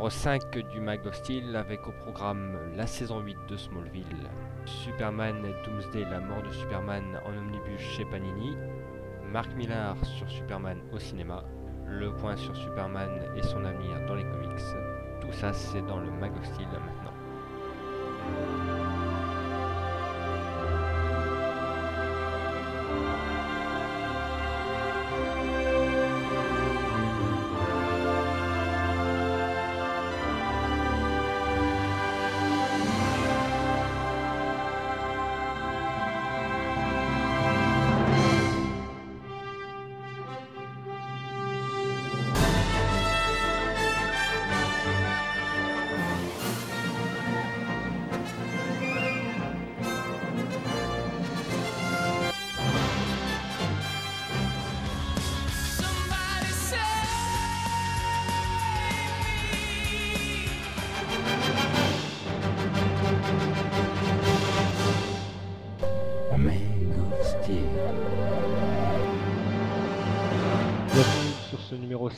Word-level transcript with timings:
numéro 0.00 0.08
5 0.08 0.56
du 0.72 0.80
Mag 0.80 1.00
Steel 1.12 1.54
avec 1.54 1.86
au 1.86 1.92
programme 1.92 2.56
la 2.74 2.86
saison 2.86 3.20
8 3.20 3.36
de 3.50 3.56
Smallville, 3.58 4.30
Superman 4.64 5.42
Doomsday, 5.62 6.04
la 6.04 6.20
mort 6.20 6.42
de 6.42 6.50
Superman 6.52 7.20
en 7.26 7.36
omnibus 7.36 7.82
chez 7.82 8.06
Panini, 8.06 8.56
Marc 9.30 9.54
Millar 9.56 10.02
sur 10.06 10.26
Superman 10.30 10.78
au 10.94 10.98
cinéma, 10.98 11.44
le 11.86 12.16
point 12.16 12.36
sur 12.36 12.56
Superman 12.56 13.10
et 13.36 13.42
son 13.42 13.62
avenir 13.62 14.06
dans 14.06 14.14
les 14.14 14.24
comics. 14.24 14.64
Tout 15.20 15.32
ça 15.32 15.52
c'est 15.52 15.82
dans 15.82 15.98
le 15.98 16.10
Mag 16.12 16.32
Steel 16.44 16.68
maintenant. 16.68 18.79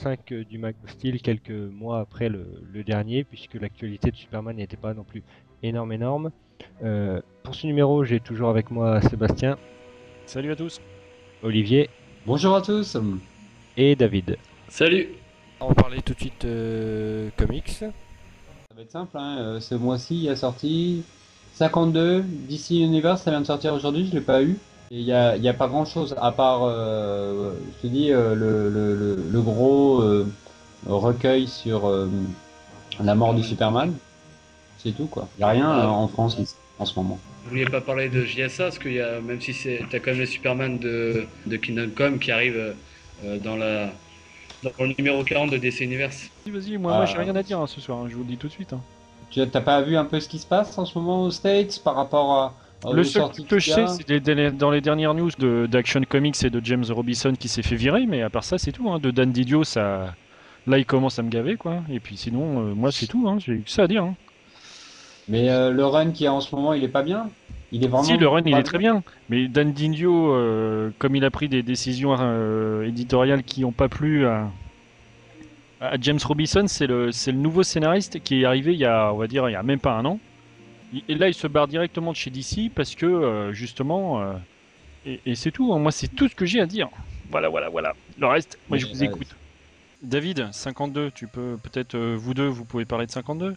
5 0.03 0.33
du 0.49 0.59
Mag 0.59 0.75
of 0.85 0.91
Steel, 0.91 1.21
quelques 1.23 1.51
mois 1.51 2.01
après 2.01 2.29
le, 2.29 2.45
le 2.73 2.83
dernier, 2.83 3.23
puisque 3.23 3.55
l'actualité 3.55 4.11
de 4.11 4.17
Superman 4.17 4.57
n'était 4.57 4.77
pas 4.77 4.95
non 4.95 5.05
plus 5.05 5.23
énorme, 5.63 5.93
énorme. 5.93 6.31
Euh, 6.83 7.21
pour 7.45 7.55
ce 7.55 7.67
numéro, 7.69 8.05
j'ai 8.05 8.19
toujours 8.21 8.49
avec 8.51 8.71
moi 8.71 9.01
Sébastien, 9.03 9.59
Salut 10.27 10.51
à 10.53 10.57
tous. 10.57 10.81
Olivier 11.43 11.89
Bonjour 12.27 12.55
à 12.57 12.63
tous. 12.63 12.97
et 13.77 13.95
David. 13.97 14.39
Salut 14.69 15.09
On 15.61 15.69
va 15.69 15.75
parler 15.75 16.03
tout 16.03 16.15
de 16.15 16.19
suite 16.21 16.45
euh, 16.45 17.29
comics. 17.37 17.69
Ça 17.69 17.87
va 18.75 18.83
être 18.83 18.91
simple, 18.91 19.17
hein. 19.19 19.39
euh, 19.39 19.61
ce 19.61 19.75
mois-ci 19.75 20.17
il 20.17 20.23
y 20.25 20.29
a 20.29 20.37
sorti 20.37 21.05
52 21.55 22.23
DC 22.49 22.71
Universe, 22.71 23.23
ça 23.23 23.31
vient 23.31 23.41
de 23.41 23.47
sortir 23.47 23.75
aujourd'hui, 23.75 24.07
je 24.07 24.15
l'ai 24.15 24.21
pas 24.21 24.43
eu. 24.43 24.57
Il 24.95 25.05
n'y 25.05 25.13
a, 25.13 25.37
y 25.39 25.49
a 25.49 25.55
pas 25.55 25.69
grand-chose 25.69 26.15
à 26.21 26.33
part, 26.33 26.65
euh, 26.65 27.53
je 27.79 27.89
te 27.89 27.93
dis, 27.93 28.13
euh, 28.13 28.35
le, 28.35 28.69
le, 28.69 28.95
le, 28.95 29.17
le 29.33 29.41
gros 29.41 30.03
euh, 30.03 30.27
recueil 30.87 31.47
sur 31.49 31.89
euh, 31.89 32.11
la 33.03 33.15
mort 33.15 33.33
de 33.33 33.41
Superman. 33.41 33.95
C'est 34.77 34.93
tout 34.95 35.07
quoi. 35.07 35.29
Il 35.39 35.41
n'y 35.41 35.45
a 35.45 35.49
rien 35.49 35.71
euh, 35.71 35.87
en 35.87 36.09
France 36.09 36.37
en 36.79 36.85
ce 36.85 36.95
moment. 36.99 37.19
Vous 37.45 37.51
vouliez 37.51 37.65
pas 37.65 37.81
parler 37.81 38.11
de 38.11 38.23
JSA 38.23 38.65
parce 38.65 38.79
y 38.85 39.01
a, 39.01 39.21
même 39.21 39.41
si 39.41 39.55
c'est, 39.55 39.81
t'as 39.91 39.99
quand 39.99 40.11
même 40.11 40.21
le 40.21 40.27
Superman 40.27 40.79
de, 40.79 41.25
de 41.47 41.57
Kingdom 41.57 41.89
Come 41.97 42.19
qui 42.19 42.31
arrive 42.31 42.75
euh, 43.25 43.39
dans 43.39 43.57
la 43.57 43.89
dans 44.63 44.71
le 44.85 44.95
numéro 44.97 45.25
40 45.25 45.51
de 45.51 45.57
DC 45.57 45.81
Universe. 45.81 46.29
Vas-y, 46.47 46.53
vas-y, 46.55 46.77
moi, 46.77 46.93
Ah. 46.95 46.97
moi 46.99 47.07
j'ai 47.07 47.19
rien 47.19 47.35
à 47.35 47.43
dire 47.43 47.59
hein, 47.59 47.67
ce 47.67 47.81
soir, 47.81 47.99
hein, 47.99 48.07
je 48.11 48.15
vous 48.15 48.23
le 48.25 48.29
dis 48.29 48.37
tout 48.37 48.47
de 48.49 48.53
suite. 48.53 48.73
hein. 48.75 48.81
Tu 49.31 49.41
n'as 49.41 49.47
pas 49.47 49.81
vu 49.81 49.97
un 49.97 50.05
peu 50.05 50.21
ce 50.21 50.29
qui 50.29 50.39
se 50.39 50.47
passe 50.47 50.77
en 50.77 50.85
ce 50.85 50.99
moment 50.99 51.23
aux 51.23 51.31
States 51.31 51.81
par 51.83 51.95
rapport 51.97 52.33
à, 52.33 52.55
aux 52.85 52.95
Le 52.95 53.05
seul 53.05 53.23
a 53.23 53.61
sais, 53.61 53.87
c'est 53.87 54.05
dans 54.57 54.71
les 54.71 54.81
dernières 54.81 55.15
news 55.15 55.31
de- 55.39 55.67
d'Action 55.71 56.03
Comics 56.09 56.43
et 56.45 56.51
de 56.51 56.61
James 56.65 56.85
Robinson 56.91 57.33
qui 57.39 57.49
s'est 57.49 57.63
fait 57.63 57.77
virer, 57.77 58.07
mais 58.07 58.23
à 58.23 58.31
part 58.31 58.45
ça, 58.45 58.59
c'est 58.59 58.73
tout. 58.73 58.91
hein. 58.91 58.99
De 58.99 59.11
Dan 59.11 59.31
Didio, 59.33 59.65
ça. 59.65 60.15
Là, 60.67 60.79
il 60.79 60.87
commence 60.87 61.19
à 61.19 61.23
me 61.23 61.29
gaver, 61.31 61.57
quoi. 61.57 61.83
Et 61.91 61.99
puis 62.01 62.17
sinon, 62.17 62.61
euh, 62.61 62.75
moi, 62.75 62.93
c'est 62.93 63.07
tout. 63.07 63.29
Hein. 63.29 63.39
J'ai 63.45 63.59
que 63.59 63.71
ça 63.71 63.83
à 63.83 63.87
dire. 63.89 64.05
hein. 64.05 64.15
Mais 65.29 65.51
euh, 65.51 65.71
le 65.71 65.85
run 65.87 66.11
qui 66.11 66.25
est 66.25 66.29
en 66.29 66.41
ce 66.41 66.55
moment, 66.55 66.73
il 66.73 66.83
est 66.85 66.89
pas 66.89 67.03
bien? 67.03 67.29
Il 67.73 67.85
est 67.85 67.89
vraiment. 67.89 68.05
Si, 68.05 68.17
le 68.17 68.29
run, 68.29 68.43
il 68.45 68.55
est 68.55 68.63
très 68.63 68.79
bien. 68.79 69.03
Mais 69.29 69.49
Dan 69.49 69.73
Didio, 69.73 70.35
euh, 70.35 70.91
comme 70.99 71.17
il 71.17 71.25
a 71.25 71.31
pris 71.31 71.49
des 71.49 71.63
décisions 71.63 72.15
euh, 72.19 72.87
éditoriales 72.87 73.43
qui 73.43 73.63
n'ont 73.63 73.73
pas 73.73 73.89
plu 73.89 74.27
à, 74.27 74.51
à 75.81 75.97
James 76.01 76.19
Robinson, 76.25 76.65
c'est 76.67 76.87
le, 76.87 77.07
le 77.09 77.33
nouveau 77.33 77.63
scénariste 77.63 78.23
qui 78.23 78.43
est 78.43 78.45
arrivé 78.45 78.73
il 78.75 78.79
y 78.79 78.85
a, 78.85 79.13
on 79.13 79.17
va 79.17 79.27
dire, 79.27 79.49
il 79.49 79.53
y 79.53 79.57
a 79.57 79.63
même 79.63 79.81
pas 79.81 79.95
un 79.95 80.05
an. 80.05 80.19
Et 80.93 81.15
là, 81.15 81.29
il 81.29 81.35
se 81.35 81.47
barre 81.47 81.69
directement 81.69 82.13
de 82.13 82.17
chez 82.17 82.31
DC 82.31 82.71
parce 82.75 82.95
que, 82.95 83.07
euh, 83.07 83.53
justement, 83.53 84.21
euh, 84.23 84.35
et, 85.05 85.21
et 85.27 85.35
c'est 85.35 85.53
tout. 85.53 85.73
hein. 85.73 85.79
Moi, 85.79 85.93
c'est 85.93 86.09
tout 86.09 86.29
ce 86.29 86.35
que 86.35 86.47
j'ai 86.47 86.61
à 86.61 86.67
dire. 86.67 86.89
Voilà, 87.31 87.49
voilà, 87.49 87.71
voilà. 87.71 87.95
Le 88.17 88.27
reste, 88.27 88.59
moi, 88.69 88.79
je 88.79 88.87
vous 88.87 89.03
écoute. 89.05 89.29
David, 90.03 90.51
52, 90.53 91.11
tu 91.13 91.29
peux, 91.29 91.59
peut-être, 91.63 91.95
euh, 91.95 92.17
vous 92.17 92.35
deux, 92.35 92.49
vous 92.49 92.65
pouvez 92.67 92.85
parler 92.85 93.07
de 93.07 93.13
52 93.13 93.55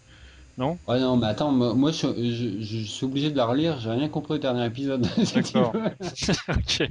Non? 0.58 0.80
Ouais, 0.88 1.00
non, 1.00 1.18
mais 1.18 1.28
attends, 1.28 1.52
moi, 1.52 1.74
moi, 1.74 1.92
je, 1.92 2.08
je- 2.16 2.62
je 2.62 2.78
suis 2.84 3.06
obligé 3.06 3.32
de 3.32 3.38
la 3.38 3.46
relire, 3.46 3.80
j'ai 3.80 3.90
rien 3.92 4.10
compris 4.10 4.36
au 4.36 4.38
dernier 4.38 4.66
épisode. 4.66 5.08
D'accord. 5.36 5.74
Ok, 6.50 6.84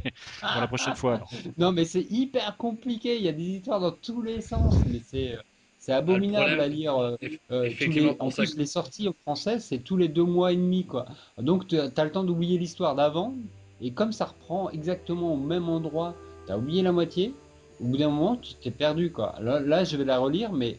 pour 0.51 0.61
la 0.61 0.67
prochaine 0.69 0.95
fois. 0.97 1.15
alors. 1.15 1.31
non, 1.57 1.73
mais 1.73 1.85
c'est 1.85 2.03
hyper 2.11 2.57
compliqué, 2.57 3.17
il 3.17 3.23
y 3.23 3.29
a 3.29 3.33
des 3.33 3.45
histoires 3.45 3.81
dans 3.81 3.93
tous 3.93 4.23
les 4.23 4.41
sens, 4.41 4.85
mais 4.87 5.01
c'est 5.01 5.37
c'est 5.85 5.93
abominable 5.93 6.45
problème, 6.57 6.61
à 6.61 6.69
lire. 6.69 6.97
euh, 6.99 7.17
euh, 7.51 7.69
les- 8.01 8.17
En 8.21 8.31
plus, 8.31 8.57
les 8.59 8.67
sorties 8.67 9.09
en 9.09 9.13
français, 9.21 9.59
c'est 9.59 9.79
tous 9.79 9.97
les 9.99 10.09
deux 10.09 10.25
mois 10.25 10.53
et 10.53 10.57
demi, 10.57 10.87
quoi. 10.87 11.05
Donc, 11.39 11.67
tu 11.67 11.79
as 11.79 12.05
le 12.05 12.11
temps 12.11 12.25
d'oublier 12.25 12.57
l'histoire 12.59 12.95
d'avant, 12.95 13.35
et 13.83 13.91
comme 13.93 14.13
ça 14.13 14.25
reprend 14.27 14.71
exactement 14.71 15.35
au 15.35 15.37
même 15.37 15.69
endroit, 15.69 16.15
tu 16.47 16.53
as 16.53 16.59
oublié 16.59 16.83
la 16.83 16.93
moitié, 16.93 17.35
au 17.81 17.85
bout 17.85 17.97
d'un 17.99 18.09
moment, 18.09 18.37
tu 18.37 18.55
t'es 18.55 18.71
perdu, 18.71 19.13
quoi. 19.13 19.35
Là, 19.41 19.61
là, 19.61 19.85
je 19.85 19.97
vais 19.99 20.05
la 20.05 20.19
relire, 20.19 20.53
mais 20.53 20.79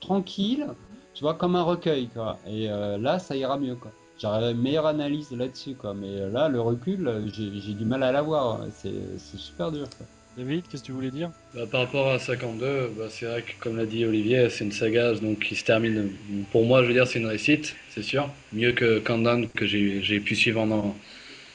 tranquille, 0.00 0.66
tu 1.14 1.22
vois, 1.22 1.34
comme 1.34 1.56
un 1.56 1.62
recueil, 1.62 2.08
quoi. 2.08 2.38
Et 2.46 2.70
euh, 2.70 2.98
là, 2.98 3.18
ça 3.18 3.36
ira 3.36 3.56
mieux, 3.58 3.76
quoi. 3.76 3.92
J'aurais 4.20 4.52
une 4.52 4.60
meilleure 4.60 4.86
analyse 4.86 5.30
là-dessus, 5.32 5.74
quoi. 5.74 5.94
Mais 5.94 6.30
là, 6.30 6.48
le 6.48 6.60
recul, 6.60 7.30
j'ai 7.32 7.72
du 7.72 7.84
mal 7.84 8.02
à 8.02 8.12
l'avoir. 8.12 8.60
C'est 8.72 8.92
c'est 9.18 9.38
super 9.38 9.72
dur, 9.72 9.88
quoi. 9.96 10.06
David, 10.36 10.64
qu'est-ce 10.68 10.82
que 10.82 10.86
tu 10.86 10.92
voulais 10.92 11.12
dire? 11.12 11.30
Bah, 11.54 11.62
par 11.70 11.82
rapport 11.82 12.10
à 12.10 12.18
52, 12.18 12.92
bah, 12.98 13.04
c'est 13.08 13.26
vrai 13.26 13.42
que 13.42 13.52
comme 13.60 13.76
l'a 13.76 13.86
dit 13.86 14.04
Olivier, 14.04 14.48
c'est 14.50 14.64
une 14.64 14.72
saga 14.72 15.12
donc, 15.12 15.38
qui 15.38 15.54
se 15.54 15.64
termine. 15.64 16.10
Pour 16.50 16.64
moi, 16.64 16.82
je 16.82 16.88
veux 16.88 16.92
dire, 16.92 17.06
c'est 17.06 17.20
une 17.20 17.26
réussite, 17.26 17.76
c'est 17.90 18.02
sûr. 18.02 18.28
Mieux 18.52 18.72
que 18.72 18.98
Countdown 18.98 19.48
que 19.48 19.64
j'ai 19.66 20.20
pu 20.20 20.34
suivre 20.34 20.60
en, 20.60 20.96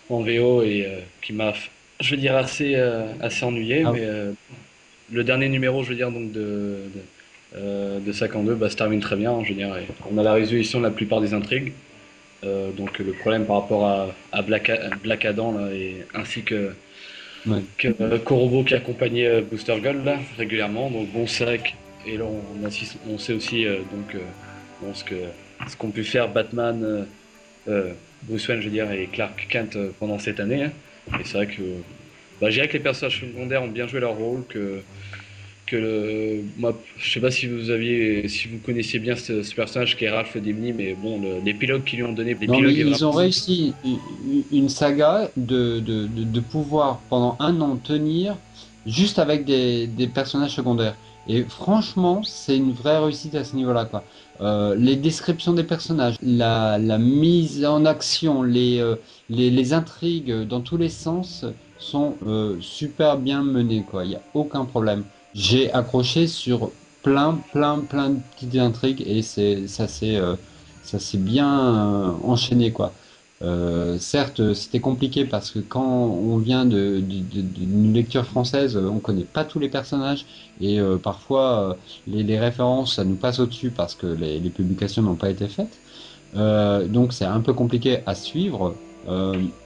en 0.09 0.21
VO 0.21 0.63
et 0.63 0.85
euh, 0.85 0.99
qui 1.21 1.33
m'a, 1.33 1.53
je 1.99 2.11
veux 2.11 2.21
dire, 2.21 2.37
assez, 2.37 2.75
euh, 2.75 3.05
assez 3.19 3.43
ennuyé. 3.43 3.83
Ah. 3.85 3.91
Mais 3.91 4.03
euh, 4.03 4.31
le 5.11 5.23
dernier 5.25 5.49
numéro, 5.49 5.83
je 5.83 5.89
veux 5.89 5.95
dire, 5.95 6.11
donc 6.11 6.31
de, 6.31 6.39
de, 6.39 7.01
euh, 7.57 7.99
de 7.99 8.11
52, 8.13 8.55
bah, 8.55 8.69
se 8.69 8.77
termine 8.77 9.01
très 9.01 9.17
bien. 9.17 9.43
Je 9.43 9.49
veux 9.49 9.55
dire, 9.55 9.75
on 10.09 10.17
a 10.17 10.23
la 10.23 10.33
résolution 10.33 10.79
de 10.79 10.85
la 10.85 10.91
plupart 10.91 11.19
des 11.19 11.33
intrigues. 11.33 11.73
Donc 12.77 12.99
le 12.99 13.11
problème 13.11 13.45
par 13.45 13.59
rapport 13.59 13.85
à, 13.85 14.15
à 14.31 14.41
Black, 14.41 14.71
Black 15.03 15.25
Adam 15.25 15.57
là, 15.57 15.73
et 15.73 16.05
ainsi 16.13 16.41
que 16.43 16.71
Ouais. 17.45 17.61
que 17.77 17.87
euh, 18.01 18.63
qui 18.63 18.75
accompagnait 18.75 19.27
euh, 19.27 19.41
Booster 19.41 19.79
Gold 19.79 20.07
régulièrement. 20.37 20.89
Donc 20.91 21.09
bon, 21.11 21.25
c'est 21.27 21.45
vrai 21.45 21.57
que- 21.59 22.09
et 22.09 22.17
là 22.17 22.25
on, 22.25 23.17
sait 23.17 23.33
aussi 23.33 23.65
euh, 23.65 23.79
donc 23.91 24.15
ce 24.93 25.75
qu'ont 25.77 25.91
pu 25.91 26.03
faire 26.03 26.29
Batman, 26.29 27.05
Bruce 28.23 28.47
Wayne, 28.47 28.61
je 28.61 28.65
veux 28.65 28.71
dire, 28.71 28.91
et 28.91 29.07
Clark 29.07 29.47
Kent 29.49 29.77
pendant 29.99 30.17
cette 30.19 30.39
année. 30.39 30.63
hein. 30.63 30.71
Et 31.19 31.23
c'est 31.23 31.33
vrai 31.33 31.47
que 31.47 31.61
bah, 32.39 32.49
je 32.49 32.55
dirais 32.55 32.67
que 32.67 32.73
les 32.73 32.83
personnages 32.83 33.19
secondaires 33.19 33.63
ont 33.63 33.67
bien 33.67 33.87
joué 33.87 33.99
leur 33.99 34.15
rôle, 34.15 34.45
que 34.47 34.81
que 35.69 35.75
le, 35.77 36.43
moi, 36.57 36.81
je 36.97 37.11
sais 37.11 37.19
pas 37.21 37.31
si 37.31 37.47
vous 37.47 37.69
aviez, 37.69 38.27
si 38.27 38.47
vous 38.47 38.59
connaissiez 38.59 38.99
bien 38.99 39.15
ce, 39.15 39.43
ce 39.43 39.55
personnage 39.55 39.97
qui 39.97 40.05
est 40.05 40.09
Ralph 40.09 40.35
Dibny, 40.37 40.73
mais 40.73 40.95
bon, 40.95 41.21
l'épilogue 41.43 41.83
qu'ils 41.83 41.99
lui 41.99 42.05
ont 42.05 42.13
donné, 42.13 42.35
Non, 42.47 42.61
mais 42.61 42.73
ils 42.75 43.05
ont 43.05 43.11
réussi 43.13 43.79
une- 43.83 44.45
une 44.51 44.69
saga 44.69 45.31
de, 45.35 45.79
de, 45.79 46.07
de, 46.07 46.23
de 46.23 46.39
pouvoir 46.39 47.05
pendant 47.09 47.35
un 47.39 47.61
an 47.61 47.77
tenir 47.77 48.39
juste 48.85 49.19
avec 49.19 49.45
des, 49.45 49.87
des 49.87 50.07
personnages 50.07 50.55
secondaires. 50.55 50.97
Et 51.27 51.43
franchement, 51.47 52.23
c'est 52.23 52.57
une 52.57 52.71
vraie 52.71 52.97
réussite 52.97 53.35
à 53.35 53.43
ce 53.43 53.55
niveau-là. 53.55 53.85
quoi. 53.85 54.07
Euh, 54.41 54.73
les 54.75 54.95
descriptions 54.95 55.53
des 55.53 55.63
personnages, 55.65 56.15
la, 56.21 56.77
la 56.79 56.97
mise 56.97 57.63
en 57.65 57.85
action, 57.85 58.41
les, 58.41 58.79
euh, 58.79 58.95
les, 59.27 59.51
les 59.51 59.73
intrigues 59.73 60.31
dans 60.43 60.61
tous 60.61 60.77
les 60.77 60.89
sens 60.89 61.45
sont 61.77 62.19
euh, 62.23 62.59
super 62.61 63.17
bien 63.19 63.43
menées. 63.43 63.85
quoi. 63.85 64.05
Il 64.05 64.09
n'y 64.09 64.15
a 64.15 64.25
aucun 64.33 64.65
problème. 64.65 65.05
J'ai 65.33 65.71
accroché 65.73 66.27
sur 66.27 66.71
plein, 67.03 67.35
plein, 67.51 67.81
plein 67.85 68.09
de 68.11 68.19
petites 68.31 68.55
intrigues 68.55 69.03
et 69.05 69.21
c'est 69.21 69.67
ça 69.67 69.87
s'est 69.87 70.15
euh, 70.17 70.35
ça 70.81 70.99
s'est 70.99 71.17
bien 71.19 72.09
euh, 72.09 72.11
enchaîné 72.23 72.71
quoi. 72.73 72.93
Euh, 73.41 73.97
certes, 73.99 74.53
c'était 74.53 74.81
compliqué 74.81 75.25
parce 75.25 75.51
que 75.51 75.59
quand 75.59 75.85
on 75.85 76.37
vient 76.39 76.65
de- 76.65 76.99
d'une 76.99 77.93
lecture 77.93 78.25
française, 78.25 78.75
on 78.75 78.99
connaît 78.99 79.23
pas 79.23 79.45
tous 79.45 79.59
les 79.59 79.69
personnages 79.69 80.25
et 80.59 80.79
parfois 81.01 81.77
les, 82.05 82.37
références, 82.39 82.95
ça 82.95 83.05
nous 83.05 83.15
passe 83.15 83.39
au-dessus 83.39 83.71
parce 83.71 83.95
que 83.95 84.07
les, 84.07 84.41
publications 84.49 85.03
n'ont 85.03 85.15
pas 85.15 85.29
été 85.29 85.47
faites. 85.47 85.79
Donc 86.33 87.13
c'est 87.13 87.25
un 87.25 87.39
peu 87.41 87.53
compliqué 87.53 87.99
à 88.05 88.13
suivre. 88.15 88.75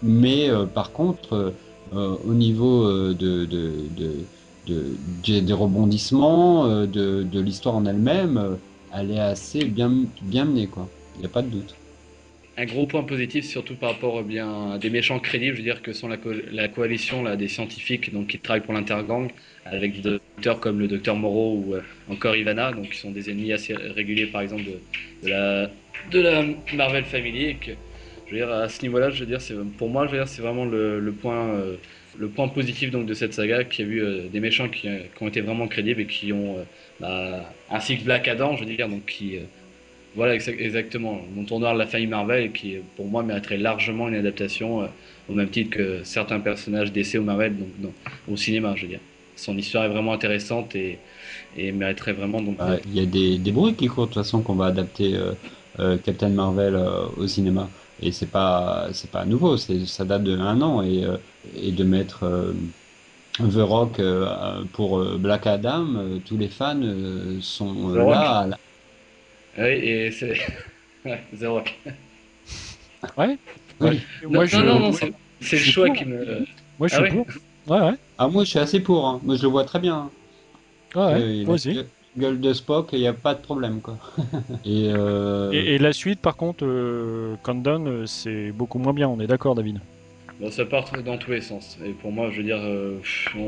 Mais 0.04 0.50
par 0.75 0.92
contre, 0.92 1.56
au 1.92 2.33
niveau 2.33 3.13
de, 3.13 3.45
de, 4.65 4.98
de, 5.00 5.39
de- 5.42 5.45
des- 5.45 5.54
rebondissements, 5.54 6.65
euh, 6.68 6.88
de, 6.88 7.24
de 7.24 7.39
l'histoire 7.42 7.75
en 7.75 7.86
elle-même, 7.86 8.38
euh, 8.38 8.57
elle 8.92 9.12
est 9.12 9.19
assez 9.19 9.65
bien, 9.65 10.06
bien 10.21 10.45
menée, 10.45 10.69
quoi. 10.69 10.94
Il 11.15 11.19
n'y 11.21 11.25
a 11.25 11.30
pas 11.30 11.42
de 11.44 11.50
doute. 11.50 11.80
Un 12.56 12.65
gros 12.68 12.86
point 12.86 13.04
positif, 13.04 13.45
surtout 13.45 13.75
par 13.77 13.94
rapport 13.94 14.19
eh 14.19 14.24
bien, 14.24 14.74
à 14.74 14.77
des 14.80 14.92
méchants 14.92 15.19
crédibles, 15.19 15.56
je 15.56 15.62
veux 15.62 15.63
dire 15.65 15.81
que 15.81 15.92
sont 15.92 16.07
la, 16.07 16.18
la 16.51 16.68
coalition 16.68 17.24
là, 17.24 17.36
des 17.36 17.48
scientifiques 17.48 18.12
donc, 18.12 18.27
qui 18.27 18.39
travaillent 18.39 18.62
pour 18.63 18.74
l'intergang, 18.75 19.31
avec 19.65 19.95
des 19.95 20.01
docteurs 20.38 20.60
comme 20.60 20.77
le 20.80 20.88
docteur 20.88 21.16
Moreau 21.16 21.57
ou 21.66 21.74
euh, 21.74 21.81
encore 22.06 22.36
Ivana, 22.36 22.71
donc 22.71 22.92
qui 22.92 23.00
sont 23.00 23.09
des 23.12 23.31
ennemis 23.31 23.54
assez 23.54 23.74
réguliers 23.75 24.27
par 24.27 24.42
exemple 24.42 24.66
de, 24.66 25.27
la, 25.27 25.71
de 26.04 26.19
la 26.19 26.44
Marvel 26.74 27.06
Family. 27.06 27.59
Je 28.25 28.36
veux 28.36 28.38
dire, 28.42 28.51
à 28.51 28.69
ce 28.69 28.81
niveau-là, 28.83 29.09
je 29.09 29.24
veux 29.25 29.25
dire, 29.25 29.39
pour 29.77 29.89
moi, 29.89 30.06
je 30.06 30.12
veux 30.12 30.18
dire, 30.19 30.27
c'est 30.27 30.42
vraiment 30.44 30.66
le, 30.66 31.00
le 31.00 31.18
point, 31.18 31.56
euh, 31.56 31.77
le 32.18 32.30
point 32.30 32.48
positif 32.50 32.92
donc, 32.92 33.06
de 33.06 33.13
cette 33.13 33.33
saga 33.33 33.63
qui 33.63 33.81
a 33.81 33.86
vu 33.86 34.04
euh, 34.04 34.27
des 34.30 34.39
méchants 34.39 34.69
qui, 34.69 34.88
euh, 34.88 35.00
qui 35.15 35.24
ont 35.24 35.27
été 35.27 35.42
vraiment 35.42 35.68
crédibles 35.68 36.01
et 36.01 36.07
qui 36.07 36.31
ont, 36.33 36.57
euh, 36.60 36.63
bah, 37.00 37.54
ainsi 37.69 37.98
que 37.98 38.04
Black 38.04 38.27
Adam, 38.27 38.56
je 38.56 38.63
veux 38.65 38.75
dire, 38.75 38.89
donc 38.89 39.06
qui. 39.06 39.38
euh, 39.38 39.42
voilà, 40.15 40.36
exa- 40.36 40.56
exactement. 40.60 41.21
Mon 41.36 41.44
tournoi 41.45 41.74
de 41.74 41.80
la 41.80 41.88
famille 41.88 42.07
Marvel, 42.07 42.51
qui 42.51 42.77
pour 42.95 43.07
moi 43.07 43.24
mériterait 43.24 43.57
largement 43.57 44.07
une 44.10 44.15
adaptation, 44.15 44.83
euh, 44.83 44.88
au 45.27 45.33
même 45.33 45.50
titre 45.50 45.71
que 45.77 46.04
certains 46.04 46.39
personnages 46.39 46.92
DC 46.92 47.18
ou 47.19 47.24
Marvel, 47.24 47.56
donc 47.57 47.94
au 48.27 48.38
cinéma, 48.38 48.74
je 48.75 48.83
veux 48.83 48.88
dire. 48.89 49.00
Son 49.36 49.57
histoire 49.57 49.86
est 49.86 49.89
vraiment 49.89 50.13
intéressante 50.13 50.75
et, 50.75 51.00
et 51.57 51.71
mériterait 51.71 52.13
vraiment 52.13 52.42
donc. 52.42 52.57
Il 52.86 52.94
y 52.94 53.00
a 53.00 53.06
des, 53.06 53.39
des 53.39 53.51
bruits 53.51 53.75
qui 53.75 53.88
courent 53.88 54.06
de 54.07 54.13
toute 54.13 54.21
façon 54.24 54.44
qu'on 54.44 54.56
va 54.56 54.68
adapter 54.68 55.16
euh, 55.80 55.98
Captain 55.98 56.30
Marvel 56.30 56.75
au 57.18 57.25
cinéma. 57.27 57.69
Et 58.00 58.12
c'est 58.12 58.30
pas 58.31 58.92
c'est 58.94 59.12
pas 59.12 59.25
nouveau, 59.25 59.57
c'est 59.57 59.86
ça 59.86 60.06
date 60.06 60.24
de 60.24 60.38
un 60.38 60.62
an 60.62 60.81
et, 60.84 61.06
euh, 61.06 61.18
et 61.44 61.72
de 61.72 61.84
mettre 61.84 62.24
euh, 62.24 62.54
The 63.40 63.57
Rock 63.62 64.00
euh, 64.00 64.66
pour 64.74 65.00
euh, 65.00 65.18
Black 65.19 65.48
Adam, 65.48 65.95
euh, 65.98 66.19
tous 66.19 66.38
les 66.38 66.50
fans 66.50 66.81
euh, 66.84 67.40
sont 67.42 67.90
euh, 67.92 68.04
The 68.04 68.06
là. 68.06 68.42
à 68.42 68.48
la- 68.48 68.57
Oui, 69.57 69.63
et 69.66 70.12
c'est. 70.12 70.36
The 71.06 71.44
Rock. 71.48 71.74
Ouais. 73.18 73.40
Oui. 73.81 74.07
Moi, 74.30 74.45
non, 74.51 74.80
je, 74.80 74.80
non, 74.80 74.92
c'est 74.92 75.60
le 75.60 75.63
choix 75.63 75.90
pour. 75.90 75.92
qui 75.92 76.06
me. 76.06 76.45
moi, 76.80 76.88
je 76.88 76.94
Ah 76.94 77.01
suis 77.01 77.04
ouais 77.04 77.07
pour. 77.07 77.28
Ouais, 77.68 77.81
ouais. 77.81 77.98
Ah 78.18 78.28
moi 78.30 78.44
je 78.45 78.50
suis 78.51 78.60
assez 78.60 78.81
pour, 78.81 79.07
hein. 79.07 79.22
moi 79.24 79.36
je 79.36 79.44
le 79.44 79.50
vois 79.50 79.66
très 79.66 79.80
bien. 79.80 80.16
ouais, 80.95 81.01
ouais, 81.04 81.25
Euh, 81.45 81.45
moi 81.45 81.56
a 81.56 81.56
aussi. 81.56 81.84
Gueule 82.18 82.39
de 82.39 82.54
Spock, 82.54 82.89
il 82.94 83.00
n'y 83.00 83.07
a 83.07 83.13
pas 83.13 83.33
de 83.33 83.42
problème 83.42 83.80
quoi. 83.81 83.98
et, 84.65 84.89
euh, 84.94 85.51
Et, 85.51 85.75
et 85.75 85.77
la 85.77 85.94
suite, 85.94 86.19
par 86.19 86.36
contre, 86.36 86.63
euh, 86.65 87.36
Countdown, 87.44 87.88
euh, 87.88 88.06
c'est 88.06 88.51
beaucoup 88.51 88.80
moins 88.80 88.94
bien, 88.94 89.07
on 89.07 89.19
est 89.19 89.27
d'accord, 89.27 89.56
David 89.56 89.80
Bon, 90.39 90.50
ça 90.51 90.65
part 90.65 90.86
dans 91.06 91.18
tous 91.18 91.31
les 91.31 91.42
sens. 91.42 91.77
Et 91.86 91.92
pour 91.92 92.12
moi, 92.12 92.30
je 92.31 92.38
veux 92.38 92.44
dire, 92.44 92.60
euh, 92.62 92.98
pff, 93.00 93.36
on, 93.38 93.42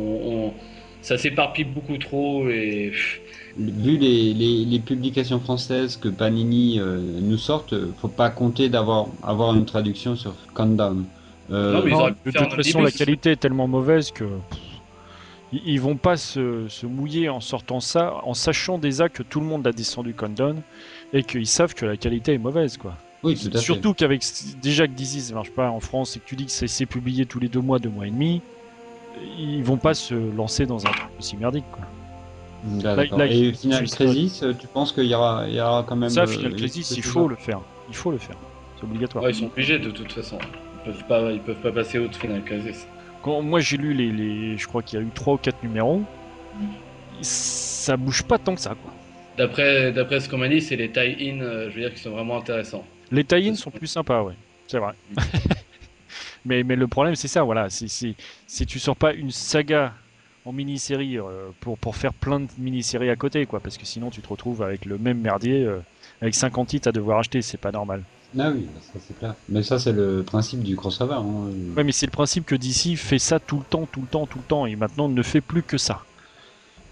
on- 0.47 0.53
ça 1.01 1.17
s'éparpille 1.19 1.65
beaucoup 1.65 1.97
trop 1.97 2.47
et. 2.49 2.91
Vu 3.57 3.97
les, 3.97 4.33
les, 4.33 4.65
les 4.65 4.79
publications 4.79 5.39
françaises 5.39 5.97
que 5.97 6.09
Panini 6.09 6.79
euh, 6.79 6.97
nous 7.21 7.37
sortent, 7.37 7.73
euh, 7.73 7.91
faut 8.01 8.07
pas 8.07 8.29
compter 8.29 8.69
d'avoir 8.69 9.07
avoir 9.23 9.55
une 9.55 9.65
traduction 9.65 10.15
sur 10.15 10.33
Countdown. 10.53 11.05
Euh, 11.51 11.73
Non, 11.73 11.81
mais 11.85 11.91
Non, 11.91 12.07
de 12.07 12.15
toute 12.23 12.33
façon, 12.33 12.79
début, 12.79 12.83
la 12.85 12.91
qualité 12.91 13.31
est 13.31 13.35
tellement 13.39 13.67
mauvaise 13.67 14.11
que 14.11 14.23
pff, 14.23 14.59
ils, 15.51 15.79
vont 15.79 15.95
pas 15.95 16.17
se, 16.17 16.67
se 16.67 16.85
mouiller 16.85 17.29
en 17.29 17.39
sortant 17.39 17.79
ça, 17.79 18.15
en 18.23 18.33
sachant 18.33 18.77
déjà 18.77 19.09
que 19.09 19.23
tout 19.23 19.39
le 19.39 19.45
monde 19.45 19.65
a 19.67 19.71
descendu 19.71 20.13
Countdown 20.13 20.61
et 21.13 21.23
qu'ils 21.23 21.47
savent 21.47 21.73
que 21.73 21.85
la 21.85 21.97
qualité 21.97 22.33
est 22.33 22.37
mauvaise, 22.37 22.77
quoi. 22.77 22.95
oui, 23.23 23.35
tout 23.35 23.47
à 23.49 23.51
fait. 23.51 23.57
Surtout 23.59 23.93
qu'avec 23.93 24.23
déjà 24.61 24.87
que 24.87 24.93
DC 24.93 25.21
ça 25.21 25.33
marche 25.33 25.51
pas 25.51 25.69
en 25.69 25.79
France 25.79 26.17
et 26.17 26.19
que 26.19 26.25
tu 26.25 26.35
dis 26.35 26.45
que 26.45 26.51
c'est 26.51 26.67
c'est 26.67 26.85
publié 26.85 27.25
tous 27.25 27.39
les 27.39 27.47
deux 27.47 27.61
mois, 27.61 27.79
deux 27.79 27.89
mois 27.89 28.07
et 28.07 28.11
demi, 28.11 28.41
ils 29.37 29.63
vont 29.63 29.77
pas 29.77 29.93
se 29.93 30.13
lancer 30.13 30.65
dans 30.65 30.85
un 30.85 30.91
truc 30.91 31.09
aussi 31.19 31.37
merdique, 31.37 31.65
quoi. 31.71 31.85
Ah, 32.83 32.95
d'accord. 32.95 33.19
là, 33.19 33.27
et 33.27 33.53
Final 33.53 33.87
Crisis, 33.87 34.41
euh, 34.41 34.53
tu 34.57 34.67
penses 34.67 34.91
qu'il 34.91 35.05
y 35.05 35.13
aura, 35.13 35.47
il 35.47 35.55
y 35.55 35.61
aura 35.61 35.83
quand 35.83 35.95
même. 35.95 36.09
Ça, 36.09 36.23
euh, 36.23 36.27
Final 36.27 36.55
Crisis, 36.55 36.91
il 36.97 37.03
faut 37.03 37.27
le 37.27 37.35
faire. 37.35 37.61
Il 37.89 37.95
faut 37.95 38.11
le 38.11 38.17
faire. 38.17 38.35
C'est 38.77 38.85
obligatoire. 38.85 39.23
Ouais, 39.23 39.31
ils 39.31 39.35
sont 39.35 39.45
obligés 39.45 39.77
de 39.77 39.91
toute 39.91 40.11
façon. 40.11 40.39
Ils 40.41 40.91
peuvent 40.91 41.07
pas, 41.07 41.31
ils 41.31 41.39
peuvent 41.39 41.61
pas 41.61 41.71
passer 41.71 41.99
au 41.99 42.09
Final 42.11 42.43
Crisis. 42.43 42.87
Quand 43.25 43.41
moi 43.41 43.59
j'ai 43.59 43.77
lu 43.77 43.95
les, 43.95 44.11
les- 44.11 44.55
je 44.55 44.67
crois 44.67 44.83
qu'il 44.83 44.99
y 44.99 45.01
a 45.01 45.05
eu 45.05 45.09
trois 45.09 45.33
ou 45.33 45.37
quatre 45.37 45.63
numéros, 45.63 46.03
ça 47.23 47.97
bouge 47.97 48.21
pas 48.21 48.37
tant 48.37 48.53
que 48.53 48.61
ça, 48.61 48.75
quoi. 48.75 48.93
D'après, 49.35 49.91
d'après 49.91 50.19
ce 50.19 50.29
qu'on 50.29 50.37
m'a 50.37 50.47
dit, 50.47 50.61
c'est 50.61 50.75
les 50.75 50.89
tie-in, 50.91 51.41
euh, 51.41 51.71
je 51.71 51.75
veux 51.75 51.81
dire, 51.81 51.91
qui 51.93 51.99
sont 51.99 52.11
vraiment 52.11 52.37
intéressants. 52.37 52.85
Les 53.11 53.23
tie 53.23 53.55
sont 53.55 53.71
plus 53.71 53.87
sympas, 53.87 54.21
ouais. 54.21 54.35
C'est 54.67 54.77
vrai. 54.77 54.93
mais, 56.45 56.61
mais 56.63 56.75
le 56.75 56.85
problème, 56.87 57.15
c'est 57.15 57.27
ça, 57.27 57.41
voilà. 57.41 57.67
Si, 57.71 57.89
si, 57.89 58.15
si 58.45 58.67
tu 58.67 58.77
sors 58.77 58.95
pas 58.95 59.11
une 59.13 59.31
saga 59.31 59.93
en 60.45 60.53
mini-série 60.53 61.17
euh, 61.17 61.49
pour, 61.61 61.79
pour 61.79 61.95
faire 61.95 62.13
plein 62.13 62.41
de 62.41 62.47
mini-séries 62.59 63.09
à 63.09 63.15
côté, 63.15 63.47
quoi. 63.47 63.59
Parce 63.59 63.79
que 63.79 63.87
sinon, 63.87 64.11
tu 64.11 64.21
te 64.21 64.27
retrouves 64.27 64.61
avec 64.61 64.85
le 64.85 64.99
même 64.99 65.19
merdier, 65.19 65.65
euh, 65.65 65.79
avec 66.21 66.35
50 66.35 66.67
titres 66.67 66.89
à 66.89 66.91
devoir 66.91 67.17
acheter, 67.17 67.41
c'est 67.41 67.57
pas 67.57 67.71
normal. 67.71 68.03
Ah 68.37 68.51
oui, 68.53 68.67
ça 68.93 68.99
c'est 69.05 69.17
clair. 69.17 69.35
Mais 69.49 69.63
ça 69.63 69.79
c'est 69.79 69.91
le 69.93 70.23
principe 70.23 70.61
du 70.63 70.75
crossover. 70.75 71.15
Hein. 71.15 71.49
Ouais, 71.75 71.83
mais 71.83 71.91
c'est 71.91 72.05
le 72.05 72.11
principe 72.11 72.45
que 72.45 72.55
DC 72.55 72.97
fait 72.97 73.19
ça 73.19 73.39
tout 73.39 73.57
le 73.57 73.63
temps, 73.63 73.87
tout 73.91 74.01
le 74.01 74.07
temps, 74.07 74.25
tout 74.25 74.39
le 74.39 74.43
temps, 74.43 74.65
et 74.65 74.75
maintenant 74.75 75.07
ne 75.09 75.21
fait 75.23 75.41
plus 75.41 75.63
que 75.63 75.77
ça. 75.77 76.03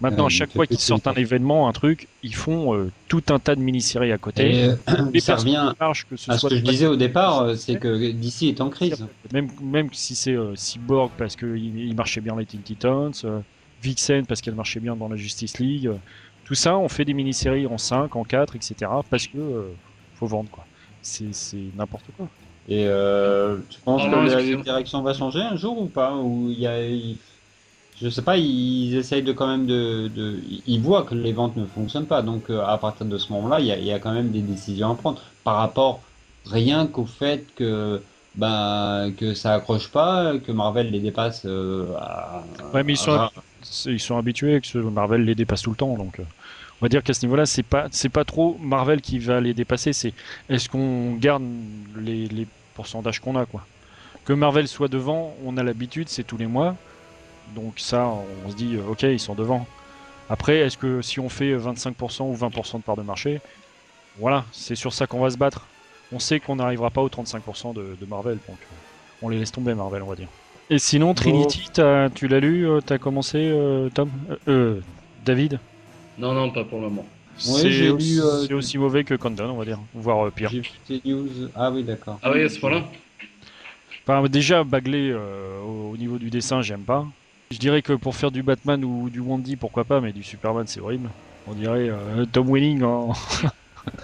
Maintenant, 0.01 0.24
Ouais, 0.24 0.27
à 0.27 0.30
chaque 0.30 0.51
fois 0.51 0.68
qu'ils 0.68 0.80
sortent 0.80 1.07
un 1.07 1.13
événement, 1.13 1.69
un 1.69 1.71
truc, 1.71 2.09
ils 2.24 2.35
font 2.35 2.75
euh, 2.75 2.91
tout 3.07 3.24
un 3.30 3.39
tas 3.39 3.56
de 3.56 3.62
mini-séries 3.62 4.12
à 4.12 4.18
côté. 4.18 4.53
Et 4.53 4.65
euh, 4.65 5.19
ça 5.19 5.35
revient 5.38 5.71
larges, 5.80 6.06
que 6.09 6.18
ce 6.18 6.30
à 6.30 6.38
ce 6.38 6.47
que 6.47 6.56
je 6.57 6.62
disais 6.62 6.88
au 6.88 6.97
départ, 6.97 7.41
euh, 7.41 7.56
c'est 7.56 7.80
que 7.80 8.12
DC 8.12 8.44
est 8.44 8.59
en 8.59 8.69
crise. 8.69 9.06
Même, 9.31 9.50
même 9.62 9.89
si 9.94 10.15
c'est 10.15 10.33
euh, 10.33 10.56
Cyborg 10.56 11.12
parce 11.18 11.38
qu'il 11.38 11.77
il 11.80 11.95
marchait 11.95 12.19
bien 12.19 12.33
dans 12.33 12.39
les 12.39 12.45
Teen 12.45 12.62
Titans, 12.62 13.13
euh, 13.24 13.39
Vixen 13.81 14.25
parce 14.25 14.41
qu'elle 14.41 14.56
marchait 14.56 14.80
bien 14.81 14.95
dans 14.95 15.07
la 15.07 15.15
Justice 15.15 15.59
League, 15.59 15.88
euh, 15.88 15.95
tout 16.44 16.56
ça, 16.56 16.77
on 16.77 16.89
fait 16.89 17.06
des 17.06 17.13
mini-séries 17.13 17.68
en 17.68 17.77
5, 17.77 18.15
en 18.18 18.24
4, 18.25 18.56
etc. 18.57 18.75
parce 19.09 19.28
que 19.28 19.37
euh, 19.37 19.71
faut 20.16 20.28
vendre 20.28 20.49
quoi. 20.49 20.66
C'est 21.04 21.33
c'est 21.33 21.69
n'importe 21.76 22.12
quoi. 22.18 22.30
Et 22.68 22.88
euh, 22.88 23.60
tu 23.69 23.80
penses 23.81 24.04
Oh 24.04 24.06
que 24.06 24.12
non, 24.12 24.24
la 24.24 24.42
direction 24.64 25.02
va 25.02 25.14
changer 25.14 25.42
un 25.42 25.56
jour 25.57 25.78
ou 25.81 25.88
pas? 25.88 26.16
Ou 26.16 26.50
il 26.50 26.60
y 26.60 26.68
a, 26.68 26.81
il- 26.88 27.18
je 27.98 28.10
sais 28.10 28.22
pas, 28.24 28.38
ils 28.38 28.95
essayent 28.95 29.24
de 29.24 29.33
quand 29.33 29.48
même 29.48 29.66
de, 29.68 30.07
de, 30.10 30.42
ils 30.68 30.81
voient 30.81 31.04
que 31.04 31.16
les 31.16 31.33
ventes 31.33 31.57
ne 31.57 31.66
fonctionnent 31.68 32.07
pas, 32.07 32.22
donc 32.24 32.50
euh, 32.50 32.62
à 32.66 32.78
partir 32.78 33.06
de 33.06 33.18
ce 33.18 33.31
moment-là, 33.33 33.60
il 33.60 33.68
y 33.68 33.72
a, 33.72 33.78
il 33.80 33.86
y 33.86 33.92
a 33.92 34.00
quand 34.00 34.14
même 34.14 34.31
des 34.31 34.42
décisions 34.42 34.92
à 34.92 34.95
prendre. 34.95 35.22
Par 35.44 35.57
rapport 35.57 36.04
rien 36.45 36.88
qu'au 36.88 37.06
fait 37.06 37.45
que 37.56 38.02
ben 38.36 39.14
que 39.18 39.33
ça 39.36 39.54
accroche 39.56 39.92
pas, 39.92 40.40
que 40.40 40.52
Marvel 40.52 40.90
les 40.92 41.02
dépasse. 41.02 41.44
euh, 41.45 41.94
à- 42.00 42.44
Ouais, 42.74 42.83
mais 42.83 42.94
ils 42.94 42.98
sont, 42.98 43.12
à- 43.12 43.31
ils 43.86 44.00
sont 44.00 44.18
habitués 44.18 44.60
que 44.62 44.78
Marvel 44.80 45.24
les 45.24 45.36
dépasse 45.36 45.62
tout 45.62 45.69
le 45.72 45.76
temps, 45.76 45.95
donc 45.95 46.19
euh, 46.19 46.24
on 46.83 46.85
va 46.85 46.90
dire 46.90 47.02
qu'à 47.02 47.13
ce 47.13 47.25
niveau-là, 47.25 47.45
c'est 47.45 47.63
pas 47.63 47.87
c'est 47.92 48.09
pas 48.09 48.25
trop 48.25 48.57
Marvel 48.59 48.99
qui 48.99 49.18
va 49.18 49.40
les 49.40 49.54
dépasser, 49.54 49.94
c'est 49.94 50.13
est-ce 50.49 50.68
qu'on 50.68 51.13
garde 51.13 51.42
les, 51.97 52.28
les 52.28 52.45
pourcentages 52.73 53.21
qu'on 53.21 53.37
a 53.37 53.45
quoi. 53.45 53.66
Que 54.25 54.33
Marvel 54.33 54.68
soit 54.68 54.90
devant, 54.90 55.33
on 55.45 55.56
a 55.56 55.63
l'habitude, 55.63 56.09
c'est 56.09 56.25
tous 56.25 56.35
les 56.35 56.45
mois, 56.45 56.75
donc 57.56 57.75
ça, 57.78 58.11
on 58.45 58.52
se 58.52 58.56
dit 58.57 58.75
euh, 58.75 58.92
ok, 58.92 59.04
ils 59.04 59.18
sont 59.18 59.33
devant. 59.33 59.66
Après, 60.30 60.57
est-ce 60.57 60.78
que 60.78 61.02
si 61.02 61.21
on 61.21 61.30
fait 61.30 61.56
25% 61.56 62.23
ou 62.23 62.35
20% 62.35 62.80
de 62.80 62.81
part 62.81 62.97
de 62.97 63.02
marché, 63.02 63.40
voilà, 64.19 64.44
c'est 64.52 64.75
sur 64.75 64.92
ça 64.92 65.07
qu'on 65.07 65.21
va 65.21 65.30
se 65.30 65.37
battre. 65.37 65.66
On 66.11 66.19
sait 66.19 66.42
qu'on 66.42 66.57
n'arrivera 66.57 66.90
pas 66.90 67.02
aux 67.02 67.07
35% 67.07 67.73
de, 67.73 67.95
de 67.97 68.06
Marvel, 68.06 68.40
donc 68.45 68.57
euh, 68.59 68.75
on 69.21 69.30
les 69.30 69.40
laisse 69.40 69.54
tomber 69.54 69.73
Marvel, 69.73 70.04
on 70.04 70.07
va 70.07 70.16
dire. 70.16 70.28
Et 70.69 70.80
sinon, 70.80 71.13
Trinity, 71.13 71.69
tu 72.13 72.28
l'as 72.28 72.40
lu, 72.42 72.68
euh, 72.68 72.81
t'as 72.85 72.97
commencé, 72.97 73.37
euh, 73.37 73.87
Tom? 73.90 74.09
Euh, 74.30 74.35
euh, 74.49 74.81
David? 75.23 75.59
Non, 76.18 76.34
non, 76.34 76.52
pas 76.52 76.64
pour 76.66 76.80
le 76.80 76.90
moment. 76.90 77.06
C'est 77.36 77.72
j'ai 77.72 77.90
aussi, 77.90 78.20
euh, 78.20 78.48
c'est 78.48 78.54
aussi 78.54 78.78
mauvais 78.78 79.04
que 79.04 79.14
Countdown, 79.16 79.50
on 79.52 79.58
va 79.58 79.66
dire, 79.66 79.80
voire 79.94 80.26
euh, 80.28 80.32
pire. 80.32 80.52
J'ai 80.52 80.62
vu 80.62 80.80
tes 80.86 81.02
news. 81.06 81.50
Ah 81.56 81.72
oui, 81.72 81.84
d'accord. 81.84 82.20
Ah 82.22 82.32
oui, 82.32 82.42
à 82.44 82.50
ce 82.50 82.60
point-là 82.60 82.84
Enfin, 84.08 84.28
déjà, 84.28 84.64
Bagley, 84.64 85.10
euh, 85.12 85.60
au, 85.62 85.92
au 85.92 85.98
niveau 85.98 86.20
du 86.20 86.30
dessin, 86.30 86.62
j'aime 86.62 86.86
pas. 86.86 87.08
Je 87.52 87.58
dirais 87.58 87.82
que 87.82 87.94
pour 87.94 88.16
faire 88.16 88.32
du 88.32 88.44
Batman 88.44 88.84
ou 88.84 89.10
du 89.10 89.20
Wandy, 89.20 89.56
pourquoi 89.58 89.86
pas, 89.86 90.02
mais 90.02 90.14
du 90.14 90.24
Superman, 90.24 90.68
c'est 90.68 90.80
horrible. 90.82 91.14
On 91.46 91.54
dirait 91.56 91.90
euh, 91.90 92.26
Tom 92.26 92.50
Welling 92.52 92.84
en... 92.84 93.14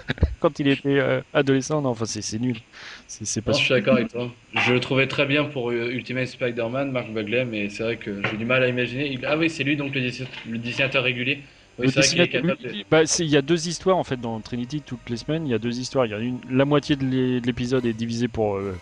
quand 0.38 0.58
il 0.58 0.68
était 0.68 0.98
euh, 0.98 1.22
adolescent. 1.32 1.82
Non, 1.82 1.90
enfin, 1.90 2.06
c'est 2.06 2.22
c'est 2.22 2.38
nul. 2.38 2.58
C'est 3.06 3.24
c'est 3.24 3.42
pas 3.42 3.52
Non, 3.52 3.58
je 3.58 3.64
suis 3.64 3.74
d'accord 3.74 3.94
avec 3.96 4.08
toi. 4.08 4.34
Je 4.54 4.72
le 4.74 4.80
trouvais 4.80 5.06
très 5.08 5.26
bien 5.26 5.44
pour 5.44 5.70
Ultimate 5.72 6.26
Spider-Man, 6.26 6.90
Mark 6.92 7.10
Bagley, 7.12 7.44
mais 7.44 7.68
c'est 7.70 7.82
vrai 7.82 7.96
que 7.96 8.22
j'ai 8.30 8.36
du 8.36 8.44
mal 8.44 8.62
à 8.62 8.68
imaginer. 8.68 9.10
Il- 9.12 9.24
Ah 9.26 9.36
oui, 9.38 9.48
c'est 9.50 9.64
lui 9.64 9.76
donc 9.76 9.94
le 9.94 10.58
dessinateur 10.58 11.02
régulier. 11.02 11.42
Oui, 11.86 11.92
Le 12.40 12.48
lui, 12.72 12.84
bah, 12.90 13.02
il 13.18 13.26
y 13.26 13.36
a 13.36 13.42
deux 13.42 13.68
histoires 13.68 13.96
en 13.96 14.04
fait 14.04 14.20
dans 14.20 14.38
Trinity 14.40 14.80
toutes 14.80 15.08
les 15.08 15.16
semaines. 15.16 15.46
Il 15.46 15.50
y 15.50 15.54
a 15.54 15.58
deux 15.58 15.78
histoires. 15.78 16.06
Il 16.06 16.10
y 16.10 16.14
a 16.14 16.18
une, 16.18 16.38
la 16.50 16.64
moitié 16.64 16.96
de 16.96 17.04
l'é- 17.04 17.40
de 17.40 17.46
l'épisode 17.46 17.84
est 17.86 17.92
divisée 17.92 18.28
pour 18.28 18.56
euh, 18.56 18.76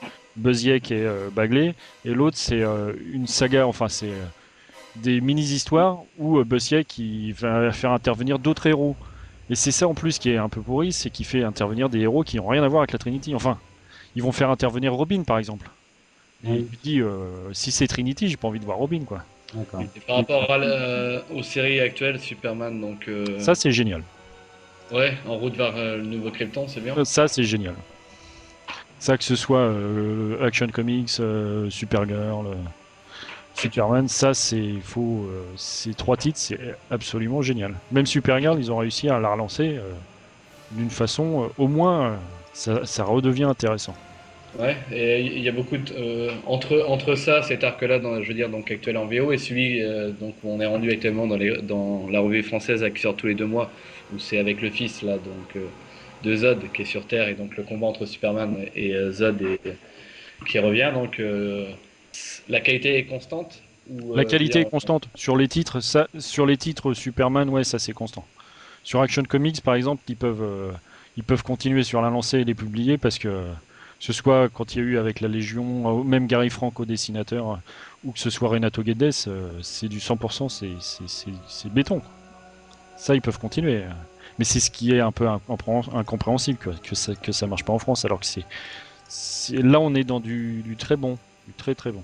et 0.45 0.81
euh, 0.93 1.31
Bagley, 1.35 1.75
et 2.05 2.11
l'autre 2.15 2.37
c'est 2.37 2.63
euh, 2.63 2.93
une 3.13 3.27
saga, 3.27 3.67
enfin 3.67 3.89
c'est 3.89 4.07
euh, 4.11 4.25
des 4.97 5.21
mini-histoires 5.21 5.99
où 6.19 6.39
euh, 6.39 6.45
Buzzieck 6.45 6.99
il 6.99 7.33
va 7.33 7.73
faire 7.73 7.91
intervenir 7.93 8.39
d'autres 8.39 8.67
héros. 8.67 8.97
Et 9.51 9.55
c'est 9.55 9.73
ça 9.73 9.89
en 9.89 9.95
plus 9.95 10.19
qui 10.19 10.31
est 10.31 10.37
un 10.37 10.49
peu 10.49 10.61
pourri, 10.61 10.93
c'est 10.93 11.11
qu'il 11.11 11.25
fait 11.27 11.43
intervenir 11.43 11.89
des 11.89 12.01
héros 12.01 12.23
qui 12.23 12.37
n'ont 12.37 12.47
rien 12.47 12.63
à 12.63 12.69
voir 12.69 12.83
avec 12.83 12.93
la 12.93 12.99
Trinity. 12.99 13.35
Enfin, 13.35 13.59
ils 14.15 14.23
vont 14.23 14.33
faire 14.33 14.51
intervenir 14.51 14.93
Robin 14.95 15.23
par 15.25 15.39
exemple. 15.39 15.69
Et 16.45 16.49
il 16.61 16.69
lui 16.69 16.79
dit, 16.83 17.01
euh, 17.01 17.53
si 17.53 17.73
c'est 17.73 17.89
Trinity, 17.89 18.29
j'ai 18.29 18.37
pas 18.37 18.47
envie 18.49 18.61
de 18.61 18.65
voir 18.65 18.79
Robin 18.79 19.01
quoi. 19.05 19.25
Et 19.55 20.01
par 20.07 20.17
rapport 20.17 20.51
à 20.51 20.59
la- 20.59 21.23
aux 21.35 21.43
séries 21.43 21.81
actuelles, 21.81 22.21
Superman, 22.21 22.81
donc 22.81 23.09
euh, 23.09 23.39
Ça 23.39 23.55
c'est 23.55 23.71
génial. 23.73 24.03
ouais, 24.93 25.15
en 25.27 25.37
route 25.39 25.57
vers 25.57 25.75
euh, 25.77 25.97
le 25.97 26.05
nouveau 26.07 26.31
Krypton, 26.31 26.67
c'est 26.69 26.81
bien. 26.81 27.03
Ça 27.05 27.29
c'est 27.29 27.45
génial. 27.45 27.75
Ça 28.99 29.17
que 29.17 29.25
ce 29.25 29.37
soit 29.37 29.61
euh, 29.61 30.45
Action 30.45 30.67
Comics, 30.69 31.09
euh, 31.21 31.71
Supergirl, 31.71 32.47
euh, 32.47 32.55
Superman, 33.55 34.07
ça 34.09 34.35
c'est 34.35 34.57
il 34.59 34.83
faut 34.83 35.25
euh, 35.29 35.43
ces 35.57 35.95
trois 35.95 36.17
titres 36.17 36.39
c'est 36.39 36.59
absolument 36.91 37.41
génial. 37.43 37.75
Même 37.91 38.07
Supergirl, 38.07 38.59
ils 38.59 38.71
ont 38.71 38.77
réussi 38.77 39.09
à 39.09 39.19
la 39.19 39.31
relancer 39.33 39.77
euh, 39.77 39.93
d'une 40.73 40.91
façon 40.91 41.45
euh, 41.45 41.49
au 41.59 41.69
moins 41.69 42.13
euh, 42.13 42.17
ça, 42.53 42.85
ça 42.85 43.05
redevient 43.05 43.45
intéressant. 43.45 43.95
Ouais, 44.55 44.77
et 44.91 45.21
il 45.21 45.43
y 45.43 45.49
a 45.49 45.53
beaucoup 45.53 45.77
de 45.77 45.93
euh, 45.93 46.31
entre 46.47 46.83
entre 46.89 47.15
ça, 47.17 47.43
cet 47.43 47.65
arc-là, 47.65 47.99
dans, 47.99 48.23
je 48.23 48.29
veux 48.29 48.35
dire 48.35 48.49
donc 48.49 48.71
actuel 48.71 48.97
en 48.97 49.07
VO, 49.07 49.31
et 49.31 49.37
celui 49.39 49.83
euh, 49.83 50.11
donc 50.11 50.35
où 50.43 50.51
on 50.51 50.59
est 50.61 50.67
rendu 50.67 50.91
actuellement 50.91 51.27
dans 51.27 51.37
les 51.37 51.61
dans 51.63 52.09
la 52.09 52.21
revue 52.21 52.43
française 52.43 52.85
qui 52.95 53.01
sort 53.03 53.15
tous 53.15 53.27
les 53.27 53.35
deux 53.35 53.47
mois, 53.47 53.71
où 54.13 54.19
c'est 54.19 54.39
avec 54.39 54.63
le 54.63 54.71
fils 54.71 55.03
là 55.03 55.19
donc 55.19 55.55
euh, 55.55 55.69
de 56.23 56.35
Zod 56.35 56.73
qui 56.73 56.83
est 56.83 56.87
sur 56.87 57.07
Terre 57.07 57.29
et 57.29 57.35
donc 57.35 57.57
le 57.57 57.63
combat 57.63 57.89
entre 57.89 58.07
Superman 58.07 58.57
et 58.75 58.95
Zod 59.11 59.41
et, 59.43 59.61
qui 60.49 60.59
revient 60.59 60.91
donc 60.95 61.21
la 62.49 62.61
qualité 62.61 62.97
est 62.97 63.05
constante 63.05 63.61
ou, 63.91 64.17
La 64.17 64.25
qualité 64.25 64.59
dire- 64.59 64.67
est 64.67 64.71
constante 64.71 65.09
sur 65.15 65.37
les 65.37 65.47
titres, 65.47 65.81
ça 65.81 66.09
sur 66.19 66.47
les 66.47 66.57
titres 66.57 66.95
Superman, 66.95 67.51
ouais, 67.51 67.65
ça 67.65 67.79
c'est 67.79 67.93
constant. 67.93 68.25
Sur 68.83 69.03
Action 69.03 69.23
Comics 69.25 69.61
par 69.61 69.75
exemple, 69.75 70.03
ils 70.09 70.17
peuvent 70.17 70.73
ils 71.19 71.23
peuvent 71.23 71.43
continuer 71.43 71.83
sur 71.83 72.01
la 72.01 72.09
lancée 72.09 72.39
et 72.41 72.45
les 72.45 72.55
publier 72.55 72.97
parce 72.97 73.19
que 73.19 73.45
ce 73.99 74.13
soit 74.13 74.49
quand 74.49 74.75
il 74.75 74.79
y 74.79 74.81
a 74.81 74.85
eu 74.85 74.99
avec 74.99 75.21
la 75.21 75.29
Légion, 75.29 76.05
même 76.05 76.27
Gary 76.27 76.51
Frank 76.51 76.79
au 76.81 76.85
dessinateur, 76.85 77.61
ou 78.05 78.13
que 78.13 78.19
ce 78.19 78.31
soit 78.31 78.49
Renato 78.49 78.83
Guedes, 78.83 79.13
euh, 79.27 79.51
c'est 79.63 79.89
du 79.89 80.01
100%, 80.01 80.49
c'est- 80.49 80.69
béton. 81.73 82.01
Ça, 82.97 83.15
ils 83.15 83.23
peuvent 83.23 83.39
continuer. 83.39 83.79
euh. 83.85 83.91
Mais 84.39 84.45
c'est 84.45 84.61
ce 84.61 84.71
qui 84.71 84.93
est 84.93 85.01
un 85.01 85.11
peu 85.13 85.27
incompré- 85.27 85.89
incompréhensible, 85.95 86.59
quoi, 86.63 86.75
que 86.83 86.95
ça, 86.95 87.15
que 87.15 87.33
ça 87.33 87.47
marche 87.47 87.65
pas 87.65 87.73
en 87.73 87.79
France, 87.79 88.05
alors 88.05 88.21
que 88.21 88.27
c'est. 88.27 88.45
Là, 89.53 89.81
on 89.81 89.95
est 89.95 90.05
dans 90.05 90.21
du, 90.21 90.63
du 90.63 90.77
très 90.77 90.97
bon, 90.97 91.19
du 91.47 91.55
très 91.55 91.75
très 91.75 91.91
bon. 91.91 92.03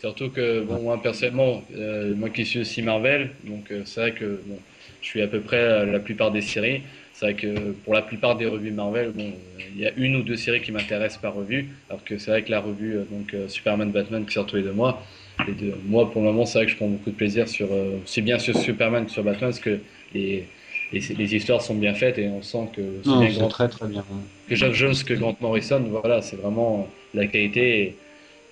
Surtout 0.00 0.30
que, 0.30 0.62
bon, 0.62 0.80
moi, 0.82 1.00
personnellement, 1.02 1.62
euh, 1.76 2.14
moi 2.14 2.30
qui 2.30 2.46
suis 2.46 2.60
aussi 2.60 2.82
Marvel, 2.82 3.30
donc 3.44 3.70
euh, 3.70 3.82
c'est 3.84 4.00
vrai 4.00 4.12
que 4.12 4.40
bon, 4.46 4.58
je 5.02 5.06
suis 5.06 5.22
à 5.22 5.26
peu 5.26 5.40
près 5.40 5.84
la 5.86 5.98
plupart 5.98 6.30
des 6.30 6.40
séries. 6.40 6.82
C'est 7.18 7.24
vrai 7.24 7.34
que 7.34 7.72
pour 7.84 7.94
la 7.94 8.02
plupart 8.02 8.36
des 8.36 8.46
revues 8.46 8.70
Marvel, 8.70 9.10
bon, 9.10 9.32
il 9.74 9.80
y 9.80 9.84
a 9.84 9.90
une 9.96 10.14
ou 10.14 10.22
deux 10.22 10.36
séries 10.36 10.60
qui 10.60 10.70
m'intéressent 10.70 11.20
par 11.20 11.34
revue, 11.34 11.68
alors 11.90 12.04
que 12.04 12.16
c'est 12.16 12.30
vrai 12.30 12.42
que 12.44 12.50
la 12.52 12.60
revue 12.60 12.94
euh, 12.94 13.04
donc 13.10 13.34
euh, 13.34 13.48
Superman, 13.48 13.90
Batman 13.90 14.24
qui 14.24 14.34
sort 14.34 14.46
tous 14.46 14.54
les 14.54 14.62
deux 14.62 14.72
mois, 14.72 15.02
les 15.44 15.52
deux, 15.52 15.74
moi 15.86 16.08
pour 16.12 16.22
le 16.22 16.28
moment, 16.28 16.46
c'est 16.46 16.58
vrai 16.58 16.66
que 16.66 16.70
je 16.70 16.76
prends 16.76 16.86
beaucoup 16.86 17.10
de 17.10 17.16
plaisir 17.16 17.48
sur, 17.48 17.72
euh, 17.72 17.98
aussi 18.04 18.22
bien 18.22 18.38
sur 18.38 18.56
Superman 18.56 19.06
que 19.06 19.10
sur 19.10 19.24
Batman, 19.24 19.50
parce 19.50 19.58
que 19.58 19.80
les, 20.14 20.46
les, 20.92 21.00
les 21.00 21.34
histoires 21.34 21.60
sont 21.60 21.74
bien 21.74 21.92
faites 21.92 22.18
et 22.18 22.28
on 22.28 22.40
sent 22.40 22.68
que 22.76 22.82
Non, 23.08 23.18
bien 23.18 23.30
Grant, 23.30 23.48
très 23.48 23.68
très 23.68 23.88
bien. 23.88 24.04
que 24.48 24.54
Jeff 24.54 24.72
Jones 24.74 24.94
que 25.04 25.14
Grant 25.14 25.36
Morrison, 25.40 25.80
voilà, 25.90 26.22
c'est 26.22 26.36
vraiment 26.36 26.88
la 27.14 27.26
qualité. 27.26 27.96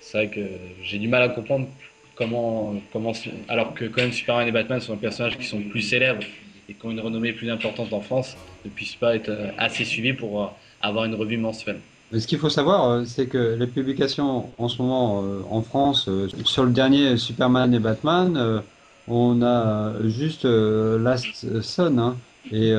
C'est 0.01 0.17
vrai 0.17 0.27
que 0.27 0.41
j'ai 0.83 0.97
du 0.97 1.07
mal 1.07 1.23
à 1.23 1.29
comprendre 1.29 1.69
comment, 2.15 2.75
comment, 2.91 3.13
alors 3.47 3.73
que 3.73 3.85
quand 3.85 4.01
même 4.01 4.11
Superman 4.11 4.45
et 4.45 4.51
Batman 4.51 4.81
sont 4.81 4.95
des 4.95 4.99
personnages 4.99 5.37
qui 5.37 5.45
sont 5.45 5.61
plus 5.61 5.81
célèbres 5.81 6.23
et 6.69 6.73
qui 6.73 6.85
ont 6.85 6.91
une 6.91 6.99
renommée 6.99 7.33
plus 7.33 7.49
importante 7.49 7.93
en 7.93 8.01
France, 8.01 8.35
ne 8.65 8.69
puissent 8.69 8.95
pas 8.95 9.15
être 9.15 9.29
euh, 9.29 9.49
assez 9.57 9.85
suivis 9.85 10.13
pour 10.13 10.43
euh, 10.43 10.47
avoir 10.81 11.05
une 11.05 11.15
revue 11.15 11.37
mensuelle. 11.37 11.79
Mais 12.11 12.19
ce 12.19 12.27
qu'il 12.27 12.39
faut 12.39 12.49
savoir, 12.49 12.89
euh, 12.89 13.05
c'est 13.05 13.27
que 13.27 13.55
les 13.59 13.67
publications 13.67 14.49
en 14.57 14.67
ce 14.67 14.81
moment 14.81 15.23
en 15.49 15.61
France, 15.61 16.09
sur 16.45 16.63
le 16.63 16.71
dernier 16.71 17.17
Superman 17.17 17.73
et 17.73 17.79
Batman, 17.79 18.61
on 19.07 19.41
a 19.41 19.93
juste 20.05 20.45
Last 20.45 21.61
Son, 21.61 21.97
hein, 21.97 22.15
et, 22.51 22.73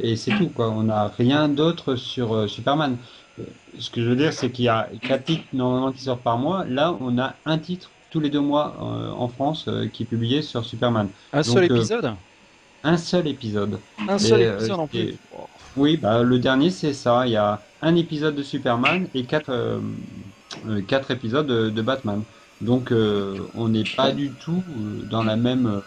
et 0.00 0.16
c'est 0.16 0.32
tout, 0.32 0.48
quoi. 0.48 0.70
On 0.70 0.84
n'a 0.84 1.08
rien 1.08 1.48
d'autre 1.48 1.96
sur 1.96 2.48
Superman. 2.48 2.96
Ce 3.78 3.90
que 3.90 4.02
je 4.02 4.08
veux 4.08 4.16
dire, 4.16 4.32
c'est 4.32 4.50
qu'il 4.50 4.64
y 4.66 4.68
a 4.68 4.88
quatre 5.02 5.24
titres 5.24 5.44
normalement 5.52 5.92
qui 5.92 6.02
sortent 6.02 6.22
par 6.22 6.38
mois. 6.38 6.64
Là, 6.66 6.96
on 7.00 7.18
a 7.18 7.34
un 7.44 7.58
titre 7.58 7.90
tous 8.16 8.20
les 8.20 8.30
deux 8.30 8.40
mois 8.40 8.74
euh, 8.80 9.10
en 9.10 9.28
France 9.28 9.66
euh, 9.68 9.88
qui 9.88 10.04
est 10.04 10.06
publié 10.06 10.40
sur 10.40 10.64
Superman. 10.64 11.08
Un 11.34 11.42
seul 11.42 11.54
seul 11.54 11.72
euh, 11.72 11.76
épisode? 11.76 12.14
Un 12.86 12.96
seul 12.96 13.26
épisode. 13.28 13.80
Un 13.98 14.18
seul 14.18 14.28
seul 14.28 14.42
euh, 14.42 14.54
épisode 14.54 14.80
en 14.80 14.86
c'est- 14.86 15.04
plus. 15.04 15.18
Oui, 15.76 15.96
bah, 15.98 16.22
le 16.22 16.38
dernier, 16.38 16.70
c'est 16.70 16.94
ça. 16.94 17.26
Il 17.26 17.32
y 17.32 17.36
a 17.36 17.60
un 17.82 17.96
épisode 17.96 18.34
de 18.34 18.42
Superman 18.42 19.08
et 19.14 19.26
quatre, 19.26 19.50
euh, 19.50 19.80
euh, 20.66 20.80
quatre 20.82 21.10
épisodes 21.10 21.46
de, 21.46 21.68
de 21.70 21.82
Batman. 21.82 22.22
Donc, 22.60 22.92
euh, 22.92 23.50
on 23.54 23.68
n'est 23.68 23.84
pas 23.84 24.12
du 24.12 24.30
tout 24.32 24.64
dans 25.10 25.22
la 25.22 25.36
même. 25.36 25.66
euh, 25.66 25.80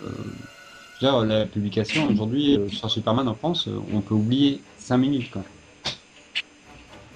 je 1.01 1.05
veux 1.07 1.11
dire, 1.11 1.25
la 1.25 1.45
publication 1.45 2.07
aujourd'hui 2.09 2.57
euh, 2.57 2.69
sur 2.69 2.89
Superman 2.91 3.27
en 3.27 3.35
France, 3.35 3.67
on 3.67 4.01
peut 4.01 4.13
oublier 4.15 4.67
5 4.77 4.97
minutes. 4.97 5.31
Quoi. 5.31 5.43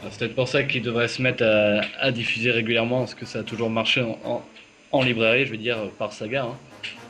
Alors, 0.02 0.12
C'est 0.14 0.20
peut-être 0.20 0.36
pour 0.36 0.48
ça 0.48 0.64
qu'ils 0.64 0.82
devraient 0.82 1.08
se 1.08 1.22
mettre 1.22 1.44
à, 1.44 1.82
à 2.00 2.12
diffuser 2.12 2.52
régulièrement, 2.52 3.00
parce 3.00 3.16
que 3.16 3.26
ça 3.26 3.40
a 3.40 3.44
toujours 3.44 3.70
marché 3.70 4.02
en, 4.02 4.20
en, 4.24 4.42
en 4.92 5.04
librairie, 5.04 5.46
je 5.46 5.52
veux 5.52 5.58
dire, 5.58 5.92
par 5.98 6.14
saga. 6.14 6.46
hein. 6.46 6.58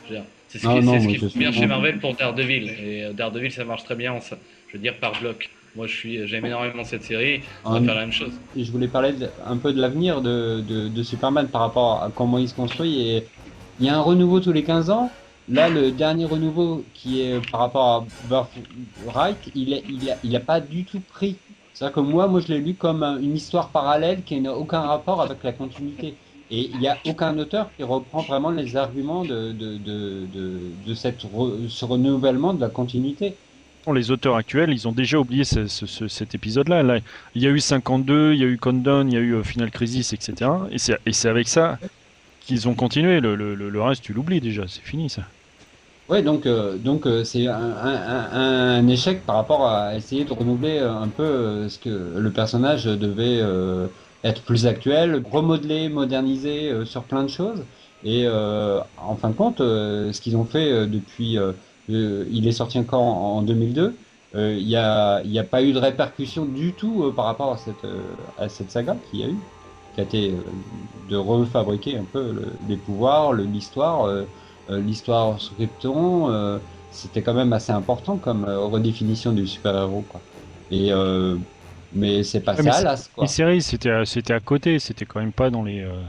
Je 0.04 0.14
veux 0.14 0.20
dire, 0.20 0.26
C'est 0.54 0.60
ce 0.60 0.68
Ah 0.68 0.70
qui, 0.70 0.82
ce 0.82 1.06
qui 1.08 1.18
bien 1.34 1.52
chez 1.52 1.66
Marvel 1.66 1.98
pour 1.98 2.16
Daredevil. 2.16 2.68
Et 2.70 3.04
euh, 3.04 3.12
Daredevil, 3.12 3.50
ça 3.52 3.64
marche 3.64 3.84
très 3.84 3.96
bien, 3.96 4.12
en 4.12 4.20
ça- 4.20 4.38
je 4.68 4.76
veux 4.76 4.82
dire, 4.82 4.98
par 5.00 5.18
bloc. 5.18 5.50
Moi, 5.74 5.86
je 5.86 5.96
suis, 5.96 6.26
j'aime 6.28 6.46
énormément 6.46 6.84
cette 6.84 7.02
série. 7.04 7.44
On 7.68 7.74
va 7.74 7.80
Ah, 7.80 7.82
faire 7.82 7.94
la 7.94 8.02
même 8.02 8.12
chose. 8.12 8.40
Je 8.54 8.70
voulais 8.72 8.88
parler 8.88 9.14
de- 9.14 9.32
un 9.38 9.58
peu 9.58 9.72
de 9.72 9.80
l'avenir 9.80 10.22
de, 10.22 10.60
de, 10.62 10.88
de 10.88 11.02
Superman 11.02 11.50
par 11.50 11.62
rapport 11.62 12.02
à 12.02 12.12
comment 12.12 12.38
il 12.38 12.48
se 12.48 12.54
construit. 12.54 13.00
Et 13.00 13.30
il 13.78 13.86
y 13.86 13.88
a 13.88 13.96
un 13.98 14.00
renouveau 14.02 14.40
tous 14.40 14.52
les 14.52 14.64
15 14.64 14.90
ans. 14.90 15.18
Là, 15.48 15.68
le 15.68 15.92
dernier 15.92 16.24
renouveau 16.26 16.90
qui 16.94 17.20
est 17.20 17.40
par 17.42 17.60
rapport 17.60 17.86
à 17.86 18.12
Birthright, 18.22 19.50
il 19.54 19.70
n'a 19.70 19.76
il 19.86 20.10
a, 20.10 20.18
il 20.22 20.36
a 20.36 20.40
pas 20.40 20.60
du 20.60 20.84
tout 20.86 21.02
pris. 21.02 21.42
C'est-à-dire 21.72 21.94
que 21.96 22.00
moi, 22.00 22.28
moi, 22.28 22.40
je 22.40 22.48
l'ai 22.48 22.60
lu 22.60 22.76
comme 22.76 23.02
un- 23.02 23.18
une 23.20 23.36
histoire 23.36 23.72
parallèle 23.72 24.24
qui 24.24 24.40
n'a 24.40 24.54
aucun 24.56 24.80
rapport 24.82 25.20
avec 25.22 25.42
la 25.44 25.52
continuité. 25.52 26.20
Et 26.50 26.70
il 26.72 26.78
n'y 26.80 26.88
a 26.88 27.00
aucun 27.04 27.36
auteur 27.38 27.74
qui 27.74 27.82
reprend 27.82 28.22
vraiment 28.24 28.50
les 28.50 28.76
arguments 28.76 29.24
de, 29.24 29.52
de, 29.52 29.78
de, 29.78 30.26
de, 30.26 30.74
de 30.76 30.94
cette 30.94 31.22
re- 31.24 31.68
ce 31.68 31.84
renouvellement 31.84 32.54
de 32.54 32.60
la 32.60 32.70
continuité. 32.70 33.40
Les 33.92 34.10
auteurs 34.10 34.36
actuels, 34.36 34.70
ils 34.70 34.88
ont 34.88 34.92
déjà 34.92 35.18
oublié 35.18 35.44
ce- 35.44 35.66
ce- 35.66 35.86
ce- 35.86 36.08
cet 36.08 36.34
épisode-là. 36.34 36.82
Là, 36.82 37.00
il 37.34 37.42
y 37.42 37.46
a 37.46 37.50
eu 37.50 37.60
52, 37.60 38.32
il 38.34 38.40
y 38.40 38.44
a 38.44 38.46
eu 38.46 38.58
Countdown, 38.58 39.10
il 39.10 39.14
y 39.14 39.16
a 39.18 39.20
eu 39.20 39.34
euh, 39.34 39.42
Final 39.42 39.70
Crisis, 39.70 40.12
etc. 40.12 40.68
Et 40.70 40.78
c'est 41.12 41.28
avec 41.28 41.48
ça 41.48 41.78
qu'ils 42.40 42.68
ont 42.68 42.74
continué. 42.76 43.20
Le, 43.20 43.36
le- 43.36 43.54
le- 43.54 43.70
le 43.70 43.82
reste, 43.82 44.02
tu 44.04 44.12
l'oublies 44.14 44.40
déjà, 44.40 44.68
c'est 44.68 44.82
fini 44.84 45.10
ça. 45.10 45.32
Ouais, 46.08 46.22
donc 46.22 46.44
euh, 46.44 46.76
donc 46.76 47.06
euh, 47.06 47.24
c'est 47.24 47.46
un, 47.46 47.54
un, 47.56 48.86
échec 48.88 49.24
par 49.24 49.36
rapport 49.36 49.66
à 49.66 49.96
essayer 49.96 50.26
de 50.26 50.32
renouveler 50.34 50.78
un 50.78 51.08
peu 51.08 51.22
euh, 51.22 51.68
ce 51.70 51.78
que 51.78 51.88
le 51.88 52.32
personnage 52.32 52.84
devait 52.84 53.40
être 54.24 54.44
plus 54.44 54.66
actuel, 54.66 55.22
remodeler, 55.24 55.88
moderniser 55.88 56.70
euh, 56.70 56.84
sur 56.86 57.06
plein 57.06 57.22
de 57.24 57.28
choses. 57.28 57.68
Et 58.02 58.24
euh, 58.26 58.80
en 58.96 59.16
fin 59.16 59.30
de 59.30 59.34
compte, 59.36 59.60
euh, 59.60 60.12
ce 60.12 60.20
qu'ils 60.20 60.36
ont 60.36 60.44
fait 60.46 60.86
depuis, 60.88 61.36
il 62.30 62.46
est 62.48 62.52
sorti 62.52 62.78
encore 62.78 63.02
en, 63.02 63.38
en 63.38 63.42
2002. 63.42 64.00
euh, 64.34 64.54
Il 64.58 64.66
n'y 64.66 64.76
a, 64.76 65.22
a 65.38 65.44
pas 65.44 65.62
eu 65.62 65.72
de 65.72 65.78
répercussion 65.78 66.46
du 66.46 66.74
tout 66.76 67.12
par 67.14 67.26
rapport 67.26 67.52
à 67.52 67.58
cette, 67.58 67.86
à 68.36 68.48
cette 68.48 68.70
saga 68.70 68.96
qu'il 68.96 69.20
y 69.20 69.24
a 69.24 69.28
eu, 69.28 69.46
qui 69.92 70.00
a 70.00 70.04
été 70.04 70.36
de 70.94 71.16
refabriquer 71.16 71.96
un 71.98 72.04
peu 72.04 72.32
le- 72.32 72.58
les 72.60 72.76
pouvoirs, 72.76 73.32
le- 73.32 73.44
l'histoire. 73.44 74.04
euh, 74.06 74.26
l'histoire 74.68 75.40
sur 75.40 75.56
c'était 76.88 77.22
quand 77.22 77.34
même 77.34 77.52
assez 77.52 77.72
important 77.72 78.18
comme 78.18 78.44
redéfinition 78.46 79.32
du 79.32 79.46
super-héros. 79.46 80.08
Et 80.70 80.90
mais 81.94 82.22
c'est 82.24 82.42
passé 82.42 82.54
Ouais, 82.56 82.62
mais 82.62 82.72
à 82.72 82.80
c'est- 82.80 82.82
l'as, 82.82 83.08
quoi. 83.08 83.20
Les 83.20 83.26
séries, 83.26 83.62
c'était 83.62 83.90
à- 83.90 84.04
c'était 84.06 84.32
à 84.34 84.40
côté, 84.40 84.78
c'était 84.78 85.04
quand 85.06 85.20
même 85.20 85.32
pas 85.32 85.50
dans 85.50 85.62
les. 85.62 85.80
euh, 85.80 86.02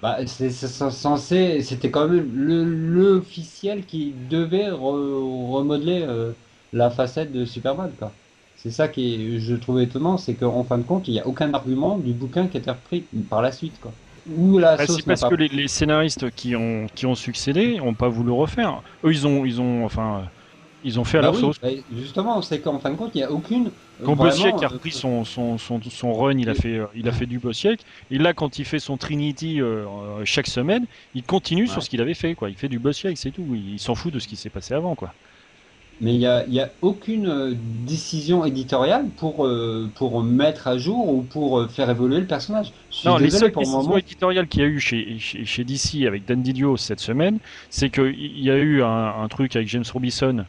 Bah, 0.00 0.26
c'est 0.26 0.50
censé, 0.50 1.62
c'était 1.62 1.92
quand 1.92 2.08
même 2.08 2.32
le 2.34 2.64
l'officiel 2.64 3.86
qui 3.86 4.14
devait 4.14 4.68
re- 4.70 5.52
remodeler 5.52 6.02
euh, 6.02 6.34
la 6.72 6.90
facette 6.90 7.30
de 7.30 7.44
Superman, 7.44 7.94
quoi. 7.96 8.18
C'est 8.56 8.72
ça 8.72 8.88
qui 8.88 9.14
est, 9.36 9.38
je 9.38 9.54
trouve 9.54 9.80
étonnant, 9.80 10.16
c'est 10.16 10.36
qu'en 10.36 10.64
fin 10.64 10.78
de 10.78 10.82
compte, 10.82 11.06
il 11.06 11.12
n'y 11.12 11.20
a 11.20 11.26
aucun 11.26 11.54
argument 11.54 11.98
du 11.98 12.14
bouquin 12.14 12.48
qui 12.48 12.56
a 12.56 12.60
été 12.60 12.70
repris 12.70 13.08
par 13.30 13.42
la 13.42 13.52
suite, 13.52 13.78
quoi. 13.78 14.00
Ou 14.26 14.58
la 14.58 14.76
Ah, 14.76 14.86
sauce 14.86 15.04
c'est 15.04 15.04
parce 15.04 15.22
pas 15.22 15.24
que 15.24 15.34
les, 15.34 15.48
les 15.48 15.68
scénaristes 15.68 16.30
qui 16.32 16.56
ont, 16.56 16.86
qui 16.94 17.06
ont 17.06 17.14
succédé 17.14 17.76
n'ont 17.76 17.94
pas 17.94 18.08
voulu 18.08 18.30
refaire. 18.32 18.82
Eux, 19.04 19.12
ils 19.12 19.26
ont, 19.26 19.44
ils 19.44 19.60
ont, 19.60 19.84
enfin, 19.84 20.22
euh, 20.24 20.26
Ils 20.84 20.98
ont 20.98 21.04
fait 21.04 21.18
à 21.18 21.22
Bah 21.22 21.28
leur 21.28 21.34
oui, 21.36 21.40
sauce. 21.40 21.60
bah, 21.60 21.68
justement, 21.92 22.42
c'est 22.42 22.60
qu'en 22.60 22.78
fin 22.78 22.90
de 22.90 22.96
compte, 22.96 23.12
il 23.14 23.18
n'y 23.18 23.24
a 23.24 23.30
aucune. 23.30 23.70
Quand 24.02 24.14
vraiment, 24.14 24.30
Bossiek 24.30 24.62
a 24.62 24.66
euh, 24.66 24.68
repris 24.68 24.90
son, 24.92 25.24
son, 25.24 25.58
son, 25.58 25.80
son 25.82 26.12
run, 26.12 26.38
il 26.38 26.48
a 26.50 26.54
fait, 26.54 26.78
euh, 26.78 26.86
il 26.94 27.08
a 27.08 27.12
fait 27.12 27.26
du 27.26 27.38
Bossiek. 27.38 27.80
Et 28.10 28.18
là, 28.18 28.32
quand 28.34 28.58
il 28.58 28.64
fait 28.64 28.80
son 28.80 28.96
Trinity 28.96 29.60
euh, 29.60 30.24
chaque 30.24 30.48
semaine, 30.48 30.86
il 31.14 31.22
continue 31.24 31.68
sur 31.68 31.82
ce 31.82 31.88
qu'il 31.90 32.00
avait 32.00 32.14
fait. 32.14 32.34
Quoi. 32.34 32.50
Il 32.50 32.56
fait 32.56 32.68
du 32.68 32.78
Bossiek, 32.80 33.16
c'est 33.16 33.30
tout. 33.30 33.46
Il, 33.54 33.74
il 33.74 33.78
s'en 33.78 33.94
fout 33.94 34.12
de 34.12 34.18
ce 34.18 34.26
qui 34.28 34.36
s'est 34.36 34.50
passé 34.50 34.74
avant. 34.74 34.94
Quoi. 34.96 35.14
Mais 36.00 36.14
il 36.14 36.18
n'y 36.18 36.26
a, 36.26 36.44
y 36.48 36.58
a 36.58 36.72
aucune 36.80 37.54
décision 37.54 38.44
éditoriale 38.44 39.06
pour, 39.16 39.46
euh, 39.46 39.88
pour 39.94 40.22
mettre 40.24 40.66
à 40.66 40.76
jour 40.78 41.08
ou 41.08 41.22
pour 41.22 41.70
faire 41.70 41.90
évoluer 41.90 42.18
le 42.18 42.26
personnage. 42.26 42.72
Je 42.90 42.96
suis 42.96 43.08
Non, 43.08 43.18
les 43.18 43.30
seules 43.30 43.52
pour 43.52 43.62
décisions 43.62 43.82
moment. 43.82 43.96
éditoriales 43.98 44.48
qu'il 44.48 44.62
y 44.62 44.64
a 44.64 44.68
eu 44.68 44.80
chez, 44.80 45.18
chez, 45.20 45.44
chez 45.44 45.64
DC 45.64 46.04
avec 46.06 46.24
Dan 46.24 46.42
Didio 46.42 46.76
cette 46.76 46.98
semaine, 47.00 47.38
c'est 47.70 47.90
qu'il 47.90 48.40
y 48.40 48.50
a 48.50 48.56
eu 48.56 48.82
un, 48.82 49.14
un 49.22 49.28
truc 49.28 49.54
avec 49.54 49.68
James 49.68 49.84
Robinson. 49.92 50.44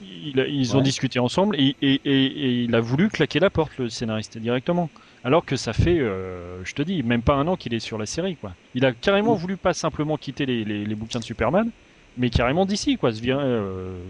Il 0.00 0.38
a- 0.40 0.46
ils 0.46 0.76
ont 0.76 0.80
discuté 0.82 1.18
ensemble 1.18 1.56
et, 1.58 1.74
et, 1.80 1.94
et, 2.04 2.26
et 2.26 2.62
il 2.64 2.74
a 2.74 2.80
voulu 2.80 3.08
claquer 3.08 3.38
la 3.40 3.50
porte, 3.50 3.76
le 3.78 3.88
scénariste, 3.88 4.36
directement. 4.38 4.90
Alors 5.24 5.44
que 5.44 5.56
ça 5.56 5.72
fait, 5.72 5.98
euh, 5.98 6.62
je 6.64 6.72
te 6.74 6.82
dis, 6.82 7.02
même 7.02 7.22
pas 7.22 7.34
un 7.34 7.46
an 7.48 7.56
qu'il 7.56 7.72
est 7.74 7.80
sur 7.80 7.96
la 7.98 8.06
série. 8.06 8.36
quoi. 8.36 8.54
Il 8.74 8.84
a 8.84 8.92
carrément 8.92 9.34
Mm. 9.34 9.38
voulu 9.38 9.56
pas 9.56 9.72
simplement 9.74 10.16
quitter 10.16 10.44
les, 10.46 10.64
les, 10.64 10.84
les 10.84 10.94
bouquins 10.94 11.18
de 11.18 11.24
Superman, 11.24 11.70
mais 12.16 12.30
carrément 12.30 12.66
d'ici, 12.66 12.96
quoi, 12.96 13.12
se 13.12 13.20
virer, 13.20 13.42
euh, 13.42 14.02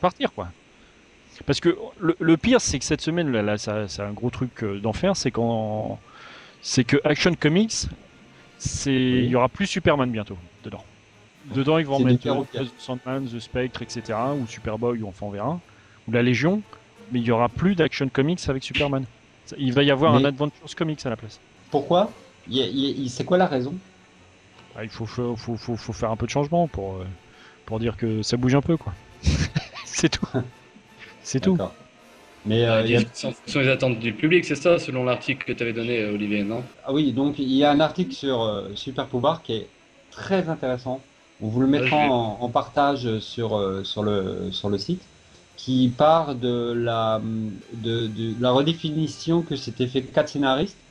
partir, 0.00 0.32
quoi. 0.34 0.52
Parce 1.46 1.60
que 1.60 1.76
le, 1.98 2.16
le 2.18 2.36
pire, 2.38 2.60
c'est 2.60 2.78
que 2.78 2.84
cette 2.84 3.02
semaine, 3.02 3.30
là, 3.30 3.42
là, 3.42 3.58
ça, 3.58 3.88
c'est 3.88 4.02
un 4.02 4.12
gros 4.12 4.30
truc 4.30 4.62
euh, 4.64 4.80
d'enfer, 4.80 5.16
c'est 5.16 5.30
quand 5.30 6.00
c'est 6.60 6.84
que 6.84 6.96
Action 7.04 7.34
Comics, 7.34 7.72
c'est 8.58 8.92
il 8.94 9.26
y 9.30 9.34
aura 9.36 9.48
plus 9.48 9.66
Superman 9.66 10.10
bientôt 10.10 10.38
dedans. 10.62 10.84
Dedans, 11.54 11.78
ils 11.78 11.86
vont 11.86 12.00
mettre 12.00 12.20
euh. 12.28 12.64
Sandman, 12.76 13.24
The 13.26 13.38
Spectre, 13.38 13.82
etc., 13.82 14.34
ou 14.34 14.46
Superboy, 14.46 15.02
ou 15.02 15.08
enfin 15.08 15.26
on 15.26 15.30
verra, 15.30 15.62
ou 16.06 16.12
la 16.12 16.22
Légion, 16.22 16.64
mais 17.10 17.20
il 17.20 17.26
y 17.26 17.30
aura 17.30 17.48
plus 17.48 17.74
d'Action 17.76 18.08
Comics 18.08 18.48
avec 18.48 18.62
Superman. 18.64 19.06
Il 19.56 19.72
va 19.72 19.82
y 19.84 19.90
avoir 19.90 20.14
un 20.16 20.24
Adventures 20.24 20.74
Comics 20.76 21.04
à 21.06 21.10
la 21.10 21.16
place. 21.16 21.40
Pourquoi? 21.70 22.12
C'est 23.08 23.24
quoi 23.24 23.38
la 23.38 23.46
raison? 23.46 23.80
Ah, 24.74 24.84
il 24.84 24.90
faut, 24.90 25.06
faut, 25.06 25.36
faut, 25.36 25.56
faut- 25.56 25.76
faut 25.76 25.92
faire 25.92 26.10
un 26.10 26.16
peu 26.16 26.26
de 26.26 26.30
changement 26.30 26.68
pour, 26.68 26.98
euh, 26.98 27.06
pour 27.64 27.78
dire 27.78 27.96
que 27.96 28.22
ça 28.22 28.36
bouge 28.36 28.54
un 28.54 28.60
peu, 28.60 28.76
quoi. 28.76 28.96
c'est 29.84 30.10
tout. 30.10 30.26
C'est 31.22 31.40
tout. 31.40 31.60
Mais 32.44 32.64
euh, 32.66 32.82
il 32.84 32.90
y 32.92 32.96
a- 32.96 33.02
fonction 33.20 33.60
des 33.60 33.68
attentes 33.68 33.98
du 33.98 34.16
public, 34.16 34.44
c'est 34.44 34.54
ça, 34.56 34.78
selon 34.78 35.04
l'article 35.04 35.44
que 35.46 35.52
tu 35.52 35.62
avais 35.62 35.72
donné, 35.72 36.00
euh, 36.02 36.12
Olivier, 36.14 36.44
non? 36.44 36.64
Ah 36.84 36.92
oui, 36.92 37.12
donc 37.12 37.38
il 37.38 37.48
y 37.52 37.64
a 37.64 37.70
un 37.72 37.80
article 37.80 38.14
sur 38.14 38.42
euh, 38.42 38.74
Super 38.74 39.08
Pouvoir 39.08 39.42
qui 39.42 39.52
est 39.54 39.74
très 40.10 40.48
intéressant. 40.48 41.10
On 41.40 41.48
vous 41.48 41.60
le 41.60 41.66
mettra 41.66 41.96
Ouais, 41.96 42.10
en, 42.10 42.38
en 42.40 42.50
partage 42.50 43.18
sur, 43.20 43.56
euh, 43.58 43.84
sur, 43.84 44.02
le, 44.02 44.50
sur 44.52 44.70
le 44.70 44.78
site, 44.78 45.10
qui 45.56 45.94
part 45.96 46.34
de 46.36 46.72
la, 46.72 47.20
de, 47.72 48.06
de 48.06 48.40
la 48.40 48.52
redéfinition 48.52 49.42
que 49.42 49.56
s'étaient 49.56 49.88
fait 49.88 50.06
quatre 50.10 50.28
scénaristes, 50.30 50.82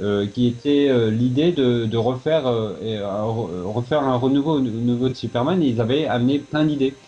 euh, 0.00 0.26
qui 0.28 0.46
était 0.48 0.88
euh, 0.90 1.10
l'idée 1.10 1.52
de, 1.52 1.86
de 1.86 1.96
refaire, 1.96 2.46
euh, 2.46 2.78
et, 2.80 2.98
euh, 2.98 3.04
re- 3.06 3.62
refaire 3.62 4.02
un 4.02 4.16
renouveau 4.16 4.54
au 4.58 4.60
niveau 4.60 5.08
de 5.08 5.14
Superman. 5.14 5.62
Et 5.62 5.68
ils 5.68 5.80
avaient 5.80 6.06
amené 6.06 6.40
plein 6.40 6.64
d'idées. 6.66 7.00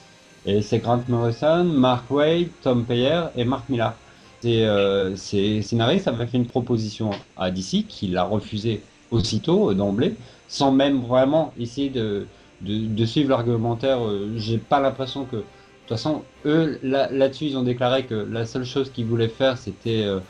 Et 0.45 0.63
c'est 0.63 0.79
Grant 0.79 1.05
Morrison, 1.09 1.65
Mark 1.65 2.11
Waid, 2.11 2.61
Tom 2.61 2.87
Peyer 2.87 3.25
et 3.35 3.45
Mark 3.45 3.69
Millar. 3.69 4.01
Et, 4.43 4.65
euh, 4.67 5.17
ces 5.17 5.63
scénaristes 5.63 6.09
avaient 6.09 6.27
fait 6.29 6.37
une 6.39 6.47
proposition 6.47 7.25
à 7.37 7.51
DC 7.51 7.87
qui 7.89 8.09
l'a 8.09 8.25
refusé 8.25 8.89
aussitôt 9.11 9.75
d'emblée, 9.75 10.19
sans 10.47 10.73
même 10.73 11.01
vraiment 11.01 11.53
essayer 11.57 11.91
de, 11.91 12.31
de, 12.61 12.87
de 12.87 13.05
suivre 13.07 13.31
l'argumentaire. 13.31 14.07
Euh, 14.07 14.33
J'ai 14.37 14.59
pas 14.59 14.81
l'impression 14.81 15.27
que, 15.27 15.37
de 15.37 15.43
toute 15.87 15.97
façon, 15.99 16.29
eux 16.45 16.79
là- 16.83 17.11
là-dessus, 17.11 17.47
ils 17.47 17.57
ont 17.59 17.63
déclaré 17.63 18.07
que 18.07 18.15
la 18.15 18.47
seule 18.47 18.65
chose 18.65 18.91
qu'ils 18.93 19.07
voulaient 19.07 19.29
faire, 19.29 19.59
c'était 19.59 20.05
euh, 20.05 20.21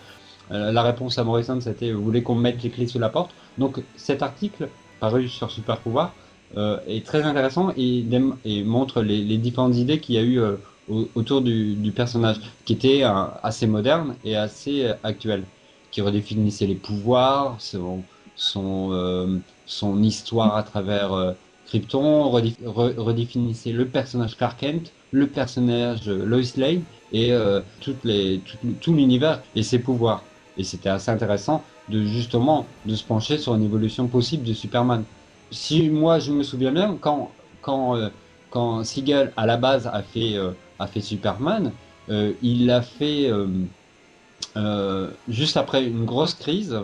euh, 0.51 0.73
la 0.73 0.83
réponse 0.83 1.19
à 1.19 1.25
Morrison, 1.25 1.61
c'était 1.61 1.93
vous 1.93 2.03
voulez 2.05 2.23
qu'on 2.23 2.35
mette 2.37 2.63
les 2.63 2.71
clés 2.71 2.87
sous 2.87 2.99
la 2.99 3.11
porte? 3.11 3.35
Donc 3.57 3.85
cet 3.95 4.23
article 4.23 4.75
paru 5.01 5.29
sur 5.29 5.51
Super 5.51 5.83
Pouvoir 5.83 6.17
euh, 6.57 6.81
est 6.87 7.05
très 7.07 7.23
intéressant 7.23 7.73
et, 7.77 8.09
et 8.45 8.65
montre 8.65 9.03
les, 9.03 9.25
les 9.25 9.39
différentes 9.39 9.77
idées 9.77 10.01
qu'il 10.01 10.15
y 10.15 10.19
a 10.19 10.23
eu 10.23 10.39
euh, 10.41 10.59
au- 10.87 11.11
autour 11.15 11.43
du, 11.43 11.77
du 11.77 11.93
personnage, 11.93 12.41
qui 12.65 12.73
était 12.75 13.03
assez 13.43 13.67
moderne 13.67 14.19
et 14.25 14.37
assez 14.37 14.85
euh, 14.85 14.95
actuel, 15.03 15.51
qui 15.91 16.01
redéfinissait 16.01 16.67
les 16.67 16.77
pouvoirs, 16.77 17.61
son, 17.61 18.07
son, 18.35 19.43
son 19.65 20.03
histoire 20.03 20.57
à 20.57 20.63
travers 20.63 21.13
Krypton, 21.67 22.31
redé- 22.31 22.57
re- 22.63 22.97
redéfinissait 22.97 23.73
le 23.73 23.89
personnage 23.89 24.37
Clark 24.37 24.59
Kent, 24.61 24.93
le 25.11 25.27
personnage 25.29 26.09
euh, 26.09 26.25
Lois 26.25 26.41
Lane 26.57 26.83
et 27.13 27.33
euh, 27.33 27.61
tout, 27.81 27.97
l'univers 28.93 29.43
et 29.55 29.63
ses 29.63 29.79
pouvoirs. 29.79 30.25
Et 30.57 30.65
c'était 30.65 30.89
assez 30.89 31.11
intéressant 31.11 31.65
de 31.89 32.03
justement 32.05 32.67
de 32.85 32.95
se 32.95 33.05
pencher 33.05 33.39
sur 33.39 33.55
une 33.55 33.63
évolution 33.65 34.09
possible 34.09 34.45
de 34.45 34.53
Superman. 34.55 35.05
Si 35.51 35.91
moi 35.91 36.19
je 36.19 36.33
me 36.33 36.43
souviens 36.43 36.73
bien, 36.73 36.97
quand 37.01 37.33
quand 37.61 37.97
euh, 37.97 38.09
quand 38.51 38.85
Siegel 38.85 39.33
à 39.37 39.47
la 39.47 39.57
base 39.57 39.87
a 39.87 40.03
fait 40.03 40.37
a 40.79 40.87
fait 40.87 41.01
Superman, 41.01 41.73
il 42.09 42.67
l'a 42.67 42.83
fait 42.83 43.31
juste 45.29 45.57
après 45.57 45.85
une 45.85 46.05
grosse 46.05 46.35
crise, 46.35 46.77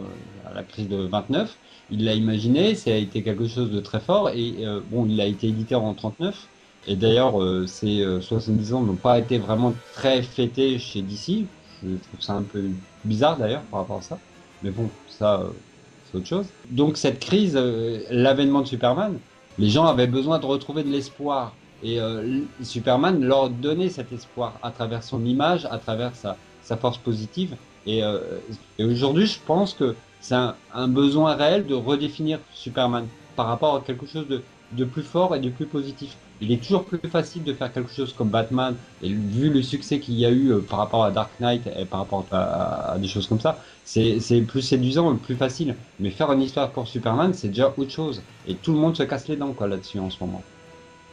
la 0.54 0.62
crise 0.64 0.88
de 0.88 0.96
29. 0.96 1.58
Il 1.92 2.04
l'a 2.04 2.14
imaginé, 2.14 2.74
ça 2.74 2.90
a 2.90 2.94
été 2.94 3.22
quelque 3.22 3.46
chose 3.46 3.70
de 3.70 3.80
très 3.80 4.00
fort 4.00 4.30
et 4.30 4.54
euh, 4.60 4.80
bon, 4.90 5.06
il 5.08 5.20
a 5.20 5.26
été 5.26 5.48
édité 5.48 5.74
en 5.74 5.94
39. 5.94 6.48
Et 6.88 6.96
d'ailleurs, 6.96 7.40
euh, 7.40 7.66
ces 7.66 8.00
euh, 8.00 8.20
70 8.20 8.72
ans 8.72 8.80
n'ont 8.80 8.94
pas 8.94 9.18
été 9.18 9.38
vraiment 9.38 9.72
très 9.94 10.22
fêtés 10.22 10.78
chez 10.78 11.02
DC. 11.02 11.46
Je 11.84 11.88
trouve 11.88 12.20
ça 12.20 12.32
un 12.32 12.42
peu 12.42 12.64
bizarre 13.04 13.36
d'ailleurs 13.36 13.62
par 13.70 13.80
rapport 13.80 13.98
à 13.98 14.02
ça. 14.02 14.18
Mais 14.62 14.70
bon, 14.70 14.88
ça, 15.08 15.40
euh, 15.40 15.50
c'est 16.12 16.18
autre 16.18 16.26
chose. 16.26 16.46
Donc 16.70 16.96
cette 16.96 17.20
crise, 17.20 17.54
euh, 17.56 18.00
l'avènement 18.10 18.60
de 18.60 18.66
Superman, 18.66 19.18
les 19.58 19.68
gens 19.68 19.86
avaient 19.86 20.06
besoin 20.06 20.38
de 20.38 20.46
retrouver 20.46 20.82
de 20.82 20.90
l'espoir. 20.90 21.54
Et 21.82 22.00
euh, 22.00 22.40
Superman 22.62 23.20
leur 23.22 23.50
donnait 23.50 23.88
cet 23.88 24.12
espoir 24.12 24.58
à 24.62 24.70
travers 24.70 25.02
son 25.02 25.24
image, 25.24 25.66
à 25.70 25.78
travers 25.78 26.12
sa, 26.14 26.36
force 26.76 26.98
positive. 26.98 27.56
Euh, 27.88 28.38
et 28.78 28.84
aujourd'hui, 28.84 29.26
je 29.26 29.38
pense 29.44 29.74
que 29.74 29.94
c'est 30.22 30.36
un, 30.36 30.88
besoin 30.88 31.34
réel 31.34 31.66
de 31.66 31.74
redéfinir 31.74 32.38
Superman 32.54 33.06
par 33.36 33.46
rapport 33.46 33.76
à 33.76 33.80
quelque 33.80 34.06
chose 34.06 34.26
de, 34.28 34.42
de 34.72 34.84
plus 34.84 35.02
fort 35.02 35.34
et 35.36 35.40
de 35.40 35.50
plus 35.50 35.66
positif. 35.66 36.16
Il 36.40 36.50
est 36.50 36.62
toujours 36.62 36.84
plus 36.84 36.98
facile 37.08 37.44
de 37.44 37.52
faire 37.52 37.72
quelque 37.72 37.92
chose 37.92 38.12
comme 38.12 38.28
Batman, 38.28 38.74
et 39.02 39.08
vu 39.08 39.50
le 39.50 39.62
succès 39.62 40.00
qu'il 40.00 40.14
y 40.14 40.24
a 40.24 40.30
eu 40.30 40.52
euh, 40.52 40.60
par 40.60 40.78
rapport 40.78 41.04
à 41.04 41.10
Dark 41.10 41.30
Knight 41.40 41.68
et 41.78 41.84
par 41.84 42.00
rapport 42.00 42.26
à, 42.32 42.96
des 42.98 43.08
choses 43.08 43.26
comme 43.26 43.40
ça, 43.40 43.58
c'est 43.84 44.20
c'est 44.20 44.40
plus 44.40 44.62
séduisant, 44.62 45.14
plus 45.16 45.36
facile. 45.36 45.76
Mais 46.00 46.10
faire 46.10 46.32
une 46.32 46.42
histoire 46.42 46.70
pour 46.70 46.88
Superman, 46.88 47.34
c'est 47.34 47.48
déjà 47.48 47.72
autre 47.76 47.90
chose. 47.90 48.22
Et 48.46 48.54
tout 48.54 48.72
le 48.72 48.78
monde 48.78 48.96
se 48.96 49.02
casse 49.02 49.28
les 49.28 49.36
dents 49.36 49.52
quoi 49.52 49.68
là-dessus 49.68 49.98
en 49.98 50.10
ce 50.10 50.16
moment. 50.20 50.42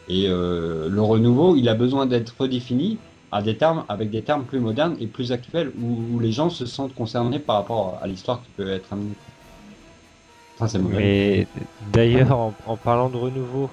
Et 0.07 0.27
euh, 0.27 0.89
le 0.89 1.01
renouveau, 1.01 1.55
il 1.55 1.69
a 1.69 1.75
besoin 1.75 2.07
d'être 2.07 2.33
redéfini 2.39 2.97
à 3.31 3.41
des 3.43 3.57
termes, 3.57 3.85
avec 3.89 4.09
des 4.11 4.23
termes 4.23 4.45
plus 4.47 4.59
modernes 4.59 4.95
et 4.99 5.07
plus 5.07 5.31
actuels, 5.31 5.71
où, 5.75 6.15
où 6.15 6.19
les 6.19 6.31
gens 6.31 6.49
se 6.49 6.65
sentent 6.65 6.93
concernés 6.95 7.39
par 7.39 7.57
rapport 7.57 8.01
à 8.03 8.07
l'histoire 8.07 8.41
qui 8.41 8.51
peut 8.51 8.69
être 8.71 8.93
amenée. 8.93 9.17
Enfin, 10.57 10.67
c'est 10.67 10.79
mauvais. 10.79 11.07
Mais 11.07 11.47
d'ailleurs, 11.79 12.37
en, 12.39 12.57
en 12.63 12.77
parlant 12.77 13.09
de 13.09 13.17
renouveau, 13.17 13.71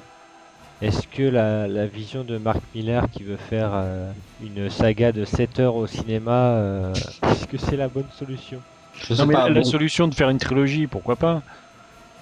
est-ce 0.80 1.08
que 1.08 1.22
la, 1.24 1.68
la 1.68 1.86
vision 1.88 2.24
de 2.24 2.38
Mark 2.38 2.64
Miller 2.74 3.10
qui 3.10 3.24
veut 3.24 3.36
faire 3.38 3.72
euh, 3.74 4.12
une 4.38 4.70
saga 4.70 5.12
de 5.12 5.24
7 5.24 5.60
heures 5.60 5.76
au 5.76 5.86
cinéma, 5.86 6.56
euh, 6.58 7.04
est-ce 7.22 7.46
que 7.46 7.58
c'est 7.58 7.76
la 7.76 7.88
bonne 7.90 8.10
solution? 8.10 8.64
Je 8.92 9.14
sais 9.14 9.24
Non, 9.24 9.26
mais 9.26 9.36
pas, 9.36 9.50
la 9.50 9.64
bon, 9.64 9.64
solution 9.64 10.08
de 10.08 10.14
faire 10.14 10.30
une 10.30 10.38
trilogie, 10.38 10.88
pourquoi 10.88 11.16
pas? 11.18 11.44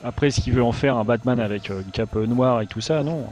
Après, 0.02 0.30
ce 0.30 0.40
qu'il 0.42 0.54
veut 0.54 0.64
en 0.64 0.72
faire 0.72 0.96
un 0.96 1.04
Batman 1.04 1.40
avec 1.40 1.70
euh, 1.70 1.82
une 1.82 1.92
cape 1.92 2.16
noire 2.16 2.62
et 2.62 2.68
tout 2.68 2.80
ça, 2.82 3.04
non. 3.04 3.30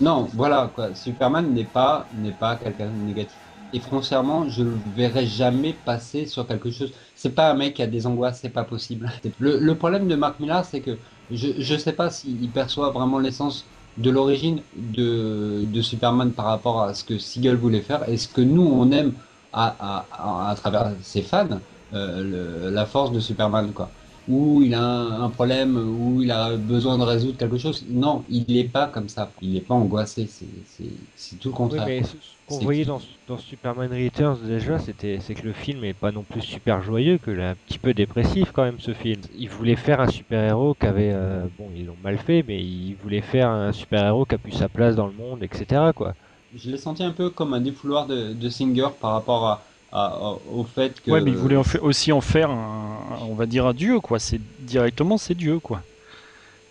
Non, 0.00 0.30
voilà, 0.34 0.70
quoi. 0.74 0.94
Superman 0.94 1.52
n'est 1.52 1.64
pas, 1.64 2.08
n'est 2.12 2.32
pas 2.32 2.56
quelqu'un 2.56 2.92
de 2.92 2.96
négatif. 2.98 3.40
Et 3.72 3.80
foncièrement, 3.80 4.48
je 4.48 4.62
le 4.62 4.80
verrai 4.86 5.26
jamais 5.26 5.74
passer 5.74 6.24
sur 6.26 6.46
quelque 6.46 6.70
chose. 6.70 6.92
C'est 7.14 7.34
pas 7.34 7.50
un 7.50 7.54
mec 7.54 7.74
qui 7.74 7.82
a 7.82 7.86
des 7.88 8.06
angoisses, 8.06 8.40
c'est 8.40 8.50
pas 8.50 8.64
possible. 8.64 9.10
Le, 9.38 9.58
le 9.58 9.76
problème 9.78 10.06
de 10.08 10.14
Mark 10.14 10.38
Millar, 10.40 10.64
c'est 10.64 10.80
que 10.82 11.00
je, 11.30 11.60
je 11.60 11.76
sais 11.76 11.92
pas 11.92 12.10
s'il 12.10 12.50
perçoit 12.52 12.90
vraiment 12.92 13.18
l'essence 13.18 13.70
de 13.96 14.10
l'origine 14.10 14.64
de, 14.72 15.64
de 15.66 15.82
Superman 15.82 16.32
par 16.34 16.46
rapport 16.46 16.80
à 16.82 16.94
ce 16.94 17.02
que 17.04 17.18
Siegel 17.18 17.56
voulait 17.56 17.82
faire 17.82 18.08
et 18.08 18.16
ce 18.16 18.28
que 18.28 18.40
nous 18.40 18.62
on 18.62 18.90
aime 18.92 19.20
à, 19.52 19.66
à, 19.68 20.46
à, 20.46 20.50
à 20.50 20.54
travers 20.54 20.96
ses 21.02 21.22
fans, 21.22 21.48
euh, 21.92 22.22
le- 22.22 22.70
la 22.70 22.86
force 22.86 23.10
de 23.12 23.20
Superman, 23.20 23.72
quoi. 23.74 23.94
Où 24.28 24.62
il 24.62 24.74
a 24.74 24.82
un, 24.82 25.22
un 25.24 25.30
problème, 25.30 25.76
où 25.76 26.22
il 26.22 26.30
a 26.30 26.56
besoin 26.56 26.98
de 26.98 27.02
résoudre 27.04 27.38
quelque 27.38 27.56
chose. 27.58 27.86
Non, 27.88 28.24
il 28.28 28.44
n'est 28.48 28.68
pas 28.68 28.86
comme 28.88 29.08
ça. 29.08 29.32
Il 29.40 29.54
n'est 29.54 29.60
pas 29.62 29.74
angoissé. 29.74 30.26
C'est- 30.28 31.38
tout 31.38 31.48
le 31.48 31.54
Oui, 31.54 31.54
contraire. 31.54 31.84
mais 31.84 32.02
ce 32.02 32.16
qu'on 32.46 32.60
voyait 32.60 32.84
dans, 32.84 32.98
dans 33.26 33.36
Superman 33.38 33.92
Returns 33.92 34.46
déjà, 34.46 34.78
c'était 34.78 35.18
c'est 35.20 35.34
que 35.34 35.42
le 35.46 35.52
film 35.52 35.84
est 35.84 35.92
pas 35.94 36.12
non 36.12 36.24
plus 36.24 36.40
super 36.40 36.80
joyeux, 36.82 37.18
que 37.18 37.30
est 37.30 37.42
un 37.44 37.56
petit 37.56 37.78
peu 37.78 37.94
dépressif 37.94 38.52
quand 38.52 38.62
même 38.64 38.78
ce 38.80 38.94
film. 38.94 39.26
Il 39.30 39.48
voulait 39.50 39.76
faire 39.76 40.00
un 40.00 40.08
super-héros 40.08 40.74
qui 40.74 40.86
avait, 40.86 41.12
euh, 41.12 41.48
bon, 41.50 41.70
ils 41.72 41.84
l'ont 41.86 41.96
mal 41.96 42.18
fait, 42.18 42.42
mais 42.42 42.64
il 42.64 42.94
voulait 42.94 43.20
faire 43.22 43.50
un 43.50 43.72
super-héros 43.72 44.24
qui 44.26 44.34
a 44.36 44.38
pu 44.38 44.50
sa 44.52 44.68
place 44.68 44.96
dans 44.96 45.06
le 45.06 45.12
monde, 45.14 45.42
etc. 45.42 45.92
quoi. 45.92 46.14
je 46.52 46.70
l'ai 46.70 46.78
senti 46.78 47.02
un 47.02 47.12
peu 47.12 47.30
comme 47.30 47.54
un 47.54 47.60
défouloir 47.60 48.06
de, 48.06 48.32
de 48.32 48.48
Singer 48.48 48.88
par 49.00 49.12
rapport 49.12 49.46
à, 49.46 49.67
à- 49.92 50.18
au 50.52 50.64
fait 50.64 51.00
que. 51.00 51.10
Ouais, 51.10 51.20
mais 51.20 51.30
il 51.30 51.36
voulait 51.36 51.56
aussi 51.80 52.12
en 52.12 52.20
faire, 52.20 52.50
un, 52.50 52.98
on 53.22 53.34
va 53.34 53.46
dire, 53.46 53.66
un 53.66 53.74
dieu, 53.74 54.00
quoi. 54.00 54.18
C'est 54.18 54.40
directement, 54.60 55.18
c'est 55.18 55.34
Dieu, 55.34 55.58
quoi. 55.58 55.82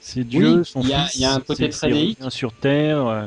C'est 0.02 0.24
Dieu, 0.24 0.60
Oui, 0.60 0.66
son 0.66 0.82
il 0.82 0.90
y 0.90 0.94
a- 0.94 1.06
fils. 1.06 1.16
il 1.16 1.22
y 1.22 1.26
a 1.26 1.34
un 1.34 1.40
côté 1.40 1.70
très 1.70 1.90
déique. 1.92 2.20
sur 2.30 2.54
Terre. 2.54 3.06
euh, 3.08 3.26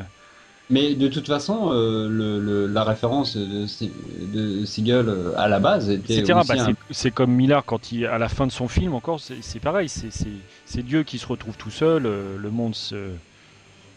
Mais 0.72 0.94
de 0.94 1.08
toute 1.08 1.26
façon, 1.26 1.70
euh, 1.72 2.08
le, 2.08 2.38
le- 2.40 2.66
la 2.68 2.84
référence 2.84 3.36
de, 3.36 3.66
Si- 3.66 3.90
de 4.32 4.64
Siegel 4.64 5.08
euh, 5.08 5.32
à 5.36 5.48
la 5.48 5.58
base 5.58 5.90
était 5.90 6.22
Bah, 6.22 6.42
un- 6.48 6.74
c'est- 6.92 7.10
comme 7.10 7.32
Millard 7.32 7.64
quand 7.64 7.90
il, 7.90 8.06
à 8.06 8.18
la 8.18 8.28
fin 8.28 8.46
de 8.46 8.52
son 8.52 8.68
film 8.68 8.94
encore, 8.94 9.18
c'est 9.20 9.58
pareil. 9.58 9.88
C'est- 9.88 10.82
Dieu 10.82 11.02
qui 11.02 11.18
se 11.18 11.26
retrouve 11.26 11.56
tout 11.56 11.70
seul, 11.72 12.06
euh, 12.06 12.38
le 12.38 12.50
monde 12.50 12.76
se, 12.76 12.94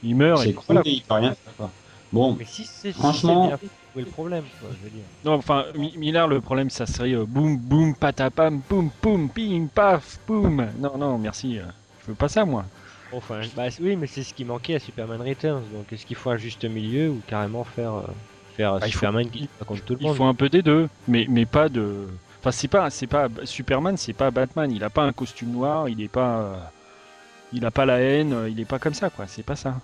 il 0.03 0.15
meurt 0.15 0.43
et 0.47 0.55
voilà. 0.67 0.81
il 0.85 1.01
peut 1.03 1.13
rien 1.13 1.29
faire. 1.29 1.53
quoi. 1.57 1.71
Bon, 2.13 2.35
Mais 2.37 2.45
si 2.45 2.63
Franchement- 2.93 3.41
c'est 3.43 3.47
bien 3.49 3.57
fait, 3.57 3.69
où 3.95 3.99
est 3.99 4.03
le 4.03 4.09
problème 4.11 4.43
quoi, 4.61 4.69
je 4.79 4.83
veux 4.83 4.89
dire. 4.91 5.03
Non, 5.25 5.33
enfin, 5.33 5.65
Mi- 5.75 5.97
Millard, 5.97 6.27
le 6.27 6.39
problème, 6.41 6.69
ça 6.69 6.85
serait 6.85 7.11
euh, 7.13 7.25
boum, 7.25 7.57
boum, 7.57 7.95
patapam, 7.95 8.61
boum, 8.69 8.91
boum, 9.01 9.29
pim, 9.29 9.67
paf, 9.73 10.19
boum. 10.27 10.67
Non, 10.79 10.95
non, 10.97 11.17
merci. 11.17 11.57
euh, 11.57 11.63
Je 12.03 12.11
veux 12.11 12.15
pas 12.15 12.27
ça, 12.29 12.45
moi. 12.45 12.65
Enfin, 13.11 13.41
bah, 13.55 13.67
oui, 13.81 13.95
mais 13.95 14.05
c'est 14.07 14.21
ce 14.23 14.33
qui 14.33 14.45
manquait 14.45 14.75
à 14.75 14.79
Superman 14.79 15.21
Returns. 15.21 15.63
Donc, 15.73 15.91
est-ce 15.91 16.05
qu'il 16.05 16.15
faut 16.15 16.29
un 16.29 16.37
juste 16.37 16.63
milieu 16.65 17.09
ou 17.09 17.21
carrément 17.27 17.63
faire, 17.63 17.93
euh, 17.95 18.01
faire 18.55 18.73
Bah, 18.73 18.79
il 18.87 18.91
faut- 18.91 18.99
Superman 18.99 19.29
qui 19.29 19.49
raconte 19.59 19.83
tout 19.85 19.93
le 19.95 19.99
Il 20.01 20.07
monde 20.07 20.15
faut 20.17 20.25
un 20.25 20.35
peu 20.35 20.49
des 20.49 20.61
deux, 20.61 20.87
mais, 21.07 21.25
mais 21.27 21.45
pas 21.47 21.67
de. 21.67 22.07
Enfin, 22.39 22.51
c'est 22.51 22.67
pas, 22.67 22.89
c'est 22.91 23.07
pas 23.07 23.27
Superman, 23.43 23.97
c'est 23.97 24.13
pas 24.13 24.29
Batman. 24.29 24.71
Il 24.71 24.83
a 24.83 24.89
pas 24.91 25.03
un 25.03 25.13
costume 25.13 25.51
noir, 25.51 25.89
il 25.89 25.99
est 26.01 26.07
pas, 26.11 26.39
euh, 26.41 26.55
il 27.53 27.65
a 27.65 27.71
pas 27.71 27.85
la 27.87 27.99
haine, 27.99 28.35
il 28.49 28.59
est 28.59 28.65
pas 28.65 28.77
comme 28.79 28.93
ça, 28.93 29.09
quoi. 29.09 29.25
C'est 29.27 29.43
pas 29.43 29.55
ça. 29.55 29.79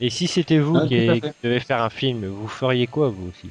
Et 0.00 0.10
si 0.10 0.26
c'était 0.26 0.58
vous 0.58 0.80
qui, 0.86 1.06
fait. 1.06 1.34
devez 1.42 1.60
faire 1.60 1.82
un 1.82 1.90
film, 1.90 2.26
vous 2.26 2.48
feriez 2.48 2.86
quoi 2.86 3.08
vous 3.08 3.28
aussi? 3.28 3.50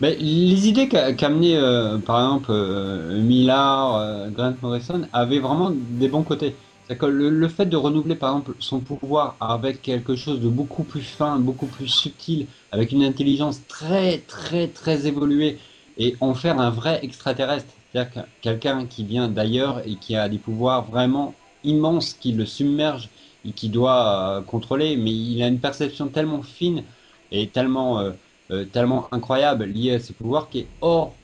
Mais 0.00 0.16
les 0.16 0.68
idées 0.68 0.88
qu'a 0.88 1.12
qu'a 1.12 1.26
amené 1.26 1.56
euh, 1.56 1.98
par 1.98 2.18
exemple 2.20 2.46
euh, 2.50 3.20
Millard, 3.20 3.96
euh, 3.96 4.28
Grant 4.30 4.54
Morrison 4.62 5.02
avaient 5.12 5.38
vraiment 5.38 5.70
des 5.72 6.08
bons 6.08 6.22
côtés. 6.22 6.54
C'est 6.88 6.96
que 6.96 7.06
le, 7.06 7.30
le 7.30 7.48
fait 7.48 7.66
de 7.66 7.76
renouveler 7.76 8.16
par 8.16 8.30
exemple 8.30 8.54
son 8.58 8.80
pouvoir 8.80 9.36
avec 9.40 9.82
quelque 9.82 10.16
chose 10.16 10.40
de 10.40 10.48
beaucoup 10.48 10.82
plus 10.82 11.02
fin, 11.02 11.38
beaucoup 11.38 11.66
plus 11.66 11.88
subtil, 11.88 12.46
avec 12.72 12.90
une 12.92 13.04
intelligence 13.04 13.60
très 13.68 14.18
très 14.18 14.68
très 14.68 15.06
évoluée 15.06 15.58
et 15.98 16.16
en 16.20 16.34
faire 16.34 16.58
un 16.58 16.70
vrai 16.70 17.00
extraterrestre, 17.02 17.72
c'est-à-dire 17.92 18.12
que 18.12 18.20
quelqu'un 18.40 18.86
qui 18.86 19.04
vient 19.04 19.28
d'ailleurs 19.28 19.82
et 19.86 19.96
qui 19.96 20.16
a 20.16 20.28
des 20.28 20.38
pouvoirs 20.38 20.84
vraiment 20.84 21.34
immenses 21.64 22.14
qui 22.14 22.32
le 22.32 22.46
submergent 22.46 23.08
et 23.44 23.52
qui 23.52 23.68
doit 23.68 24.38
euh, 24.38 24.40
contrôler, 24.42 24.96
mais 24.96 25.10
il 25.12 25.42
a 25.42 25.48
une 25.48 25.58
perception 25.58 26.08
tellement 26.08 26.42
fine 26.42 26.84
et 27.30 27.48
tellement 27.48 28.00
euh, 28.00 28.12
euh, 28.50 28.64
tellement 28.64 29.08
incroyable 29.12 29.64
liée 29.64 29.94
à 29.94 30.00
ses 30.00 30.12
pouvoirs 30.12 30.48
qui 30.48 30.60
est 30.60 30.66
hors 30.80 31.14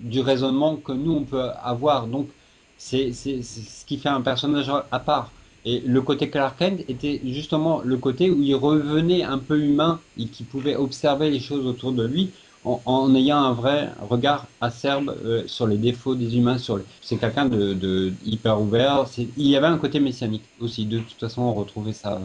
du 0.00 0.20
raisonnement 0.20 0.76
que 0.76 0.92
nous 0.92 1.12
on 1.12 1.24
peut 1.24 1.50
avoir. 1.62 2.06
Donc 2.06 2.28
c'est 2.76 3.12
ce 3.12 3.84
qui 3.84 3.98
fait 3.98 4.08
un 4.08 4.20
personnage 4.20 4.70
à 4.90 4.98
part. 5.00 5.32
Et 5.64 5.80
le 5.84 6.00
côté 6.00 6.30
Clark 6.30 6.56
Kent 6.58 6.84
était 6.88 7.20
justement 7.24 7.82
le 7.84 7.96
côté 7.96 8.30
où 8.30 8.40
il 8.40 8.54
revenait 8.54 9.24
un 9.24 9.38
peu 9.38 9.60
humain 9.60 10.00
et 10.16 10.26
qui 10.26 10.44
pouvait 10.44 10.76
observer 10.76 11.30
les 11.30 11.40
choses 11.40 11.66
autour 11.66 11.92
de 11.92 12.06
lui 12.06 12.30
en, 12.68 12.82
en 12.84 13.14
ayant 13.14 13.38
un 13.38 13.52
vrai 13.54 13.92
regard 14.00 14.52
acerbe 14.60 15.10
euh, 15.24 15.46
sur 15.46 15.66
les 15.66 15.78
défauts 15.78 16.14
des 16.14 16.36
humains. 16.36 16.58
Sur 16.58 16.78
les... 16.78 16.84
C'est 17.00 17.18
quelqu'un 17.18 17.46
de, 17.48 17.74
de 17.74 18.12
hyper 18.22 18.60
ouvert. 18.60 19.04
Il 19.36 19.46
y 19.46 19.56
avait 19.56 19.66
un 19.66 19.78
côté 19.78 20.00
messianique 20.00 20.50
aussi. 20.58 20.86
De 20.86 21.00
toute 21.00 21.18
façon, 21.20 21.42
on 21.42 21.54
retrouvait 21.54 21.92
ça 21.92 22.20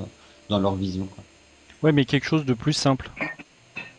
dans 0.49 0.59
leur 0.59 0.75
vision. 0.75 1.07
quoi. 1.07 1.23
Ouais, 1.81 1.91
mais 1.91 2.05
quelque 2.05 2.25
chose 2.25 2.45
de 2.45 2.53
plus 2.53 2.73
simple. 2.73 3.11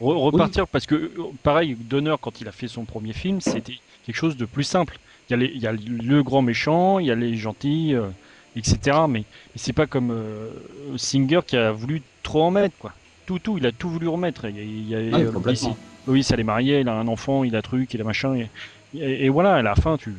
Re- 0.01 0.17
repartir 0.19 0.69
parce 0.69 0.87
que 0.87 0.95
euh, 0.97 1.33
pareil, 1.43 1.77
Donner 1.77 2.17
quand 2.23 2.41
il 2.41 2.49
a 2.49 2.53
fait 2.53 2.69
son 2.69 2.87
premier 2.87 3.13
film, 3.15 3.41
c'était 3.41 3.83
quelque 4.03 4.17
chose 4.17 4.37
de 4.37 4.47
plus 4.47 4.65
simple. 4.65 4.99
Il 5.29 5.33
y 5.33 5.35
a, 5.35 5.39
les- 5.39 5.53
il 5.55 5.63
y 5.63 5.67
a 5.67 5.73
le 5.73 6.23
grand 6.23 6.43
méchant, 6.43 6.99
il 7.01 7.07
y 7.07 7.11
a 7.13 7.15
les 7.17 7.37
gentils, 7.37 7.95
euh, 7.95 8.13
etc. 8.57 9.09
Mais, 9.09 9.29
c'est 9.57 9.73
pas 9.75 9.87
comme 9.87 10.11
euh, 10.13 10.97
Singer 10.99 11.41
qui 11.47 11.57
a 11.57 11.73
voulu 11.73 12.07
trop 12.23 12.43
en 12.45 12.51
mettre 12.53 12.77
quoi. 12.79 12.97
Tout, 13.27 13.39
tout, 13.41 13.59
il 13.59 13.67
a 13.67 13.73
tout 13.73 13.91
voulu 13.91 14.09
remettre. 14.09 14.47
Il 14.47 14.57
y 14.57 14.61
a, 14.61 14.65
il 14.65 14.87
y 14.87 14.95
a- 15.23 15.29
euh, 15.29 15.33
complètement. 15.33 15.81
Loïs, 16.07 16.31
elle 16.31 16.41
est 16.41 16.45
mariée, 16.45 16.81
elle 16.81 16.89
a 16.89 16.95
un 16.95 17.09
enfant, 17.09 17.45
il 17.45 17.57
a 17.57 17.63
truc, 17.63 17.95
il 17.95 18.01
a 18.01 18.05
machin. 18.05 18.47
Et, 18.95 19.29
voilà, 19.29 19.55
à 19.55 19.63
la 19.63 19.75
fin, 19.75 19.97
tu. 19.97 20.15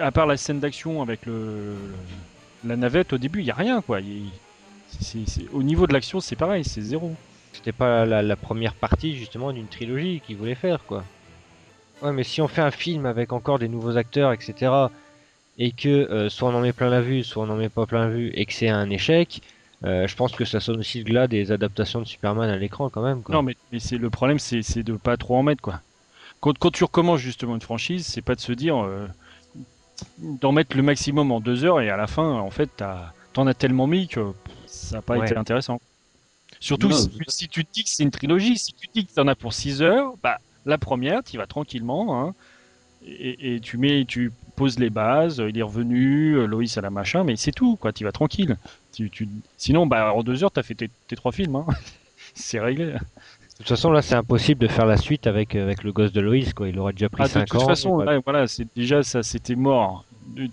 à 0.00 0.10
part 0.10 0.26
la 0.26 0.36
scène 0.36 0.60
d'action 0.60 1.00
avec 1.02 1.26
le, 1.26 1.74
la 2.66 2.76
navette, 2.76 3.12
au 3.12 3.18
début, 3.18 3.40
il 3.40 3.46
y 3.46 3.50
a 3.50 3.54
rien 3.54 3.80
quoi. 3.82 4.00
Il- 4.00 4.30
au 5.52 5.62
niveau 5.62 5.86
de 5.86 5.92
l'action, 5.92 6.18
c'est 6.20 6.36
pareil, 6.36 6.64
c'est 6.64 6.82
zéro. 6.82 7.12
C'était 7.52 7.72
pas 7.72 8.04
la, 8.04 8.22
la 8.22 8.36
première 8.36 8.74
partie 8.74 9.16
justement 9.16 9.52
d'une 9.52 9.66
trilogie 9.68 10.20
qu'ils 10.26 10.36
voulaient 10.36 10.54
faire 10.56 10.84
quoi. 10.84 11.04
Ouais, 12.02 12.12
mais 12.12 12.24
si 12.24 12.40
on 12.40 12.48
fait 12.48 12.62
un 12.62 12.70
film 12.70 13.06
avec 13.06 13.32
encore 13.32 13.58
des 13.58 13.68
nouveaux 13.68 13.96
acteurs, 13.96 14.32
etc., 14.32 14.90
et 15.58 15.72
que 15.72 15.88
euh, 15.88 16.28
soit 16.30 16.48
on 16.50 16.54
en 16.54 16.60
met 16.60 16.72
plein 16.72 16.88
la 16.88 17.02
vue, 17.02 17.22
soit 17.22 17.44
on 17.44 17.50
en 17.50 17.56
met 17.56 17.68
pas 17.68 17.86
plein 17.86 18.06
la 18.06 18.10
vue, 18.10 18.30
et 18.34 18.46
que 18.46 18.52
c'est 18.52 18.68
un 18.70 18.88
échec, 18.88 19.42
euh, 19.84 20.06
je 20.06 20.14
pense 20.16 20.32
que 20.32 20.44
ça 20.44 20.60
sonne 20.60 20.78
aussi 20.80 20.98
le 20.98 21.04
glas 21.04 21.26
des 21.26 21.52
adaptations 21.52 22.00
de 22.00 22.04
Superman 22.06 22.48
à 22.50 22.56
l'écran 22.56 22.90
quand 22.90 23.02
même. 23.02 23.22
Quoi. 23.22 23.36
Non, 23.36 23.42
mais, 23.42 23.56
mais 23.72 23.78
c'est 23.80 23.96
le 23.98 24.10
problème, 24.10 24.38
c'est 24.38 24.62
c'est 24.62 24.82
de 24.82 24.94
pas 24.96 25.16
trop 25.16 25.36
en 25.36 25.42
mettre 25.42 25.62
quoi. 25.62 25.80
Quand, 26.40 26.56
quand 26.58 26.70
tu 26.70 26.84
recommences 26.84 27.20
justement 27.20 27.54
une 27.54 27.60
franchise, 27.62 28.06
c'est 28.06 28.22
pas 28.22 28.34
de 28.34 28.40
se 28.40 28.52
dire 28.52 28.76
euh, 28.84 29.08
d'en 30.18 30.52
mettre 30.52 30.76
le 30.76 30.82
maximum 30.82 31.32
en 31.32 31.40
deux 31.40 31.64
heures 31.64 31.80
et 31.80 31.90
à 31.90 31.96
la 31.96 32.06
fin, 32.06 32.24
en 32.32 32.50
fait, 32.50 32.70
t'as- 32.76 33.12
t'en 33.32 33.46
as 33.46 33.54
tellement 33.54 33.86
mis 33.86 34.08
que 34.08 34.32
ça 34.66 34.96
n'a 34.96 35.02
pas 35.02 35.18
Ouais. 35.18 35.26
été 35.26 35.36
intéressant. 35.36 35.80
Surtout 36.60 36.88
Non, 36.88 36.96
si, 36.96 37.08
tu- 37.10 37.24
si 37.28 37.48
tu 37.48 37.64
te 37.66 37.70
dis 37.72 37.84
que 37.84 37.90
c'est 37.90 38.04
une 38.04 38.10
trilogie, 38.12 38.58
si 38.58 38.72
tu 38.74 38.88
dis 38.94 39.06
que 39.06 39.12
t'en 39.14 39.28
as 39.28 39.36
pour 39.36 39.52
6 39.54 39.82
heures, 39.82 40.14
bah 40.22 40.38
la 40.66 40.78
première, 40.78 41.22
tu 41.24 41.38
vas 41.38 41.46
tranquillement, 41.46 42.22
hein, 42.22 42.34
et, 43.02 43.56
et 43.56 43.60
tu 43.60 43.78
mets, 43.78 44.04
tu 44.06 44.32
poses 44.60 44.78
les 44.78 44.90
bases, 44.90 45.42
il 45.48 45.56
est 45.58 45.62
revenu, 45.62 46.34
euh, 46.34 46.46
Loïs 46.46 46.76
à 46.78 46.80
la 46.82 46.90
machin, 46.90 47.24
mais 47.24 47.36
c'est 47.36 47.52
tout, 47.52 47.76
quoi, 47.76 47.92
tu 47.92 48.04
vas 48.04 48.12
tranquille. 48.12 48.56
Tu, 48.94 49.08
tu- 49.10 49.28
Sinon, 49.56 49.86
bah 49.86 50.12
en 50.14 50.22
deux 50.22 50.42
heures, 50.44 50.50
t'as 50.52 50.62
fait 50.62 50.74
tes, 50.74 50.90
tes 51.08 51.16
trois 51.16 51.32
films, 51.32 51.56
hein. 51.56 51.66
c'est 52.34 52.60
réglé. 52.60 52.86
De 52.92 52.98
toute 53.58 53.68
façon, 53.68 53.90
là, 53.90 54.02
c'est 54.02 54.14
impossible 54.14 54.60
de 54.60 54.68
faire 54.68 54.86
la 54.86 54.96
suite 54.96 55.26
avec, 55.26 55.54
euh, 55.54 55.62
avec 55.62 55.82
le 55.84 55.92
gosse 55.92 56.12
de 56.12 56.20
Loïs, 56.20 56.52
quoi. 56.54 56.68
Il 56.68 56.78
aurait 56.78 56.92
déjà 56.92 57.08
pris 57.08 57.22
Ah, 57.22 57.26
de 57.28 57.32
5 57.32 57.46
toute 57.46 57.60
ans. 57.60 57.66
façon, 57.68 58.00
il 58.00 58.04
va- 58.06 58.12
là, 58.14 58.20
voilà, 58.24 58.46
c'est 58.46 58.66
déjà 58.76 59.02
ça, 59.02 59.22
c'était 59.22 59.56
mort. 59.56 60.04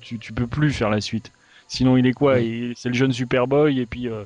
Tu, 0.01 0.17
tu 0.19 0.33
peux 0.33 0.47
plus 0.47 0.71
faire 0.71 0.89
la 0.89 1.01
suite. 1.01 1.31
Sinon, 1.67 1.97
il 1.97 2.05
est 2.07 2.13
quoi? 2.13 2.35
C'est 2.75 2.89
le 2.89 2.93
jeune 2.93 3.11
Superboy 3.11 3.79
et 3.79 3.85
puis 3.85 4.07
euh, 4.07 4.23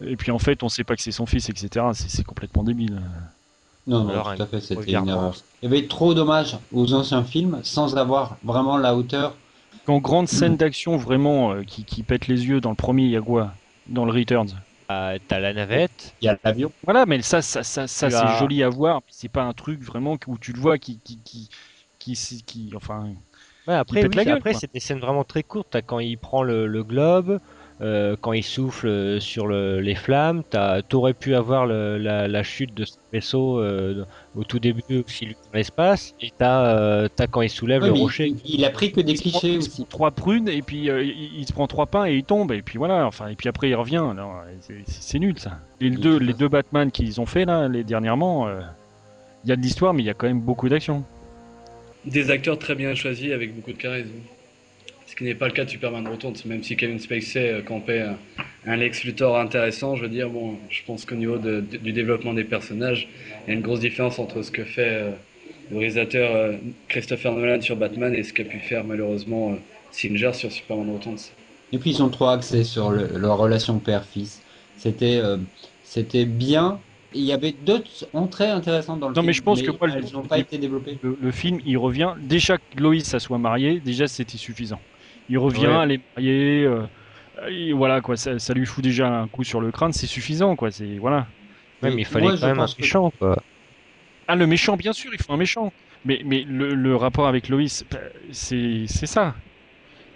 et 0.00 0.16
puis 0.16 0.30
en 0.30 0.38
fait, 0.38 0.62
on 0.62 0.68
sait 0.68 0.84
pas 0.84 0.94
que 0.96 1.02
c'est 1.02 1.10
son 1.12 1.26
fils, 1.26 1.48
etc. 1.48 1.84
C'est 1.94 2.24
complètement 2.24 2.62
débile. 2.64 3.00
Non, 3.86 4.04
non, 4.04 4.20
Alors, 4.20 4.22
tout 4.22 4.40
à 4.42 4.46
fait, 4.46 4.60
c'était 4.60 4.92
une 4.94 5.08
erreur. 5.08 5.40
Il 5.62 5.64
y 5.72 5.74
avait 5.74 5.88
trop 5.88 6.14
d'hommages 6.14 6.58
aux 6.70 6.92
anciens 6.92 7.24
films 7.24 7.60
sans 7.64 7.96
avoir 7.96 8.38
vraiment 8.42 8.76
la 8.76 8.94
hauteur. 8.94 9.40
Quand 9.84 10.00
grande 10.00 10.28
scène 10.28 10.58
d'action 10.58 10.96
vraiment 10.98 11.52
euh, 11.54 11.62
qui, 11.62 11.86
qui 11.86 12.02
pète 12.02 12.26
les 12.26 12.46
yeux 12.46 12.60
dans 12.60 12.70
le 12.70 12.76
premier, 12.76 13.04
il 13.04 13.10
y 13.10 13.16
a 13.16 13.22
quoi? 13.22 13.54
Dans 13.86 14.04
le 14.04 14.12
Returns? 14.12 14.62
Ah, 14.88 15.14
T'as 15.26 15.40
la 15.40 15.52
navette. 15.52 16.16
Il 16.20 16.26
y 16.26 16.28
a 16.28 16.38
l'avion. 16.44 16.72
Voilà, 16.82 17.06
mais 17.06 17.22
ça, 17.22 17.42
ça, 17.42 17.62
ça, 17.64 17.86
ça 17.88 18.10
c'est 18.10 18.28
as- 18.28 18.28
joli 18.28 18.62
à 18.62 18.68
voir. 18.68 19.02
C'est 19.08 19.28
pas 19.28 19.44
un 19.44 19.52
truc 19.54 19.82
vraiment 19.82 20.16
où 20.26 20.38
tu 20.38 20.52
le 20.52 20.60
vois 20.60 20.78
qui, 20.78 21.00
qui, 21.00 21.22
qui, 21.22 21.50
qui, 21.98 22.14
qui- 22.46 22.70
enfin, 22.76 23.14
Ouais, 23.66 23.74
après, 23.74 24.04
oui, 24.04 24.20
gueule, 24.20 24.30
après 24.30 24.54
c'est 24.54 24.72
des 24.72 24.80
scènes 24.80 25.00
vraiment 25.00 25.24
très 25.24 25.42
courtes. 25.42 25.68
T'as 25.70 25.82
quand 25.82 25.98
il 26.00 26.18
prend 26.18 26.42
le, 26.44 26.66
le 26.66 26.84
globe, 26.84 27.40
euh, 27.82 28.16
quand 28.20 28.32
il 28.32 28.42
souffle 28.42 28.86
euh, 28.88 29.20
sur 29.20 29.46
le- 29.46 29.80
les 29.80 29.94
flammes. 29.94 30.42
T'aurais 30.88 31.12
pu 31.12 31.34
avoir 31.34 31.66
le- 31.66 31.98
la, 31.98 32.26
la 32.26 32.42
chute 32.42 32.72
de 32.74 32.84
ce 32.86 32.94
vaisseau 33.12 33.60
euh, 33.60 34.04
au 34.34 34.44
tout 34.44 34.58
début 34.58 35.04
aussi 35.06 35.26
lui, 35.26 35.34
dans 35.52 35.58
l'espace. 35.58 36.14
Et 36.20 36.30
t'as 36.38 36.66
euh, 36.78 37.08
quand 37.30 37.42
il 37.42 37.50
soulève 37.50 37.82
Ouais, 37.82 37.88
le 37.88 37.94
rocher. 37.94 38.28
il, 38.44 38.54
il 38.60 38.64
a 38.64 38.70
pris 38.70 38.92
que 38.92 39.00
des 39.02 39.12
il 39.12 39.18
se 39.18 39.28
prend- 39.28 39.40
clichés 39.40 39.54
il 39.56 39.62
se 39.62 39.68
aussi. 39.68 39.76
prend 39.82 39.88
trois 39.90 40.10
prunes 40.10 40.48
et 40.48 40.62
puis 40.62 40.88
euh, 40.88 41.02
il, 41.02 41.40
il 41.40 41.46
se 41.46 41.52
prend 41.52 41.66
trois 41.66 41.86
pains 41.86 42.06
et 42.06 42.14
il 42.16 42.24
tombe 42.24 42.52
et 42.52 42.62
puis 42.62 42.78
voilà 42.78 43.06
enfin 43.06 43.28
et 43.28 43.34
puis 43.34 43.48
après 43.48 43.68
il 43.68 43.74
revient 43.74 44.04
Non, 44.16 44.30
c'est- 44.88 45.18
nul 45.18 45.38
ça 45.38 45.58
les 45.80 45.90
deux 45.90 46.18
les 46.18 46.32
Batman 46.32 46.90
qu'ils 46.90 47.20
ont 47.20 47.26
fait 47.26 47.44
là 47.44 47.68
les 47.68 47.84
dernièrement 47.84 48.48
euh, 48.48 48.60
il 49.44 49.50
y 49.50 49.52
a 49.52 49.56
de 49.56 49.60
l'histoire 49.62 49.92
mais 49.94 50.02
il 50.02 50.06
y 50.06 50.10
a 50.10 50.14
quand 50.14 50.26
même 50.26 50.40
beaucoup 50.40 50.68
d'action 50.68 51.04
Des 52.04 52.30
acteurs 52.30 52.58
très 52.58 52.74
bien 52.74 52.94
choisis 52.94 53.32
avec 53.32 53.54
beaucoup 53.54 53.72
de 53.72 53.76
charisme. 53.78 54.10
Ce 55.16 55.20
qui 55.20 55.24
n'est 55.24 55.34
pas 55.34 55.46
le 55.46 55.54
cas 55.54 55.64
de 55.64 55.70
Superman 55.70 56.06
Returns, 56.06 56.34
même 56.44 56.62
si 56.62 56.76
Kevin 56.76 56.98
Spacey 57.00 57.48
euh, 57.50 57.62
campait 57.62 58.04
un, 58.66 58.76
Lex 58.76 59.02
Luthor 59.04 59.38
intéressant, 59.38 59.96
je 59.96 60.02
veux 60.02 60.10
dire, 60.10 60.28
bon, 60.28 60.56
je 60.68 60.82
pense 60.86 61.06
qu'au 61.06 61.14
niveau 61.14 61.38
de- 61.38 61.62
de- 61.62 61.78
du 61.78 61.92
développement 61.92 62.34
des 62.34 62.44
personnages, 62.44 63.08
il 63.46 63.50
y 63.50 63.52
a 63.52 63.54
une 63.54 63.62
grosse 63.62 63.80
différence 63.80 64.18
entre 64.18 64.42
ce 64.42 64.50
que 64.50 64.62
fait 64.62 64.90
euh, 64.90 65.10
le 65.70 65.78
réalisateur 65.78 66.36
euh, 66.36 66.52
Christopher 66.88 67.32
Nolan 67.32 67.62
sur 67.62 67.76
Batman 67.76 68.12
et 68.14 68.22
ce 68.24 68.34
qu'a 68.34 68.44
pu 68.44 68.58
faire 68.58 68.84
malheureusement 68.84 69.52
euh, 69.52 69.56
Singer 69.90 70.34
sur 70.34 70.52
Superman 70.52 70.92
Returns. 70.92 71.16
Et 71.72 71.78
puis 71.78 71.92
ils 71.92 72.02
ont 72.02 72.10
trop 72.10 72.26
axé 72.26 72.62
sur 72.62 72.90
le- 72.90 73.08
leur 73.16 73.38
relation 73.38 73.78
père-fils. 73.78 74.42
C'était 74.76 75.16
euh, 75.16 75.38
c'était 75.82 76.26
bien. 76.26 76.78
Il 77.14 77.22
y 77.22 77.32
avait 77.32 77.52
d'autres 77.52 78.06
entrées 78.12 78.50
intéressantes 78.50 79.00
dans 79.00 79.08
le 79.08 79.14
Non, 79.14 79.22
film. 79.22 79.26
mais 79.28 79.32
je 79.32 79.42
pense 79.42 79.62
que 79.62 79.70
elles 79.82 80.12
n'ont 80.12 80.22
pas 80.26 80.38
été 80.40 80.58
développées. 80.58 80.98
le, 81.00 81.16
le 81.18 81.30
film 81.30 81.58
il 81.64 81.78
revient 81.78 82.10
déjà 82.20 82.58
que 82.58 82.62
Loïs 82.78 83.04
ça 83.06 83.18
soit 83.18 83.38
mariée 83.38 83.80
déjà 83.80 84.06
c'était 84.08 84.36
suffisant 84.36 84.78
il 85.28 85.38
revient 85.38 85.66
Ouais. 85.66 85.80
elle 85.82 85.92
est 85.92 86.00
mariée 86.16 86.64
euh, 86.66 86.86
et 87.48 87.72
voilà 87.72 88.00
quoi 88.00 88.16
ça, 88.16 88.38
ça 88.38 88.54
lui 88.54 88.66
fout 88.66 88.82
déjà 88.84 89.08
un 89.08 89.28
coup 89.28 89.44
sur 89.44 89.60
le 89.60 89.72
crâne 89.72 89.92
c'est 89.92 90.06
suffisant 90.06 90.56
quoi 90.56 90.70
c'est 90.70 90.98
voilà 90.98 91.28
Ouais, 91.82 91.90
mais 91.90 92.02
il 92.02 92.04
fallait 92.06 92.26
Moi, 92.28 92.36
quand 92.38 92.46
même 92.48 92.60
un 92.60 92.68
que- 92.68 92.74
méchant, 92.78 93.10
quoi. 93.18 93.36
Ah, 94.28 94.34
le 94.36 94.46
méchant, 94.46 94.76
bien 94.76 94.92
sûr, 94.92 95.12
il 95.14 95.22
faut 95.22 95.32
un 95.32 95.36
méchant. 95.36 95.72
Mais, 96.04 96.20
mais 96.24 96.42
le, 96.42 96.74
le 96.74 96.96
rapport 96.96 97.26
avec 97.28 97.48
Loïs, 97.48 97.84
bah, 97.90 97.98
c'est 98.32 98.84
c'est 98.86 99.06
ça. 99.06 99.36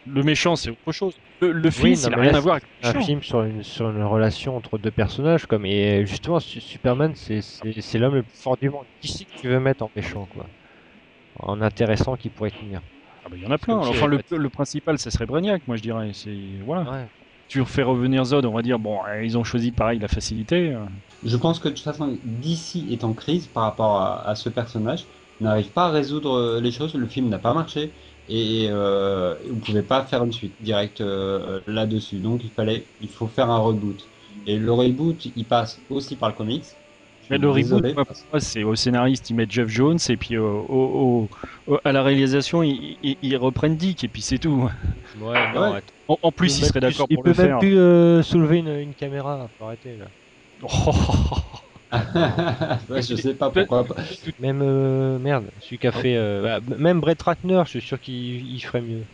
Le 0.06 0.22
méchant, 0.24 0.56
c'est 0.56 0.70
autre 0.70 0.92
chose. 0.92 1.20
Le, 1.40 1.52
le 1.52 1.70
film, 1.70 1.92
Oui, 1.92 1.98
il 2.02 2.02
non, 2.02 2.10
n'a 2.10 2.16
mais 2.16 2.22
rien 2.22 2.34
là, 2.34 2.34
à 2.34 2.40
voir 2.40 2.54
avec 2.56 2.64
le 2.64 2.70
un 2.82 2.94
méchant. 2.94 3.06
film 3.06 3.22
sur 3.22 3.42
une, 3.42 3.62
sur 3.62 3.90
une 3.90 4.02
relation 4.02 4.56
entre 4.56 4.78
deux 4.78 4.90
personnages 4.92 5.46
comme 5.46 5.66
et 5.66 6.06
justement 6.06 6.40
Su- 6.40 6.60
Superman 6.60 7.14
c'est 7.14 7.40
c'est 7.42 7.80
c'est 7.80 7.98
l'homme 7.98 8.14
le 8.16 8.22
plus 8.24 8.36
fort 8.40 8.56
du 8.60 8.70
monde 8.70 8.86
qui 9.00 9.08
c'est 9.08 9.24
que 9.26 9.32
tu 9.34 9.48
veux 9.48 9.60
mettre 9.60 9.84
en 9.84 9.92
méchant 9.94 10.26
quoi? 10.26 10.50
En 11.34 11.60
intéressant 11.62 12.16
qui 12.16 12.30
pourrait 12.30 12.52
tenir? 12.52 12.82
Ah 13.24 13.28
bah, 13.28 13.37
il 13.37 13.42
y 13.42 13.46
en 13.46 13.50
a 13.50 13.59
plein. 13.59 13.76
Enfin, 13.76 14.06
le, 14.06 14.20
le 14.30 14.48
principal, 14.48 14.98
ça 14.98 15.11
serait 15.11 15.26
Brainiac, 15.26 15.62
moi 15.66 15.76
je 15.76 15.83
dirais. 15.83 16.11
C'est 16.14 16.37
voilà. 16.64 16.90
ouais 16.90 17.06
Tu 17.48 17.61
refais 17.61 17.83
revenir 17.83 18.24
Zod, 18.24 18.44
on 18.46 18.52
va 18.54 18.62
dire 18.62 18.78
bon, 18.78 18.98
euh, 19.09 19.24
ils 19.24 19.37
ont 19.37 19.44
choisi 19.44 19.72
pareil 19.72 19.98
la 19.98 20.09
facilité. 20.09 20.74
Je 21.24 21.37
pense 21.37 21.59
que 21.59 21.68
de 21.68 21.74
toute 21.74 21.85
façon, 21.85 22.18
DC 22.24 22.90
est 22.90 23.04
en 23.04 23.12
crise 23.12 23.46
par 23.46 23.64
rapport 23.64 24.00
à, 24.00 24.26
à 24.26 24.35
ce 24.35 24.48
personnage, 24.48 25.04
n'arrive 25.40 25.68
pas 25.70 25.87
à 25.87 25.90
résoudre 25.90 26.33
euh, 26.35 26.61
les 26.61 26.70
choses, 26.70 26.94
le 26.94 27.06
film 27.06 27.28
n'a 27.28 27.38
pas 27.38 27.52
marché, 27.52 27.92
et 28.28 28.68
euh, 28.70 29.35
vous 29.48 29.56
pouvez 29.59 29.83
pas 29.83 30.04
faire 30.04 30.22
une 30.24 30.33
suite 30.33 30.54
directe 30.61 31.00
euh, 31.00 31.61
là-dessus. 31.66 32.18
Donc 32.20 32.42
il 32.44 32.50
fallait, 32.50 32.87
il 33.00 33.09
faut 33.09 33.26
faire 33.26 33.50
un 33.50 33.59
reboot. 33.59 34.09
Et 34.46 34.56
le 34.59 34.72
reboot, 34.72 35.26
il 35.37 35.44
passe 35.44 35.85
aussi 35.90 36.16
par 36.16 36.30
le 36.30 36.35
comics. 36.35 36.64
Je 37.30 37.34
Mais 37.34 37.38
le 37.38 37.48
reboot, 37.50 37.82
désolé, 37.82 37.94
moi, 37.94 38.04
pour 38.04 38.16
moi, 38.32 38.40
c'est 38.40 38.64
au 38.64 38.74
scénariste, 38.74 39.30
ils 39.30 39.34
mettent 39.34 39.50
Jeff 39.52 39.68
Jones, 39.68 39.98
et 40.08 40.16
puis 40.16 40.36
euh, 40.36 40.42
au, 40.42 41.28
au- 41.66 41.74
au- 41.74 41.78
à 41.84 41.92
la 41.92 42.02
réalisation, 42.02 42.62
ils, 42.62 42.98
ils- 43.02 43.16
ils 43.22 43.36
reprennent 43.36 43.76
Dick, 43.76 44.02
et 44.04 44.08
puis 44.08 44.22
c'est 44.22 44.38
tout. 44.38 44.68
ouais 45.14 45.46
non 45.48 45.72
Ouais. 45.72 45.82
En, 46.08 46.16
en 46.22 46.32
plus, 46.32 46.48
peut 46.48 46.54
il 46.58 46.60
même 46.62 46.68
serait 46.68 46.80
plus- 46.80 46.88
d'accord 46.88 47.06
il 47.08 47.14
pour 47.14 47.24
peut 47.24 47.30
le 47.30 47.36
même 47.36 47.46
faire. 47.48 47.58
plus 47.60 47.78
euh, 47.78 48.22
soulever 48.22 48.58
une, 48.58 48.68
une 48.68 48.94
caméra 48.94 49.48
faut 49.56 49.64
arrêter 49.64 49.96
là 49.96 50.06
ouais, 52.88 53.02
je 53.02 53.16
sais 53.16 53.34
pas 53.34 53.50
pourquoi. 53.50 53.86
même 54.38 54.62
euh, 54.62 55.18
merde 55.18 55.50
celui 55.58 55.78
qui 55.78 55.86
a 55.86 55.92
fait 55.92 56.16
euh, 56.16 56.60
bah, 56.60 56.76
même 56.76 57.00
Brett 57.00 57.20
Ratner 57.22 57.62
je 57.64 57.70
suis 57.70 57.80
sûr 57.80 58.00
qu'il 58.00 58.14
il 58.46 58.60
ferait 58.60 58.82
mieux 58.82 59.04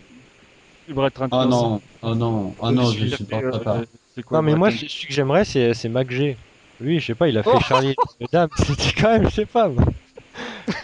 Brett 0.88 1.16
Ratner, 1.18 1.38
Oh 1.42 1.46
non, 1.48 1.83
oh 2.02 2.14
non, 2.14 2.55
oh 2.59 2.70
non, 2.70 2.90
je 2.92 3.05
a 3.05 3.16
supporte 3.16 3.64
pas. 3.64 3.79
euh, 3.79 4.22
quoi, 4.22 4.38
non 4.38 4.42
mais 4.42 4.52
Brett 4.52 4.59
moi 4.59 4.70
celui 4.70 5.07
que 5.09 5.12
j'aimerais 5.14 5.44
c'est 5.44 5.74
c'est 5.74 5.88
McG 5.88 6.37
lui 6.81 7.01
je 7.01 7.07
sais 7.07 7.15
pas 7.15 7.29
il 7.29 7.39
a 7.39 7.43
fait 7.43 7.59
Oh 7.59 7.61
Charlie 7.61 7.91
et 7.91 7.99
les 8.21 8.29
dames 8.33 8.51
c'était 8.57 8.93
quand 8.93 9.11
même 9.12 9.25
je 9.29 9.35
sais 9.35 9.47
pas 9.47 9.69
moi. 9.69 9.85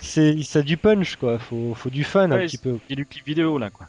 c'est 0.01 0.43
ça 0.43 0.59
a 0.61 0.63
du 0.63 0.77
punch 0.77 1.17
quoi 1.17 1.39
faut 1.39 1.75
faut 1.75 1.91
du 1.91 2.05
fun 2.05 2.31
un 2.31 2.41
petit 2.41 2.59
peu 2.59 2.79
Il 2.89 2.93
y 2.93 2.93
a 2.93 2.97
du 2.97 3.07
clip 3.07 3.27
vidéo 3.27 3.59
là, 3.59 3.71
quoi. 3.71 3.89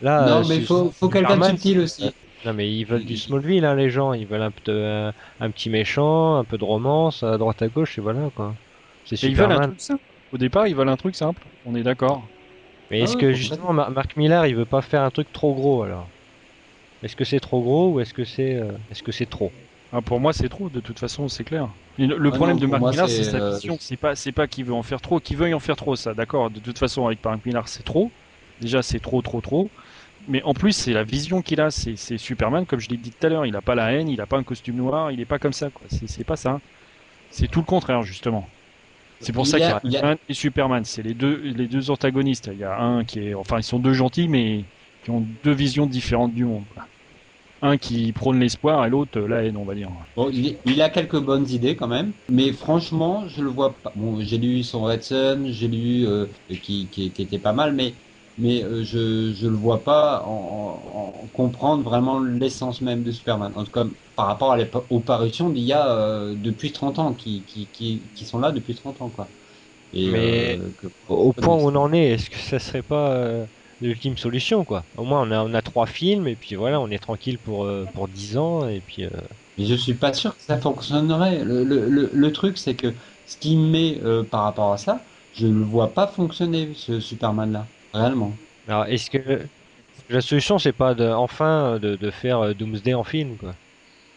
là 0.00 0.28
non, 0.28 0.40
euh, 0.40 0.44
mais 0.44 0.60
faut, 0.60 0.90
faut 0.92 1.08
quelqu'un 1.10 1.38
de 1.38 1.42
subtil 1.42 1.78
aussi. 1.80 2.14
Non 2.44 2.54
mais 2.54 2.72
ils 2.76 2.84
veulent 2.84 3.04
du 3.04 3.16
Smallville 3.16 3.64
hein, 3.64 3.74
les 3.76 3.90
gens, 3.90 4.12
ils 4.14 4.26
veulent 4.26 4.42
un, 4.42 4.50
peu- 4.52 4.72
un, 4.86 5.14
un 5.40 5.50
petit 5.50 5.70
méchant, 5.70 6.36
un 6.38 6.44
peu 6.44 6.58
de 6.58 6.64
romance 6.64 7.22
à 7.22 7.38
droite 7.38 7.62
à 7.62 7.68
gauche 7.68 7.98
et 7.98 8.00
voilà 8.00 8.30
quoi. 8.30 8.58
C'est 9.04 9.16
Et 9.22 9.28
ils 9.28 9.36
veulent 9.36 9.52
un 9.52 9.58
truc 9.60 9.80
simple. 9.80 10.04
Au 10.32 10.38
départ, 10.38 10.66
ils 10.66 10.76
veulent 10.76 10.88
un 10.90 10.96
truc 10.96 11.16
simple. 11.16 11.48
On 11.64 11.74
est 11.74 11.82
d'accord. 11.82 12.30
Mais 12.90 13.00
Ah 13.00 13.04
est-ce 13.04 13.16
que 13.16 13.32
justement 13.32 13.72
Mar- 13.72 13.90
Mark 13.90 14.14
Millar 14.16 14.46
il 14.46 14.54
veut 14.54 14.66
pas 14.66 14.82
faire 14.82 15.02
un 15.02 15.10
truc 15.10 15.32
trop 15.32 15.52
gros 15.54 15.82
alors? 15.82 16.12
Est-ce 17.02 17.16
que 17.16 17.24
c'est 17.24 17.40
trop 17.40 17.62
gros 17.62 17.92
ou 17.94 18.00
est-ce 18.00 18.14
que 18.14 18.24
c'est 18.24 18.56
euh, 18.56 18.78
est-ce 18.90 19.02
que 19.02 19.12
c'est 19.12 19.26
trop? 19.26 19.54
Ah, 19.92 20.00
pour 20.00 20.20
moi, 20.20 20.32
c'est 20.32 20.48
trop. 20.48 20.68
De 20.70 20.80
toute 20.80 20.98
façon, 20.98 21.28
c'est 21.28 21.44
clair. 21.44 21.68
Le 21.98 22.14
Ah 22.28 22.30
problème 22.34 22.56
non, 22.56 22.62
de 22.62 22.66
Mark 22.66 22.82
Millar, 22.82 23.08
c'est, 23.08 23.24
sa 23.24 23.36
euh, 23.36 23.54
vision. 23.54 23.76
C'est 23.78 23.96
pas, 23.98 24.14
c'est 24.14 24.32
pas 24.32 24.46
qu'il 24.46 24.64
veut 24.64 24.72
en 24.72 24.82
faire 24.82 25.00
trop. 25.00 25.20
Qu'il 25.20 25.36
veuille 25.36 25.52
en 25.54 25.60
faire 25.60 25.76
trop, 25.76 25.96
ça, 25.96 26.14
d'accord. 26.14 26.50
De 26.50 26.60
toute 26.60 26.78
façon, 26.78 27.06
avec 27.06 27.22
Mark 27.24 27.44
Millar, 27.44 27.68
c'est 27.68 27.82
trop. 27.84 28.10
Déjà, 28.60 28.82
c'est 28.82 29.00
trop, 29.00 29.20
trop, 29.22 29.40
trop. 29.40 29.70
Mais 30.28 30.42
en 30.44 30.54
plus, 30.54 30.72
c'est 30.72 30.92
la 30.92 31.04
vision 31.04 31.42
qu'il 31.42 31.60
a. 31.60 31.70
C'est 31.70 31.96
Superman, 32.16 32.64
comme 32.64 32.80
je 32.80 32.88
l'ai 32.88 32.96
dit 32.96 33.10
tout 33.10 33.26
à 33.26 33.28
l'heure. 33.28 33.44
Il 33.44 33.54
a 33.56 33.60
pas 33.60 33.74
la 33.74 33.92
haine, 33.92 34.08
il 34.08 34.20
a 34.20 34.26
pas 34.26 34.38
un 34.38 34.44
costume 34.44 34.76
noir, 34.76 35.10
il 35.12 35.20
est 35.20 35.26
pas 35.26 35.38
comme 35.38 35.52
ça, 35.52 35.68
quoi. 35.68 35.86
C'est 35.90 36.24
pas 36.24 36.36
ça. 36.36 36.60
C'est 37.30 37.48
tout 37.48 37.60
le 37.60 37.66
contraire, 37.66 38.02
justement. 38.02 38.48
C'est 39.20 39.32
pour 39.32 39.44
Il 39.44 39.48
ça 39.48 39.58
qu'il 39.58 39.66
y 39.68 39.70
a- 39.70 39.80
y 39.84 39.92
Batman 39.94 40.16
et 40.28 40.34
Superman. 40.34 40.84
C'est 40.84 41.02
les 41.02 41.14
deux, 41.14 41.36
les 41.36 41.68
deux 41.68 41.90
antagonistes. 41.90 42.48
Il 42.52 42.58
y 42.58 42.64
a 42.64 42.78
un 42.80 43.04
qui 43.04 43.20
est, 43.28 43.34
enfin, 43.34 43.58
ils 43.58 43.62
sont 43.62 43.78
deux 43.78 43.92
gentils, 43.92 44.28
mais 44.28 44.64
qui 45.04 45.10
ont 45.10 45.26
deux 45.44 45.52
visions 45.52 45.86
différentes 45.86 46.34
du 46.34 46.44
monde. 46.44 46.64
quoi. 46.74 46.86
Un 47.62 47.78
qui 47.78 48.12
prône 48.12 48.38
l'espoir 48.40 48.84
et 48.84 48.90
l'autre 48.90 49.18
la 49.18 49.42
haine, 49.44 49.56
on 49.56 49.64
va 49.64 49.74
dire. 49.74 49.90
Bon, 50.14 50.28
il, 50.30 50.60
a 50.82 50.90
quelques 50.90 51.18
bonnes 51.18 51.48
idées 51.48 51.74
quand 51.74 51.88
même, 51.88 52.12
mais 52.30 52.52
franchement, 52.52 53.26
je 53.28 53.42
le 53.42 53.48
vois 53.50 53.80
pas. 53.80 53.92
Bon, 53.96 54.20
j'ai 54.20 54.36
lu 54.36 54.62
son 54.62 54.82
Red 54.82 55.02
Sun, 55.02 55.46
j'ai 55.50 55.68
lu 55.68 56.06
euh, 56.06 56.26
qui, 56.62 56.90
qui, 56.90 57.12
qui 57.14 57.22
était 57.22 57.38
pas 57.38 57.54
mal, 57.54 57.74
mais 57.74 57.96
mais 58.36 58.62
euh, 58.62 58.82
je 58.84 59.32
je 59.32 59.46
le 59.46 59.56
vois 59.56 59.84
pas 59.84 60.22
en, 60.24 60.30
en- 60.30 61.24
en 61.24 61.28
comprendre 61.28 61.82
vraiment 61.82 62.18
l'essence 62.20 62.82
même 62.82 63.02
de 63.02 63.10
Superman. 63.10 63.52
En 63.56 63.64
tout 63.64 63.70
cas, 63.70 63.86
par 64.14 64.26
rapport 64.26 64.52
à 64.52 64.58
aux 64.90 65.00
parutions 65.00 65.48
d'il 65.50 65.62
y 65.64 65.72
a 65.72 65.88
euh, 65.96 66.34
depuis 66.36 66.72
30 66.72 66.98
ans, 66.98 67.14
qui, 67.14 67.44
qui 67.46 67.70
qui 67.70 68.10
qui 68.14 68.26
sont 68.26 68.38
là 68.38 68.52
depuis 68.52 68.74
30 68.74 69.00
ans 69.00 69.08
quoi. 69.10 69.32
Et 69.92 70.10
Mais- 70.10 70.60
euh, 70.60 70.72
que- 70.78 70.88
Au 71.08 71.16
au 71.30 71.32
point 71.34 71.56
où 71.56 71.68
on 71.68 71.74
en 71.76 71.92
est, 71.92 72.10
est-ce 72.12 72.30
que 72.30 72.36
ça 72.38 72.58
serait 72.58 72.82
pas 72.82 73.48
l'ultime 73.82 74.16
solution 74.18 74.64
quoi 74.64 74.86
Au 74.96 75.04
moins 75.04 75.22
on 75.28 75.30
a 75.32 75.42
on 75.44 75.54
a 75.54 75.62
trois 75.62 75.86
films 75.86 76.28
et 76.28 76.36
puis 76.36 76.54
voilà 76.56 76.80
on 76.80 76.90
est 76.90 76.98
tranquille 76.98 77.38
pour 77.40 77.64
euh, 77.66 77.86
pour 77.92 78.08
10 78.08 78.36
ans 78.38 78.68
et 78.68 78.82
puis 78.82 79.04
euh, 79.04 79.10
Mais 79.56 79.64
je 79.66 79.74
suis 79.74 79.94
pas 79.98 80.12
sûr 80.14 80.36
que 80.36 80.42
ça 80.42 80.58
fonctionnerait. 80.60 81.44
Le, 81.44 81.64
le, 81.64 81.88
le, 81.88 82.10
le 82.12 82.32
truc, 82.32 82.58
c'est 82.58 82.76
que 82.76 82.94
ce 83.24 83.36
qui 83.36 83.56
me 83.56 83.68
met 83.70 84.00
euh, 84.02 84.24
par 84.24 84.44
rapport 84.44 84.72
à 84.72 84.78
ça, 84.78 85.06
je 85.32 85.46
ne 85.46 85.54
le 85.58 85.64
vois 85.64 85.94
pas 85.94 86.06
fonctionner, 86.06 86.74
ce 86.74 87.00
Superman-là. 87.00 87.72
Réellement. 87.92 88.42
alors 88.66 88.86
est-ce 88.86 89.10
que 89.10 89.48
la 90.08 90.20
solution 90.20 90.58
c'est 90.58 90.72
pas 90.72 90.94
de 90.94 91.06
enfin 91.08 91.78
de, 91.80 91.96
de 91.96 92.10
faire 92.10 92.54
Doomsday 92.54 92.94
en 92.94 93.04
film 93.04 93.38
quoi? 93.38 93.56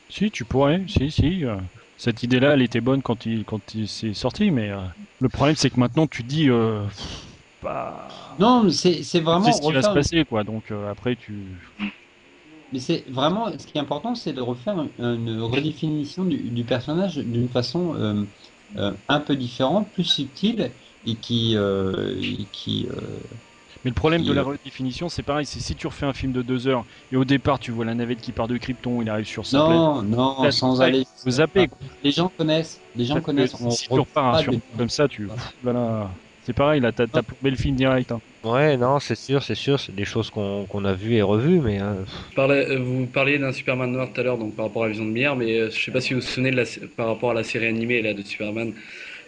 Si, 0.09 0.31
tu 0.31 0.45
pourrais, 0.45 0.83
si, 0.87 1.11
si. 1.11 1.43
cette 1.97 2.23
idée-là, 2.23 2.53
elle 2.53 2.63
était 2.63 2.81
bonne 2.81 3.01
quand 3.03 3.25
il, 3.25 3.45
quand 3.45 3.75
il 3.75 3.87
s'est 3.89 4.13
sorti, 4.13 4.51
mais 4.51 4.69
euh, 4.71 4.81
le 5.19 5.29
problème, 5.29 5.55
c'est 5.55 5.71
que 5.71 5.79
maintenant, 5.79 6.07
tu 6.07 6.23
te 6.23 6.27
dis, 6.29 6.49
Non, 8.39 8.69
c'est 8.69 9.19
vraiment. 9.19 9.45
c'est 9.45 9.53
ce 9.53 9.61
qui 9.61 9.67
va 9.73 9.81
se 9.81 9.87
refaire- 9.87 9.93
passer, 9.93 10.25
quoi. 10.25 10.43
Donc 10.43 10.71
euh, 10.71 10.91
après, 10.91 11.15
tu, 11.15 11.33
Mais 12.73 12.79
c'est 12.79 13.03
vraiment. 13.09 13.47
Ce 13.57 13.65
qui 13.65 13.77
est 13.77 13.81
important, 13.81 14.15
c'est 14.15 14.33
de 14.33 14.41
refaire 14.41 14.75
une, 14.99 15.41
redéfinition 15.41 16.25
du, 16.25 16.37
du 16.37 16.63
personnage 16.63 17.17
d'une 17.17 17.47
façon 17.49 17.95
euh, 17.95 18.23
euh, 18.77 18.91
un 19.07 19.19
peu 19.19 19.35
différente, 19.35 19.87
plus 19.93 20.03
subtile, 20.03 20.71
et 21.05 21.15
qui. 21.15 21.55
et 21.55 22.45
qui 22.51 22.87
Mais 23.83 23.91
le 23.91 23.95
problème 23.95 24.23
de 24.23 24.33
la 24.33 24.41
redéfinition, 24.43 25.09
c'est 25.09 25.21
pareil, 25.23 25.45
c'est 25.45 25.59
si 25.59 25.75
tu 25.75 25.85
refais 25.87 26.07
un 26.07 26.13
film 26.13 26.31
de 26.31 26.41
deux 26.41 26.67
heures 26.67 26.85
et 27.11 27.17
au 27.17 27.23
départ 27.25 27.59
tu 27.59 27.69
vois 27.71 27.85
la 27.85 27.93
navette 27.93 28.19
qui 28.19 28.31
part 28.31 28.47
de 28.47 28.57
Krypton, 28.57 29.01
il 29.01 29.09
arrive 29.09 29.27
sur 29.27 29.45
sa. 29.45 29.59
Non, 29.59 30.01
non, 30.01 30.41
Là, 30.43 30.51
sans 30.51 30.81
aller. 30.81 31.05
Faut 31.23 31.29
zapper. 31.29 31.67
quoi. 31.67 31.77
Les 32.03 32.11
gens 32.11 32.31
connaissent. 32.35 32.81
Les 32.95 33.05
gens 33.05 33.21
connaissent. 33.21 33.55
on 33.61 33.69
si 33.69 33.87
tu 33.87 33.93
repars 33.93 34.39
sur 34.39 34.51
des- 34.51 34.61
comme 34.77 34.89
ça, 34.89 35.07
tu, 35.07 35.29
voilà, 35.61 36.09
c'est 36.45 36.53
pareil, 36.53 36.79
là, 36.81 36.91
t'as 36.91 37.07
t'as 37.07 37.23
plombé 37.23 37.49
le 37.51 37.57
film 37.57 37.75
direct. 37.75 38.11
hein. 38.11 38.21
Ouais 38.43 38.77
non 38.77 38.99
c'est 38.99 39.15
sûr 39.15 39.41
c'est 39.41 39.55
sûr 39.55 39.79
c'est 39.79 39.95
des 39.95 40.05
choses 40.05 40.29
qu'on 40.29 40.85
a 40.85 40.93
vues 40.93 41.15
et 41.15 41.21
revues 41.23 41.59
mais 41.61 41.81
euh, 41.81 41.95
euh, 42.37 42.77
vous 42.79 43.07
parliez 43.07 43.39
d'un 43.39 43.51
Superman 43.51 43.91
noir 43.91 44.09
tout 44.13 44.21
à 44.21 44.23
l'heure, 44.23 44.37
donc 44.37 44.55
par 44.55 44.65
rapport 44.67 44.83
à 44.83 44.85
la 44.85 44.91
vision 44.91 45.05
de 45.05 45.11
Mir, 45.11 45.35
mais 45.35 45.57
euh, 45.59 45.69
je 45.71 45.83
sais 45.83 45.91
pas 45.91 46.01
si 46.01 46.13
vous 46.13 46.19
vous 46.19 46.25
souvenez 46.25 46.51
de 46.51 46.57
la, 46.57 46.63
par 46.95 47.07
rapport 47.07 47.31
à 47.31 47.33
la 47.33 47.43
série 47.43 47.67
animée 47.67 48.01
là, 48.03 48.13
de 48.13 48.21
Superman 48.21 48.73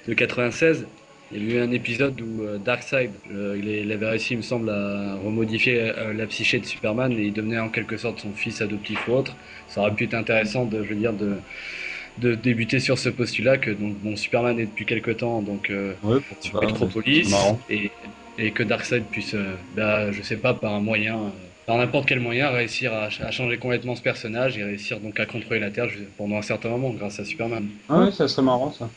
de 0.07 0.13
96. 0.13 0.87
Il 1.31 1.45
y 1.51 1.51
a 1.53 1.55
eu 1.55 1.61
un 1.61 1.71
épisode 1.71 2.21
où 2.21 2.43
euh, 2.43 2.57
Darkseid, 2.57 3.11
euh, 3.31 3.57
il, 3.59 3.67
il 3.67 3.91
avait 3.91 4.07
réussi, 4.09 4.33
il 4.35 4.37
me 4.37 4.41
semble, 4.43 4.69
à 4.69 5.15
remodifier 5.15 5.81
euh, 5.97 6.13
la 6.13 6.25
psyché 6.27 6.59
de 6.59 6.65
Superman 6.65 7.11
et 7.13 7.25
il 7.27 7.33
devenait 7.33 7.59
en 7.59 7.69
quelque 7.69 7.97
sorte 7.97 8.19
son 8.21 8.33
fils 8.33 8.61
adoptif 8.61 9.07
ou 9.07 9.13
autre. 9.13 9.35
Ça 9.67 9.81
aurait 9.81 9.93
pu 9.93 10.05
être 10.05 10.13
intéressant, 10.13 10.65
de, 10.65 10.83
je 10.83 10.89
veux 10.89 10.95
dire, 10.95 11.13
de, 11.13 11.43
de 12.19 12.35
débuter 12.35 12.79
sur 12.79 12.97
ce 12.97 13.09
postulat 13.09 13.57
que 13.57 13.71
donc 13.71 13.93
bon, 13.99 14.15
Superman 14.15 14.59
est 14.59 14.65
depuis 14.65 14.85
quelque 14.85 15.11
temps 15.11 15.41
donc 15.41 15.69
euh, 15.69 15.93
Ouais, 16.03 16.19
sur 16.39 16.61
Metropolis 16.61 17.33
et, 17.69 17.91
et 18.37 18.51
que 18.51 18.63
Darkseid 18.63 19.03
puisse, 19.03 19.33
euh, 19.33 19.55
bah, 19.75 20.11
je 20.11 20.21
sais 20.21 20.37
pas, 20.37 20.53
par 20.53 20.73
un 20.73 20.79
moyen, 20.79 21.15
euh, 21.15 21.29
par 21.65 21.77
n'importe 21.77 22.07
quel 22.07 22.19
moyen, 22.19 22.49
réussir 22.49 22.93
à, 22.93 23.05
à 23.05 23.31
changer 23.31 23.57
complètement 23.57 23.95
ce 23.95 24.01
personnage 24.01 24.57
et 24.57 24.63
réussir 24.63 24.99
donc 24.99 25.19
à 25.19 25.25
contrôler 25.25 25.59
la 25.59 25.71
Terre 25.71 25.87
pendant 26.17 26.37
un 26.37 26.41
certain 26.41 26.69
moment 26.69 26.91
grâce 26.91 27.19
à 27.19 27.25
Superman. 27.25 27.67
Ah 27.89 27.99
ouais, 27.99 28.11
ça 28.11 28.27
serait 28.27 28.43
marrant 28.43 28.71
ça. 28.71 28.89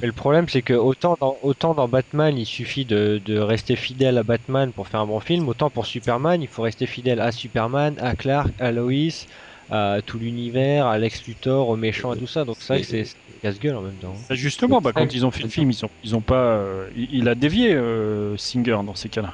Mais 0.00 0.06
le 0.06 0.12
problème, 0.12 0.48
c'est 0.48 0.62
que 0.62 0.72
autant 0.72 1.16
dans, 1.20 1.36
autant 1.42 1.74
dans 1.74 1.88
Batman, 1.88 2.38
il 2.38 2.46
suffit 2.46 2.84
de, 2.84 3.20
de 3.22 3.38
rester 3.38 3.76
fidèle 3.76 4.16
à 4.16 4.22
Batman 4.22 4.72
pour 4.72 4.88
faire 4.88 5.00
un 5.00 5.06
bon 5.06 5.20
film, 5.20 5.48
autant 5.48 5.68
pour 5.68 5.84
Superman, 5.86 6.40
il 6.40 6.48
faut 6.48 6.62
rester 6.62 6.86
fidèle 6.86 7.20
à 7.20 7.32
Superman, 7.32 7.96
à 8.00 8.14
Clark, 8.14 8.54
à 8.60 8.70
Lois, 8.72 9.26
à 9.70 9.98
tout 10.04 10.18
l'univers, 10.18 10.86
à 10.86 10.98
Lex 10.98 11.26
Luthor, 11.26 11.68
aux 11.68 11.76
méchants 11.76 12.14
et 12.14 12.18
tout 12.18 12.26
ça. 12.26 12.44
Donc 12.44 12.56
c'est 12.60 12.74
vrai 12.74 12.80
que 12.82 12.86
c'est 12.86 13.16
casse-gueule 13.42 13.76
en 13.76 13.82
même 13.82 13.94
temps. 13.94 14.14
Bah, 14.28 14.34
Justement, 14.34 14.80
bah, 14.80 14.92
quand 14.94 15.12
ils 15.14 15.24
ont 15.26 15.30
fait 15.30 15.42
le 15.42 15.48
film, 15.48 15.70
ils 15.70 15.84
ont, 15.84 15.90
ils 16.02 16.14
ont 16.16 16.20
pas, 16.20 16.34
euh, 16.34 16.88
il, 16.96 17.28
a 17.28 17.34
dévié 17.34 17.74
euh, 17.74 18.36
Singer 18.36 18.78
dans 18.84 18.94
ces 18.94 19.08
cas-là. 19.08 19.32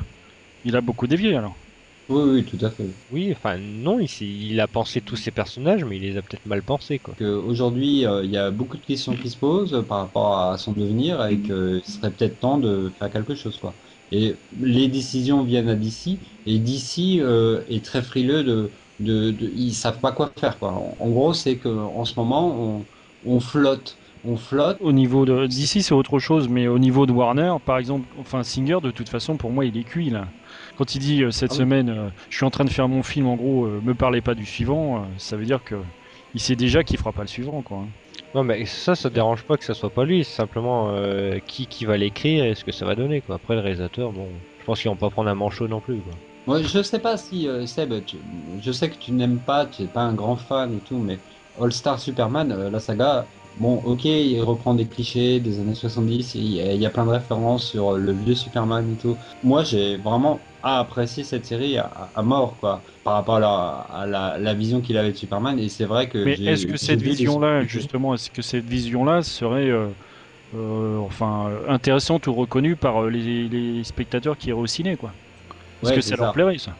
Il 0.64 0.76
a 0.76 0.80
beaucoup 0.80 1.06
dévié 1.06 1.36
alors. 1.36 1.56
Oui, 2.08 2.22
oui, 2.26 2.44
tout 2.44 2.64
à 2.64 2.70
fait. 2.70 2.86
Oui, 3.12 3.30
enfin 3.30 3.56
non, 3.56 4.00
il, 4.00 4.10
il 4.20 4.60
a 4.60 4.66
pensé 4.66 5.00
tous 5.00 5.14
ces 5.14 5.30
personnages, 5.30 5.84
mais 5.84 5.96
il 5.96 6.02
les 6.02 6.16
a 6.16 6.22
peut-être 6.22 6.44
mal 6.44 6.60
pensés 6.60 6.98
quoi. 6.98 7.14
Aujourd'hui, 7.20 8.04
euh, 8.04 8.24
il 8.24 8.30
y 8.32 8.36
a 8.36 8.50
beaucoup 8.50 8.76
de 8.76 8.84
questions 8.84 9.14
qui 9.14 9.30
se 9.30 9.36
posent 9.36 9.84
par 9.88 9.98
rapport 9.98 10.38
à 10.38 10.58
son 10.58 10.72
devenir 10.72 11.24
et 11.26 11.38
qu'il 11.38 11.80
serait 11.84 12.10
peut-être 12.10 12.40
temps 12.40 12.58
de 12.58 12.90
faire 12.98 13.12
quelque 13.12 13.36
chose. 13.36 13.58
Quoi. 13.58 13.74
Et 14.10 14.34
les 14.60 14.88
décisions 14.88 15.44
viennent 15.44 15.68
à 15.68 15.76
DC 15.76 16.18
et 16.46 16.58
DC 16.58 17.20
euh, 17.20 17.62
est 17.70 17.84
très 17.84 18.02
frileux 18.02 18.42
de, 18.42 18.70
de, 19.00 19.30
de- 19.32 19.50
Ils 19.56 19.72
savent 19.74 20.00
pas 20.00 20.12
quoi 20.12 20.30
faire. 20.38 20.58
Quoi. 20.58 20.70
En, 20.72 20.96
en 20.98 21.10
gros, 21.10 21.32
c'est 21.34 21.56
qu'en 21.56 22.04
ce 22.04 22.14
moment, 22.16 22.54
on, 22.60 22.84
on 23.26 23.40
flotte 23.40 23.96
on 24.22 24.36
flotte. 24.36 24.76
Au 24.80 24.92
niveau 24.92 25.24
de 25.24 25.46
d'ici, 25.46 25.82
c'est 25.82 25.94
autre 25.94 26.18
chose, 26.18 26.46
mais 26.50 26.68
au 26.68 26.78
niveau 26.78 27.06
de 27.06 27.12
Warner, 27.12 27.54
par 27.64 27.78
exemple, 27.78 28.06
enfin 28.20 28.42
Singer, 28.42 28.76
de 28.82 28.90
toute 28.90 29.08
façon, 29.08 29.38
pour 29.38 29.50
moi, 29.50 29.64
il 29.64 29.78
est 29.78 29.82
cuit 29.84 30.10
là. 30.10 30.26
Quand 30.76 30.94
il 30.94 30.98
dit 30.98 31.22
euh, 31.22 31.30
cette 31.30 31.52
Ah 31.52 31.54
oui. 31.54 31.58
semaine, 31.60 31.88
euh, 31.88 32.08
je 32.28 32.36
suis 32.36 32.44
en 32.44 32.50
train 32.50 32.66
de 32.66 32.70
faire 32.70 32.86
mon 32.86 33.02
film, 33.02 33.26
en 33.26 33.36
gros, 33.36 33.64
euh, 33.64 33.80
me 33.82 33.94
parlez 33.94 34.20
pas 34.20 34.34
du 34.34 34.44
suivant, 34.44 34.96
euh, 34.96 35.00
ça 35.16 35.38
veut 35.38 35.46
dire 35.46 35.64
que 35.64 35.76
il 36.34 36.40
sait 36.40 36.54
déjà 36.54 36.84
qu'il 36.84 36.98
fera 36.98 37.12
pas 37.12 37.22
le 37.22 37.28
suivant, 37.28 37.62
quoi. 37.62 37.84
Non, 38.34 38.44
mais 38.44 38.66
ça, 38.66 38.94
ça 38.94 39.08
dérange 39.10 39.42
pas 39.44 39.56
que 39.56 39.64
ça 39.64 39.74
soit 39.74 39.90
pas 39.90 40.04
lui. 40.04 40.22
C'est 40.24 40.36
simplement 40.36 40.90
euh, 40.90 41.38
qui, 41.46 41.66
qui 41.66 41.86
va 41.86 41.96
l'écrire 41.96 42.44
et 42.44 42.54
ce 42.54 42.64
que 42.64 42.72
ça 42.72 42.84
va 42.84 42.94
donner, 42.94 43.22
quoi. 43.22 43.36
Après, 43.36 43.54
le 43.54 43.60
réalisateur, 43.60 44.12
bon, 44.12 44.28
je 44.58 44.64
pense 44.66 44.80
qu'ils 44.82 44.90
vont 44.90 44.96
pas 44.96 45.10
prendre 45.10 45.30
un 45.30 45.34
manchot 45.34 45.66
non 45.66 45.80
plus, 45.80 46.02
quoi. 46.02 46.12
Moi, 46.46 46.62
je 46.62 46.82
sais 46.82 46.98
pas 47.00 47.16
si 47.16 47.46
euh, 47.48 47.66
Seb, 47.66 48.04
tu- 48.04 48.24
je 48.58 48.72
sais 48.72 48.90
que 48.90 48.96
tu 48.96 49.12
n'aimes 49.12 49.44
pas, 49.44 49.66
tu 49.66 49.82
n'es 49.82 49.88
pas 49.88 50.00
un 50.02 50.14
grand 50.14 50.36
fan 50.36 50.74
et 50.74 50.82
tout, 50.82 50.98
mais 51.00 51.22
All 51.54 51.72
Star 51.72 52.00
Superman, 52.00 52.50
euh, 52.52 52.70
la 52.70 52.80
saga, 52.80 53.30
bon, 53.54 53.76
ok, 53.76 54.04
il 54.04 54.40
reprend 54.42 54.74
des 54.74 54.88
clichés 54.88 55.40
des 55.40 55.60
années 55.60 55.74
70, 55.74 56.34
il 56.34 56.44
y, 56.46 56.60
a- 56.60 56.74
il 56.74 56.80
y 56.80 56.86
a 56.86 56.90
plein 56.90 57.04
de 57.06 57.10
références 57.10 57.66
sur 57.68 57.96
le 57.98 58.12
vieux 58.12 58.34
Superman 58.34 58.90
et 58.90 58.96
tout. 58.96 59.18
Moi, 59.42 59.64
j'ai 59.64 59.98
vraiment 59.98 60.48
apprécié 60.62 61.24
cette 61.24 61.46
série 61.46 61.76
à, 61.78 61.86
à 61.86 62.22
mort, 62.22 62.56
quoi, 62.58 62.84
par 63.04 63.14
rapport 63.14 63.36
à 63.36 63.40
la, 63.40 63.48
à 64.02 64.06
la, 64.06 64.38
la 64.38 64.54
vision 64.54 64.80
qu'il 64.80 64.96
avait 64.96 65.12
de 65.12 65.16
Superman, 65.16 65.58
et 65.58 65.68
c'est 65.68 65.86
vrai 65.86 66.08
que. 66.08 66.26
Mais 66.26 66.32
j'ai- 66.32 66.44
est-ce 66.44 66.66
que 66.66 66.76
j'ai 66.80 66.96
cette 66.96 67.00
vu 67.00 67.14
des- 67.14 67.28
vision-là, 67.28 67.64
justement, 67.64 68.14
est-ce 68.14 68.30
que 68.30 68.42
cette 68.42 68.68
vision-là 68.68 69.22
serait, 69.22 69.68
euh, 69.70 69.94
euh, 70.54 70.98
enfin, 70.98 71.50
euh, 71.50 71.68
intéressante 71.68 72.26
ou 72.28 72.34
reconnue 72.34 72.76
par 72.76 73.04
euh, 73.04 73.10
les, 73.10 73.48
les 73.48 73.84
spectateurs 73.84 74.38
qui 74.38 74.50
iraient 74.50 74.60
au 74.60 74.66
ciné, 74.66 74.96
quoi? 74.96 75.16
Est-ce 75.82 75.90
Ouais, 75.90 75.96
que 75.96 76.00
ça, 76.02 76.16
leur 76.16 76.32
plairait, 76.32 76.58
ça 76.58 76.76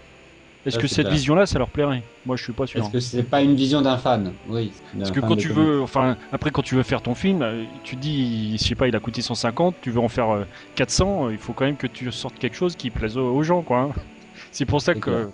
Est-ce 0.66 0.78
que 0.78 0.86
cette 0.88 1.08
vision-là, 1.08 1.46
ça 1.46 1.58
leur 1.58 1.70
plairait? 1.70 2.02
Moi, 2.26 2.36
je 2.36 2.42
suis 2.44 2.52
pas 2.52 2.66
sûr. 2.66 2.80
Est-ce 2.80 2.90
que 2.90 3.00
c'est 3.00 3.22
pas 3.24 3.42
une 3.42 3.54
vision 3.54 3.80
d'un 3.82 3.96
fan? 3.98 4.38
Oui. 4.46 4.72
Parce 4.98 5.10
que 5.10 5.20
fan 5.20 5.28
quand 5.28 5.36
tu 5.36 5.48
comics. 5.48 5.64
veux, 5.66 5.82
enfin, 5.82 6.16
après 6.32 6.50
quand 6.50 6.62
tu 6.62 6.74
veux 6.74 6.82
faire 6.82 7.02
ton 7.02 7.14
film, 7.14 7.42
euh, 7.42 7.64
tu 7.82 7.96
te 7.96 8.00
dis, 8.00 8.58
je 8.58 8.64
sais 8.64 8.74
pas, 8.74 8.88
il 8.88 8.94
a 8.96 9.00
coûté 9.00 9.22
150, 9.22 9.80
tu 9.80 9.90
veux 9.90 10.00
en 10.00 10.08
faire 10.08 10.30
euh, 10.30 10.44
400, 10.74 11.26
euh, 11.28 11.32
il 11.32 11.38
faut 11.38 11.54
quand 11.54 11.64
même 11.64 11.76
que 11.78 11.86
tu 11.86 12.10
sortes 12.12 12.38
quelque 12.38 12.56
chose 12.56 12.76
qui 12.76 12.90
plaise 12.90 13.16
aux, 13.16 13.34
aux 13.34 13.42
gens, 13.42 13.62
quoi. 13.62 13.80
hein. 13.80 13.92
C'est 14.52 14.66
pour 14.66 14.82
ça 14.82 14.94
que 14.94 15.30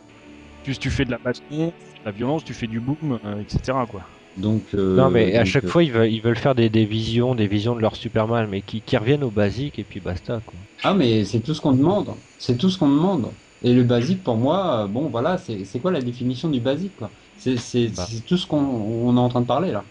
tu 0.64 0.90
fais 0.90 1.04
de 1.04 1.10
la 1.10 1.18
baston, 1.18 1.68
de 1.68 1.72
la 2.04 2.10
violence, 2.12 2.44
tu 2.44 2.54
fais 2.54 2.66
du 2.66 2.80
boom, 2.80 3.18
euh, 3.24 3.40
etc. 3.40 3.78
Quoi. 3.88 4.02
Donc, 4.36 4.74
euh, 4.74 4.96
non, 4.96 5.10
mais 5.10 5.36
à 5.36 5.44
chaque 5.44 5.64
euh, 5.64 5.68
fois, 5.68 5.82
ils 5.82 5.92
veulent, 5.92 6.10
ils 6.12 6.20
veulent 6.20 6.36
faire 6.36 6.54
des, 6.54 6.68
des 6.68 6.84
visions, 6.84 7.34
des 7.34 7.46
visions 7.46 7.74
de 7.74 7.80
leur 7.80 7.96
Superman, 7.96 8.48
mais 8.50 8.62
qui, 8.62 8.82
qui 8.82 8.96
reviennent 8.96 9.24
au 9.24 9.30
basique 9.30 9.78
et 9.78 9.84
puis 9.84 10.00
basta, 10.00 10.40
quoi. 10.44 10.60
Ah, 10.82 10.94
mais 10.94 11.24
c'est 11.24 11.40
tout 11.40 11.54
ce 11.54 11.60
qu'on 11.60 11.72
demande. 11.72 12.14
C'est 12.38 12.56
tout 12.58 12.68
ce 12.70 12.78
qu'on 12.78 12.88
demande. 12.88 13.32
Et 13.62 13.74
le 13.74 13.84
basique, 13.84 14.22
pour 14.22 14.36
moi, 14.36 14.84
euh, 14.84 14.88
bon, 14.88 15.08
voilà, 15.10 15.38
c'est 15.38 15.64
c'est 15.64 15.80
quoi 15.80 15.90
la 15.92 16.02
définition 16.02 16.48
du 16.50 16.60
basique, 16.60 16.96
quoi? 16.96 17.14
C'est 17.36 17.56
c'est- 17.58 17.88
Bah. 17.96 18.08
c'est 18.08 18.22
tout 18.24 18.36
ce 18.36 18.46
qu'on 18.46 18.58
on 18.58 19.16
est 19.16 19.20
en 19.20 19.28
train 19.28 19.40
de 19.40 19.46
parler, 19.46 19.72
là. 19.72 19.90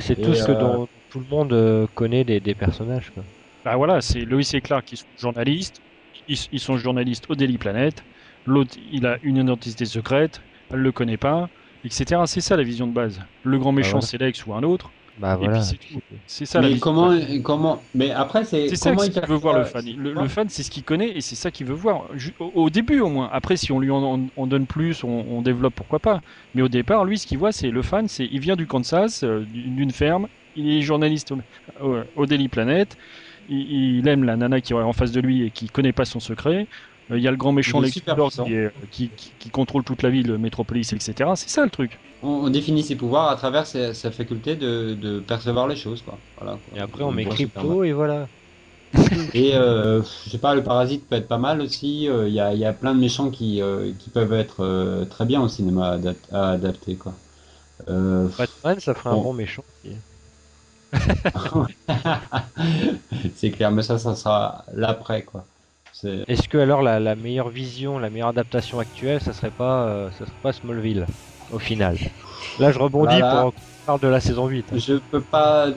C'est 0.00 0.16
Et, 0.16 0.20
tout 0.20 0.34
ce 0.34 0.44
que 0.44 0.52
euh, 0.52 0.52
dont 0.52 0.88
tout 1.08 1.20
le 1.20 1.26
monde 1.26 1.52
euh, 1.52 1.86
connaît 1.94 2.24
des, 2.24 2.40
des 2.40 2.54
personnages, 2.54 3.10
quoi. 3.10 3.24
Bah 3.64 3.76
voilà, 3.76 4.00
c'est 4.00 4.20
Lois 4.24 4.42
et 4.52 4.60
Clark 4.60 4.84
qui 4.84 4.96
sont 4.96 5.06
journalistes, 5.16 5.80
ils, 6.26 6.36
ils 6.50 6.60
sont 6.60 6.76
journalistes 6.76 7.24
au 7.30 7.34
Daily 7.34 7.56
Planet, 7.58 8.04
l'autre 8.44 8.74
il 8.76 9.06
a 9.06 9.16
une 9.22 9.36
identité 9.38 9.86
secrète, 9.86 10.42
elle 10.70 10.80
le 10.80 10.92
connaît 10.92 11.16
pas, 11.16 11.48
etc. 11.82 12.26
C'est 12.26 12.40
ça 12.42 12.56
la 12.56 12.62
vision 12.62 12.86
de 12.86 12.92
base. 12.92 13.20
Le 13.42 13.58
grand 13.58 13.72
méchant 13.72 14.00
voilà. 14.00 14.02
c'est 14.02 14.18
Lex 14.18 14.44
ou 14.46 14.52
un 14.54 14.62
autre, 14.64 14.94
Bah 15.16 15.34
et 15.40 15.44
voilà. 15.44 15.60
puis 15.78 15.98
c'est 16.26 16.44
ça 16.44 16.60
la 16.60 16.68
mais 16.70 16.78
comment, 16.80 17.12
comment, 17.44 17.80
mais 17.94 18.10
après, 18.10 18.44
c'est 18.44 18.68
C'est 18.68 18.74
ça 18.74 18.90
comment 18.90 19.02
que- 19.02 19.06
il 19.06 19.12
qu'il 19.12 19.26
veut 19.26 19.36
voir 19.36 19.56
le 19.56 19.64
fan. 19.64 19.84
Le, 19.96 20.12
le 20.12 20.28
fan, 20.28 20.48
c'est 20.48 20.64
ce 20.64 20.70
qu'il 20.72 20.82
connaît 20.82 21.16
et 21.16 21.20
c'est 21.20 21.36
ça 21.36 21.52
qu'il 21.52 21.66
veut 21.66 21.74
voir. 21.74 22.08
Au, 22.40 22.46
au 22.64 22.70
début, 22.70 22.98
au 23.00 23.08
moins. 23.08 23.28
Après, 23.32 23.56
si 23.56 23.70
on 23.70 23.78
lui 23.78 23.90
en, 23.92 24.26
en 24.34 24.46
donne 24.48 24.66
plus, 24.66 25.04
on, 25.04 25.08
on 25.28 25.40
développe, 25.42 25.74
pourquoi 25.76 26.00
pas. 26.00 26.20
Mais 26.54 26.62
au 26.62 26.68
départ, 26.68 27.04
lui, 27.04 27.16
ce 27.18 27.26
qu'il 27.28 27.38
voit, 27.38 27.52
c'est 27.52 27.70
le 27.70 27.82
fan, 27.82 28.08
c'est 28.08 28.26
il 28.30 28.40
vient 28.40 28.56
du 28.56 28.66
Kansas, 28.66 29.22
euh, 29.22 29.44
d'une 29.46 29.92
ferme, 29.92 30.26
il 30.56 30.68
est 30.68 30.82
journaliste 30.82 31.30
au, 31.32 31.38
au- 31.80 32.00
au 32.16 32.26
Daily 32.26 32.48
Planet, 32.48 32.96
il, 33.48 33.98
il 33.98 34.08
aime 34.08 34.24
la 34.24 34.36
nana 34.36 34.60
qui 34.60 34.72
est 34.72 34.76
en 34.76 34.92
face 34.92 35.12
de 35.12 35.20
lui 35.20 35.42
et 35.46 35.50
qui 35.52 35.68
connaît 35.68 35.92
pas 35.92 36.04
son 36.04 36.20
secret. 36.20 36.66
Euh, 37.10 37.18
Il 37.18 37.22
y 37.22 37.28
a 37.28 37.30
le 37.30 37.36
grand 37.36 37.52
méchant 37.52 37.80
Lex 37.80 37.92
qui, 37.92 38.00
est- 38.54 38.72
qui, 38.90 39.08
qui- 39.10 39.30
qui 39.38 39.50
contrôle 39.50 39.84
toute 39.84 40.02
la 40.02 40.10
ville, 40.10 40.36
Métropolis, 40.38 40.92
etc. 40.92 41.30
C'est 41.36 41.50
ça 41.50 41.64
le 41.64 41.70
truc. 41.70 41.98
on, 42.22 42.28
on 42.28 42.48
définit 42.50 42.82
ses 42.82 42.96
pouvoirs 42.96 43.28
à 43.28 43.36
travers 43.36 43.66
sa, 43.66 43.94
sa 43.94 44.10
faculté 44.10 44.56
de, 44.56 44.94
de 44.94 45.20
percevoir 45.20 45.68
les 45.68 45.76
choses, 45.76 46.02
quoi. 46.02 46.18
Voilà. 46.38 46.58
quoi. 46.68 46.78
Et 46.78 46.80
après, 46.80 47.04
on 47.04 47.12
met 47.12 47.26
crypto 47.26 47.84
et 47.84 47.92
voilà. 47.92 48.26
Et 49.34 49.56
euh, 49.56 50.02
je 50.24 50.30
sais 50.30 50.38
pas, 50.38 50.54
le 50.54 50.62
parasite 50.62 51.08
peut 51.08 51.16
être 51.16 51.26
pas 51.26 51.36
mal 51.38 51.60
aussi. 51.60 52.08
euh, 52.08 52.28
Il 52.28 52.34
y, 52.34 52.38
a, 52.40 52.54
il 52.54 52.60
y 52.60 52.64
a 52.64 52.72
plein 52.72 52.94
de 52.94 53.00
méchants 53.00 53.28
qui, 53.30 53.60
euh, 53.60 53.92
qui 53.98 54.08
peuvent 54.10 54.32
être 54.32 54.64
euh, 54.64 55.04
très 55.04 55.24
bien 55.26 55.42
au 55.42 55.48
cinéma 55.48 55.98
adap- 55.98 56.32
à 56.32 56.50
adapter, 56.52 56.94
quoi. 56.96 57.12
Euh, 57.88 58.28
Batman, 58.38 58.78
ça 58.80 58.94
ferait 58.94 59.10
un 59.10 59.14
Bon. 59.14 59.22
bon 59.22 59.32
méchant. 59.34 59.64
c'est 63.34 63.50
clair, 63.50 63.72
mais 63.72 63.82
ça, 63.82 63.98
ça 63.98 64.14
sera 64.14 64.64
l'après, 64.74 65.22
quoi. 65.24 65.44
Est-ce 66.26 66.48
que 66.48 66.58
alors 66.58 66.82
la, 66.82 67.00
la 67.00 67.16
meilleure 67.16 67.48
vision, 67.50 67.98
la 67.98 68.10
meilleure 68.10 68.28
adaptation 68.28 68.78
actuelle, 68.78 69.20
ça 69.20 69.32
serait 69.32 69.50
pas, 69.50 69.88
euh, 69.88 70.10
ça 70.12 70.26
serait 70.26 70.38
pas 70.42 70.52
Smallville 70.52 71.06
au 71.48 71.58
final? 71.58 71.98
Là, 72.58 72.70
je 72.72 72.78
rebondis 72.78 73.22
Voilà. 73.22 73.28
pour 73.28 73.54
qu'on 73.54 73.60
parle 73.86 74.00
de 74.00 74.08
la 74.08 74.20
saison 74.20 74.46
8. 74.48 74.72
Je 74.72 74.94
peux 75.10 75.24
pas 75.24 75.68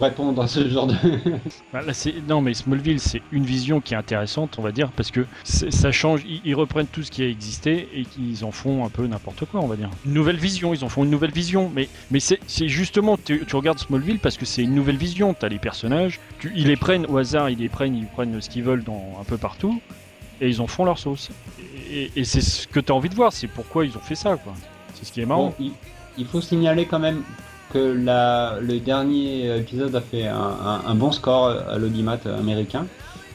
répondre 0.00 0.42
à 0.42 0.48
ce 0.48 0.68
genre 0.68 0.86
de. 0.86 0.94
Bah, 1.72 1.82
là, 1.82 1.92
non, 2.28 2.40
mais 2.40 2.54
Smallville, 2.54 2.98
c'est 3.00 3.22
une 3.32 3.44
vision 3.44 3.80
qui 3.80 3.94
est 3.94 3.96
intéressante, 3.96 4.56
on 4.58 4.62
va 4.62 4.72
dire, 4.72 4.90
parce 4.90 5.10
que 5.10 5.24
ça 5.44 5.92
change. 5.92 6.22
Ils, 6.26 6.40
ils 6.44 6.54
reprennent 6.54 6.86
tout 6.86 7.02
ce 7.02 7.10
qui 7.10 7.22
a 7.22 7.28
existé 7.28 7.88
et 7.94 8.04
qu'ils 8.04 8.44
en 8.44 8.50
font 8.50 8.84
un 8.84 8.88
peu 8.88 9.06
n'importe 9.06 9.44
quoi, 9.46 9.60
on 9.60 9.66
va 9.66 9.76
dire. 9.76 9.90
Une 10.04 10.14
nouvelle 10.14 10.36
vision, 10.36 10.74
ils 10.74 10.84
en 10.84 10.88
font 10.88 11.04
une 11.04 11.10
nouvelle 11.10 11.30
vision. 11.32 11.70
Mais, 11.74 11.88
mais 12.10 12.18
c'est 12.20 12.40
justement, 12.68 13.16
tu, 13.16 13.44
tu 13.46 13.56
regardes 13.56 13.78
Smallville 13.78 14.18
parce 14.18 14.36
que 14.36 14.44
c'est 14.44 14.62
une 14.62 14.74
nouvelle 14.74 14.96
vision. 14.96 15.34
T'as 15.34 15.48
les 15.48 15.58
personnages, 15.58 16.18
tu- 16.40 16.52
ils 16.56 16.66
les 16.66 16.76
prennent 16.76 17.06
au 17.06 17.16
hasard, 17.18 17.50
ils 17.50 17.58
les 17.58 17.68
prennent, 17.68 17.94
ils 17.96 18.06
prennent 18.06 18.40
ce 18.40 18.48
qu'ils 18.50 18.64
veulent 18.64 18.84
dans 18.84 19.16
un 19.20 19.24
peu 19.24 19.36
partout 19.36 19.80
et 20.40 20.48
ils 20.48 20.60
en 20.60 20.66
font 20.66 20.84
leur 20.84 20.98
sauce. 20.98 21.28
Et, 21.92 22.10
et 22.16 22.24
c'est 22.24 22.40
ce 22.40 22.66
que 22.66 22.80
t'as 22.80 22.94
envie 22.94 23.08
de 23.10 23.14
voir, 23.14 23.32
c'est 23.32 23.46
pourquoi 23.46 23.84
ils 23.84 23.96
ont 23.96 24.00
fait 24.00 24.14
ça, 24.14 24.36
quoi. 24.36 24.54
C'est 24.94 25.04
ce 25.04 25.12
qui 25.12 25.20
est 25.20 25.26
marrant. 25.26 25.48
Bon, 25.48 25.54
il, 25.60 25.72
il 26.18 26.26
faut 26.26 26.40
signaler 26.40 26.86
quand 26.86 26.98
même 26.98 27.22
que 27.72 27.78
le 27.78 28.78
dernier 28.78 29.56
épisode 29.58 29.94
a 29.94 30.00
fait 30.00 30.26
un, 30.26 30.94
bon 30.94 31.12
score 31.12 31.48
à 31.48 31.78
l'audimat 31.78 32.18
américain 32.38 32.86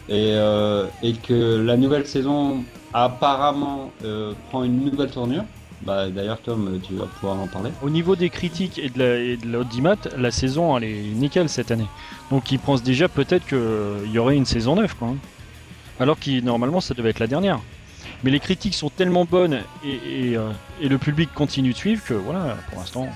et, 0.09 0.31
euh, 0.33 0.85
que 1.27 1.61
la 1.61 1.77
nouvelle 1.77 2.05
saison 2.05 2.63
apparemment 2.93 3.91
euh, 4.03 4.33
prend 4.49 4.63
une 4.63 4.85
nouvelle 4.85 5.09
tournure. 5.11 5.43
Bah, 5.81 6.09
D'ailleurs, 6.09 6.39
Tom, 6.41 6.79
tu 6.81 6.95
vas 6.95 7.05
pouvoir 7.05 7.39
en 7.39 7.47
parler. 7.47 7.71
Au 7.81 7.89
niveau 7.89 8.15
des 8.15 8.29
critiques 8.29 8.79
et 8.79 8.89
de 8.89 9.37
l'audimat, 9.45 9.97
la 10.17 10.31
saison 10.31 10.77
elle 10.77 10.85
est 10.85 11.01
nickel 11.13 11.49
cette 11.49 11.71
année. 11.71 11.87
Donc 12.31 12.51
ils 12.51 12.59
pensent 12.59 12.83
déjà 12.83 13.07
peut-être 13.07 13.45
qu'il 13.45 14.11
y 14.11 14.17
aurait 14.17 14.35
une 14.35 14.45
saison 14.45 14.75
9 14.75 14.93
quoi. 14.95 15.13
Alors 15.99 16.19
que 16.19 16.41
normalement 16.41 16.81
ça 16.81 16.93
devait 16.93 17.09
être 17.09 17.19
la 17.19 17.27
dernière. 17.27 17.59
Mais 18.23 18.31
les 18.31 18.39
critiques 18.39 18.73
sont 18.73 18.89
tellement 18.89 19.25
bonnes 19.25 19.59
et, 19.83 20.35
euh, 20.35 20.49
et 20.81 20.87
le 20.87 20.97
public 20.97 21.29
continue 21.33 21.73
de 21.73 21.77
suivre 21.77 22.03
que 22.03 22.13
voilà, 22.13 22.57
pour 22.69 22.79
l'instant, 22.79 23.07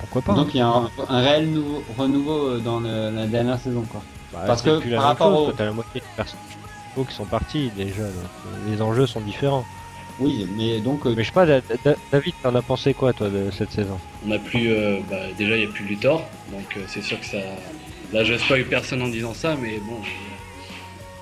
pourquoi 0.00 0.22
pas. 0.22 0.32
hein. 0.32 0.36
Donc 0.36 0.54
il 0.54 0.58
y 0.58 0.60
a 0.60 0.66
un, 0.68 0.90
un 1.08 1.20
réel 1.22 1.50
nouveau, 1.50 1.82
renouveau 1.96 2.48
euh, 2.48 2.58
dans 2.58 2.80
le- 2.80 3.10
la 3.10 3.26
dernière 3.26 3.58
saison. 3.58 3.82
Quoi. 3.90 4.02
Bah, 4.32 4.40
Parce 4.46 4.62
que 4.62 4.78
plus 4.80 4.90
par 4.94 5.04
rapport 5.04 5.28
chose, 5.28 5.38
au- 5.38 5.44
quoi. 5.46 5.54
T'as 5.58 5.64
la 5.66 5.72
moitié 5.72 6.00
des 6.00 6.06
personnages 6.16 6.44
qui 7.08 7.14
sont 7.14 7.24
partis 7.24 7.70
déjà, 7.76 8.02
donc 8.02 8.12
euh, 8.46 8.70
les 8.70 8.82
enjeux 8.82 9.06
sont 9.06 9.20
différents. 9.20 9.64
Oui, 10.18 10.46
mais 10.56 10.80
donc 10.80 11.06
euh, 11.06 11.14
Mais 11.16 11.22
je 11.22 11.28
sais 11.28 11.32
pas, 11.32 11.46
Da- 11.46 11.60
Da- 11.84 11.94
David, 12.12 12.34
t'en 12.42 12.54
as 12.54 12.60
pensé 12.62 12.92
quoi 12.92 13.12
toi 13.14 13.30
de 13.30 13.50
cette 13.50 13.70
saison? 13.72 13.98
On 14.26 14.30
a 14.32 14.38
plus, 14.38 14.70
euh, 14.70 14.98
bah, 15.08 15.16
déjà 15.38 15.56
il 15.56 15.60
n'y 15.64 15.66
a 15.66 15.72
plus 15.72 15.84
Luthor, 15.84 16.28
donc 16.52 16.76
euh, 16.76 16.80
c'est 16.88 17.02
sûr 17.02 17.18
que 17.20 17.24
ça. 17.26 17.38
Là 18.12 18.22
je 18.24 18.36
spoil 18.36 18.64
personne 18.66 19.00
en 19.02 19.08
disant 19.08 19.32
ça, 19.34 19.56
mais 19.60 19.78
bon, 19.78 19.96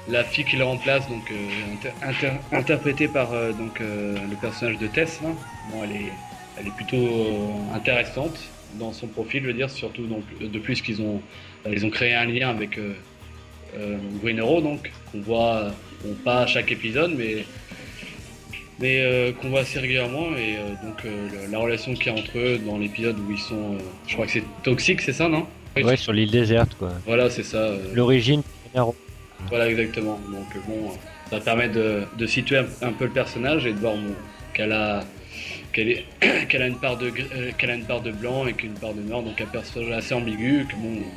la 0.08 0.24
fille 0.24 0.44
qui 0.44 0.56
le 0.56 0.64
remplace, 0.64 1.06
donc 1.08 1.30
euh, 1.30 1.36
inter- 1.74 1.92
inter- 2.02 2.38
interprétée 2.50 3.08
par 3.08 3.32
euh, 3.32 3.52
donc 3.52 3.80
euh, 3.80 4.16
le 4.28 4.36
personnage 4.36 4.78
de 4.78 4.86
Tess, 4.86 5.20
bon, 5.22 5.84
elle 5.84 5.92
est, 5.92 6.12
elle 6.56 6.66
est 6.66 6.74
plutôt 6.74 6.96
euh, 6.96 7.74
intéressante 7.76 8.38
dans 8.74 8.92
son 8.92 9.07
profil, 9.07 9.42
je 9.42 9.48
veux 9.48 9.52
dire, 9.54 9.70
surtout 9.70 10.07
donc 10.07 10.22
de 10.40 10.59
plus 10.59 10.82
qu'ils 10.82 11.01
ont, 11.03 11.20
bah, 11.64 11.70
ils 11.72 11.84
ont 11.86 11.90
créé 11.90 12.14
un 12.14 12.26
lien 12.26 12.51
avec 12.51 12.78
euh, 12.78 12.92
euh, 13.76 13.97
Green 14.22 14.38
Arrow, 14.40 14.61
donc 14.61 14.90
qu'on 15.11 15.20
voit, 15.20 15.70
bon, 16.05 16.14
pas 16.24 16.42
à 16.42 16.47
chaque 16.47 16.70
épisode, 16.72 17.14
mais 17.16 17.45
mais 18.80 19.01
euh, 19.01 19.32
qu'on 19.32 19.49
voit 19.49 19.61
assez 19.61 19.80
régulièrement 19.80 20.36
et 20.36 20.57
euh, 20.57 20.68
donc 20.86 21.05
euh, 21.05 21.28
le- 21.47 21.51
la 21.51 21.59
relation 21.59 21.95
qu'il 21.95 22.07
y 22.07 22.11
a 22.11 22.12
entre 22.18 22.38
eux 22.38 22.59
dans 22.64 22.78
l'épisode 22.78 23.18
où 23.18 23.32
ils 23.32 23.38
sont 23.38 23.74
euh, 23.74 23.78
je 24.07 24.12
crois 24.14 24.26
que 24.26 24.32
c'est 24.32 24.45
toxique 24.62 25.01
c'est 25.01 25.12
ça 25.12 25.28
non? 25.28 25.47
Ouais, 25.76 25.97
sur 25.97 26.12
l'île 26.12 26.30
déserte 26.30 26.76
quoi. 26.78 26.92
voilà 27.05 27.28
c'est 27.28 27.42
ça 27.42 27.57
euh, 27.59 27.92
L'origine, 27.95 28.42
voilà 29.49 29.68
exactement. 29.68 30.20
Donc 30.30 30.47
euh, 30.55 30.61
bon 30.68 30.90
euh, 30.90 30.92
ça 31.30 31.40
permet 31.40 31.68
de, 31.68 32.03
de 32.16 32.26
situer 32.26 32.59
un, 32.59 32.66
un 32.82 32.92
peu 32.92 33.07
le 33.07 33.11
personnage 33.11 33.66
et 33.66 33.72
de 33.72 33.78
voir 33.80 33.95
bon, 33.95 34.14
qu'elle 34.55 34.72
a 34.72 35.05
qu'elle 35.72 36.62
a 36.62 36.66
une 36.66 36.78
part 36.78 36.96
de 36.96 38.10
blanc 38.10 38.46
et 38.46 38.52
qu'une 38.52 38.74
part 38.74 38.94
de 38.94 39.02
noir 39.02 39.22
donc 39.22 39.40
un 39.40 39.46
personnage 39.46 39.90
assez 39.92 40.14
ambigu 40.14 40.66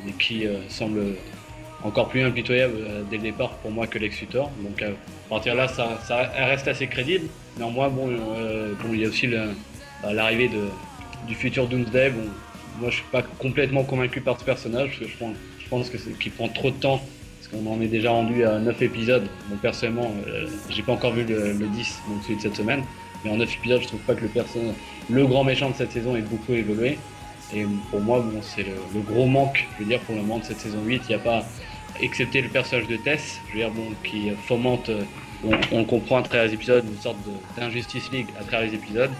mais 0.05 0.11
qui 0.13 0.45
euh, 0.45 0.57
semble 0.69 1.15
encore 1.83 2.09
plus 2.09 2.23
impitoyable 2.23 2.75
euh, 2.77 3.03
dès 3.09 3.17
le 3.17 3.23
départ 3.23 3.51
pour 3.57 3.71
moi 3.71 3.87
que 3.87 3.97
Lex 3.97 4.21
Luthor 4.21 4.51
donc 4.61 4.81
euh, 4.81 4.91
à 5.27 5.29
partir 5.29 5.53
de 5.53 5.57
là 5.57 5.67
ça, 5.67 5.97
reste 6.35 6.67
assez 6.67 6.87
crédible. 6.87 7.27
Néanmoins 7.57 7.89
bon 7.89 8.09
il 8.91 8.99
y 8.99 9.05
a 9.05 9.07
aussi 9.07 9.27
bah, 9.27 10.13
l'arrivée 10.13 10.49
du 11.27 11.35
futur 11.35 11.67
Doomsday. 11.67 12.09
Bon 12.11 12.29
moi 12.79 12.89
je 12.89 12.95
suis 12.95 13.05
pas 13.11 13.21
complètement 13.21 13.83
convaincu 13.83 14.21
par 14.21 14.39
ce 14.39 14.43
personnage 14.43 14.89
parce 14.99 15.11
que 15.11 15.17
je 15.59 15.69
pense, 15.69 15.89
qu'il 15.89 16.31
prend 16.33 16.49
trop 16.49 16.71
de 16.71 16.75
temps 16.75 17.01
parce 17.39 17.47
qu'on 17.47 17.69
en 17.71 17.81
est 17.81 17.87
déjà 17.87 18.11
rendu 18.11 18.43
à 18.43 18.59
9 18.59 18.81
épisodes. 18.81 19.27
Bon 19.49 19.55
personnellement, 19.55 20.11
j'ai 20.69 20.83
pas 20.83 20.91
encore 20.91 21.13
vu 21.13 21.23
le, 21.23 21.53
le 21.53 21.67
10, 21.67 21.99
donc 22.09 22.23
celui 22.23 22.35
de 22.35 22.41
cette 22.41 22.55
semaine, 22.57 22.83
mais 23.23 23.31
en 23.31 23.37
9 23.37 23.53
épisodes, 23.53 23.81
je 23.81 23.87
trouve 23.87 23.99
pas 24.01 24.15
que 24.15 24.21
le 24.21 24.27
personnage, 24.29 24.75
le 25.09 25.25
grand 25.25 25.43
méchant 25.43 25.69
de 25.69 25.75
cette 25.75 25.91
saison 25.91 26.15
ait 26.15 26.21
beaucoup 26.21 26.53
évolué. 26.53 26.97
Et 27.53 27.65
pour 27.89 27.99
moi, 27.99 28.21
bon, 28.21 28.39
c'est 28.41 28.63
le, 28.63 29.01
gros 29.01 29.25
manque, 29.25 29.67
je 29.77 29.83
veux 29.83 29.89
dire, 29.89 29.99
pour 30.01 30.15
le 30.15 30.21
moment 30.21 30.39
de 30.39 30.45
cette 30.45 30.59
saison 30.59 30.81
8. 30.85 31.01
Il 31.05 31.09
n'y 31.09 31.15
a 31.15 31.19
pas, 31.19 31.45
excepté 31.99 32.41
le 32.41 32.49
personnage 32.49 32.87
de 32.87 32.97
Tess, 32.97 33.39
je 33.47 33.53
veux 33.53 33.59
dire, 33.59 33.71
bon, 33.71 33.87
qui 34.03 34.31
fomente, 34.47 34.89
euh, 34.89 35.03
on, 35.71 35.79
le 35.79 35.85
comprend 35.85 36.17
à 36.17 36.21
travers 36.21 36.45
les 36.47 36.53
épisodes, 36.53 36.85
une 36.87 36.99
sorte 37.01 37.17
d'Injustice 37.57 38.11
League 38.11 38.27
à 38.39 38.43
travers 38.43 38.67
les 38.67 38.75
épisodes. 38.75 39.11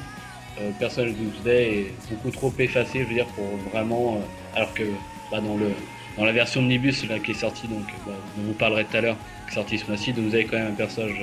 Euh, 0.59 0.67
le 0.67 0.73
personnage 0.73 1.11
de 1.13 1.17
Doomsday 1.17 1.79
est 1.79 1.93
beaucoup 2.09 2.31
trop 2.31 2.53
effacé, 2.59 2.99
je 2.99 3.05
veux 3.05 3.13
dire, 3.13 3.25
pour 3.27 3.45
vraiment. 3.71 4.15
euh, 4.17 4.55
alors 4.57 4.73
que 4.73 4.83
bah, 5.31 5.39
dans, 5.41 5.55
le, 5.57 5.71
dans 6.17 6.25
la 6.25 6.31
version 6.31 6.61
Omnibus 6.61 7.07
là, 7.07 7.19
qui 7.19 7.31
est 7.31 7.35
sortie, 7.35 7.67
donc, 7.67 7.85
bah, 8.05 8.13
dont 8.37 8.43
vous 8.43 8.53
parlerez 8.53 8.85
tout 8.85 8.97
à 8.97 9.01
l'heure, 9.01 9.17
qui 9.47 9.51
est 9.51 9.55
sortie 9.55 9.77
ce 9.77 9.87
mois-ci, 9.87 10.11
vous 10.11 10.33
avez 10.33 10.45
quand 10.45 10.57
même 10.57 10.71
un 10.71 10.75
personnage 10.75 11.15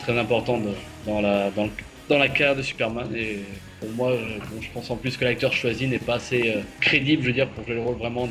très 0.00 0.18
important 0.18 0.60
dans, 1.06 1.20
la, 1.20 1.50
dans, 1.50 1.64
le- 1.64 1.70
dans 2.08 2.18
la 2.18 2.28
carrière 2.28 2.56
de 2.56 2.62
Superman. 2.62 3.08
Et 3.14 3.40
pour 3.80 3.90
moi, 3.90 4.12
je, 4.12 4.38
bon, 4.38 4.60
je 4.60 4.68
pense 4.72 4.90
en 4.90 4.96
plus 4.96 5.16
que 5.16 5.24
l'acteur 5.24 5.52
choisi 5.52 5.86
n'est 5.86 5.98
pas 5.98 6.14
assez 6.14 6.54
euh, 6.56 6.60
crédible, 6.80 7.22
je 7.22 7.28
veux 7.28 7.32
dire, 7.34 7.48
pour 7.48 7.64
jouer 7.64 7.74
le 7.74 7.82
rôle 7.82 7.96
vraiment 7.96 8.28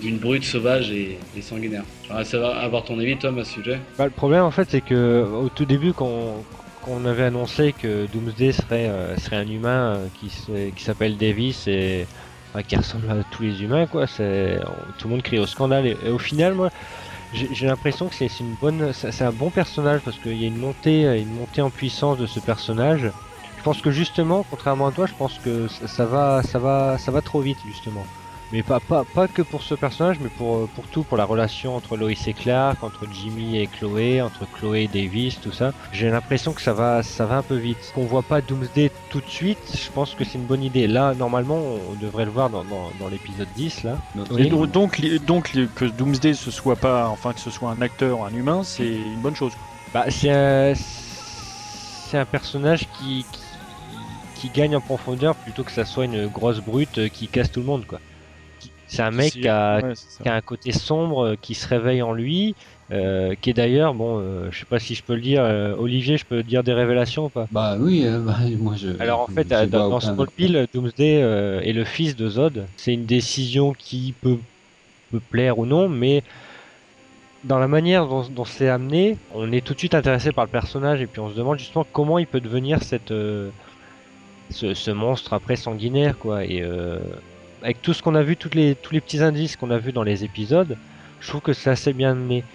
d'une 0.00 0.18
brute 0.18 0.44
sauvage 0.44 0.90
et, 0.90 1.18
sanguinaire. 1.40 1.84
J'aimerais 2.06 2.24
savoir 2.24 2.58
avoir 2.58 2.84
ton 2.84 2.98
avis, 2.98 3.16
Tom, 3.16 3.38
à 3.38 3.44
ce 3.44 3.54
sujet. 3.54 3.78
Bah, 3.98 4.04
le 4.04 4.10
problème 4.10 4.44
en 4.44 4.50
fait 4.50 4.68
c'est 4.70 4.80
que 4.80 5.24
au 5.24 5.48
tout 5.48 5.64
début 5.64 5.92
quand, 5.92 6.44
on 6.86 7.04
avait 7.06 7.24
annoncé 7.24 7.74
que 7.80 8.06
Doomsday 8.12 8.52
serait, 8.52 8.86
euh, 8.88 9.16
serait 9.16 9.36
un 9.36 9.48
humain 9.48 9.96
euh, 9.96 10.70
qui, 10.76 10.82
s'appelle 10.82 11.16
Davis 11.16 11.66
et 11.66 12.06
enfin, 12.50 12.62
qui 12.62 12.76
ressemble 12.76 13.10
à 13.10 13.16
tous 13.30 13.42
les 13.42 13.62
humains 13.62 13.86
quoi, 13.86 14.06
tout 14.06 14.18
le 14.20 15.08
monde 15.08 15.22
crie 15.22 15.38
au 15.38 15.46
scandale 15.46 15.86
et 15.86 16.10
au 16.10 16.18
final 16.18 16.54
moi 16.54 16.70
j'ai 17.30 17.66
l'impression 17.66 18.08
que 18.08 18.14
c'est 18.14 18.40
une 18.40 18.54
bonne 18.56 18.92
c'est 18.92 19.22
un 19.22 19.32
bon 19.32 19.50
personnage 19.50 20.00
parce 20.02 20.18
qu'il 20.18 20.36
y 20.36 20.44
a 20.44 20.46
une 20.48 20.56
montée 20.56 21.06
euh, 21.06 21.20
une 21.20 21.32
montée 21.32 21.60
en 21.62 21.70
puissance 21.70 22.16
de 22.18 22.26
ce 22.26 22.40
personnage. 22.40 23.12
Je 23.56 23.62
pense 23.62 23.80
que 23.82 23.90
justement 23.90 24.44
contrairement 24.44 24.86
à 24.88 24.92
toi 24.92 25.06
je 25.06 25.14
pense 25.14 25.38
que 25.38 25.66
ça, 25.68 25.86
ça 25.88 26.06
va 26.06 26.42
ça 26.42 26.58
va 26.60 26.96
ça 26.98 27.10
va 27.12 27.22
trop 27.22 27.40
vite 27.42 27.60
justement. 27.62 28.10
Mais 28.54 28.62
pas, 28.62 28.78
pas, 28.78 29.02
pas 29.02 29.26
que 29.26 29.42
pour 29.42 29.64
ce 29.64 29.74
personnage, 29.74 30.20
mais 30.20 30.28
pour, 30.28 30.58
euh, 30.58 30.68
pour 30.76 30.86
tout, 30.86 31.02
pour 31.02 31.16
la 31.16 31.24
relation 31.24 31.74
entre 31.74 31.96
Lois 31.96 32.12
et 32.12 32.32
Clark, 32.32 32.84
entre 32.84 33.04
Jimmy 33.12 33.58
et 33.58 33.66
Chloé, 33.66 34.22
entre 34.22 34.46
Chloé 34.52 34.82
et 34.82 34.86
Davis, 34.86 35.40
tout 35.40 35.50
ça. 35.50 35.72
J'ai 35.90 36.08
l'impression 36.08 36.52
que 36.52 36.62
ça 36.62 36.72
va, 36.72 37.02
ça 37.02 37.26
va 37.26 37.38
un 37.38 37.42
peu 37.42 37.56
vite. 37.56 37.90
Qu'on 37.96 38.04
voit 38.04 38.22
pas 38.22 38.40
Doomsday 38.40 38.92
tout 39.10 39.20
de 39.20 39.28
suite, 39.28 39.58
je 39.74 39.90
pense 39.90 40.14
que 40.14 40.22
c'est 40.22 40.38
une 40.38 40.44
bonne 40.44 40.62
idée. 40.62 40.86
Là, 40.86 41.14
normalement, 41.14 41.58
on 41.90 41.94
devrait 42.00 42.26
le 42.26 42.30
voir 42.30 42.48
dans, 42.48 42.62
dans, 42.62 42.92
dans 43.00 43.08
l'épisode 43.08 43.48
10, 43.56 43.82
là. 43.82 43.98
Donc, 44.14 45.00
donc, 45.26 45.52
que 45.74 45.86
Doomsday 45.86 46.34
ce 46.34 46.52
soit 46.52 46.76
pas, 46.76 47.08
enfin 47.08 47.32
que 47.32 47.40
ce 47.40 47.50
soit 47.50 47.70
un 47.70 47.82
acteur, 47.82 48.24
un 48.24 48.32
humain, 48.32 48.62
c'est 48.62 48.86
une 48.86 49.20
bonne 49.20 49.34
chose. 49.34 49.54
Bah, 49.92 50.04
c'est 50.10 50.30
un, 50.30 50.74
c'est 50.76 52.18
un 52.18 52.24
personnage 52.24 52.86
qui, 52.96 53.26
qui, 53.32 53.40
qui 54.36 54.50
gagne 54.50 54.76
en 54.76 54.80
profondeur 54.80 55.34
plutôt 55.34 55.64
que 55.64 55.72
ça 55.72 55.84
soit 55.84 56.04
une 56.04 56.28
grosse 56.28 56.60
brute 56.60 56.98
euh, 56.98 57.08
qui 57.08 57.26
casse 57.26 57.50
tout 57.50 57.58
le 57.58 57.66
monde, 57.66 57.84
quoi. 57.84 57.98
C'est 58.94 59.02
un 59.02 59.10
mec 59.10 59.32
qui 59.32 59.48
a, 59.48 59.80
ouais, 59.80 59.92
c'est 59.94 60.10
ça. 60.18 60.22
qui 60.22 60.28
a 60.28 60.34
un 60.34 60.40
côté 60.40 60.70
sombre 60.70 61.24
euh, 61.24 61.36
qui 61.40 61.54
se 61.54 61.66
réveille 61.66 62.00
en 62.02 62.12
lui, 62.12 62.54
euh, 62.92 63.34
qui 63.40 63.50
est 63.50 63.54
d'ailleurs, 63.54 63.92
bon, 63.94 64.20
euh, 64.20 64.48
je 64.50 64.60
sais 64.60 64.66
pas 64.66 64.78
si 64.78 64.94
je 64.94 65.02
peux 65.02 65.14
le 65.14 65.20
dire, 65.20 65.42
euh, 65.42 65.74
Olivier, 65.76 66.16
je 66.16 66.24
peux 66.24 66.42
dire 66.44 66.62
des 66.62 66.72
révélations 66.72 67.26
ou 67.26 67.28
pas? 67.28 67.46
Bah 67.50 67.76
oui, 67.80 68.06
euh, 68.06 68.20
bah, 68.20 68.36
moi 68.58 68.74
je. 68.76 68.90
Alors 69.00 69.20
en 69.20 69.26
fait, 69.26 69.50
euh, 69.50 69.66
dans, 69.66 69.88
dans 69.88 70.00
Smallville, 70.00 70.66
Doomsday 70.72 71.22
euh, 71.22 71.60
est 71.60 71.72
le 71.72 71.84
fils 71.84 72.14
de 72.14 72.28
Zod. 72.28 72.66
C'est 72.76 72.94
une 72.94 73.06
décision 73.06 73.72
qui 73.72 74.14
peut, 74.20 74.38
peut 75.10 75.20
plaire 75.30 75.58
ou 75.58 75.66
non, 75.66 75.88
mais 75.88 76.22
dans 77.42 77.58
la 77.58 77.68
manière 77.68 78.06
dont, 78.06 78.22
dont 78.28 78.44
c'est 78.44 78.68
amené, 78.68 79.18
on 79.34 79.50
est 79.52 79.60
tout 79.66 79.74
de 79.74 79.78
suite 79.78 79.94
intéressé 79.94 80.32
par 80.32 80.44
le 80.44 80.50
personnage 80.50 81.00
et 81.02 81.06
puis 81.06 81.20
on 81.20 81.30
se 81.30 81.34
demande 81.34 81.58
justement 81.58 81.84
comment 81.92 82.18
il 82.18 82.26
peut 82.26 82.40
devenir 82.40 82.82
cette, 82.82 83.10
euh, 83.10 83.50
ce, 84.50 84.74
ce 84.74 84.90
monstre 84.90 85.32
après 85.32 85.56
sanguinaire 85.56 86.18
quoi. 86.18 86.44
Et 86.44 86.62
euh, 86.62 86.98
avec 87.64 87.82
tout 87.82 87.94
ce 87.94 88.02
qu'on 88.02 88.14
a 88.14 88.22
vu, 88.22 88.36
tous 88.36 88.50
les 88.54 88.76
petits 88.76 89.22
indices 89.22 89.56
qu'on 89.56 89.70
a 89.70 89.78
vus 89.78 89.92
dans 89.92 90.02
les 90.04 90.24
épisodes, 90.24 90.78
je 91.20 91.28
trouve 91.28 91.40
que 91.42 91.52
c'est 91.54 91.70
assez 91.70 91.92
bien 91.94 92.12
amené. 92.12 92.46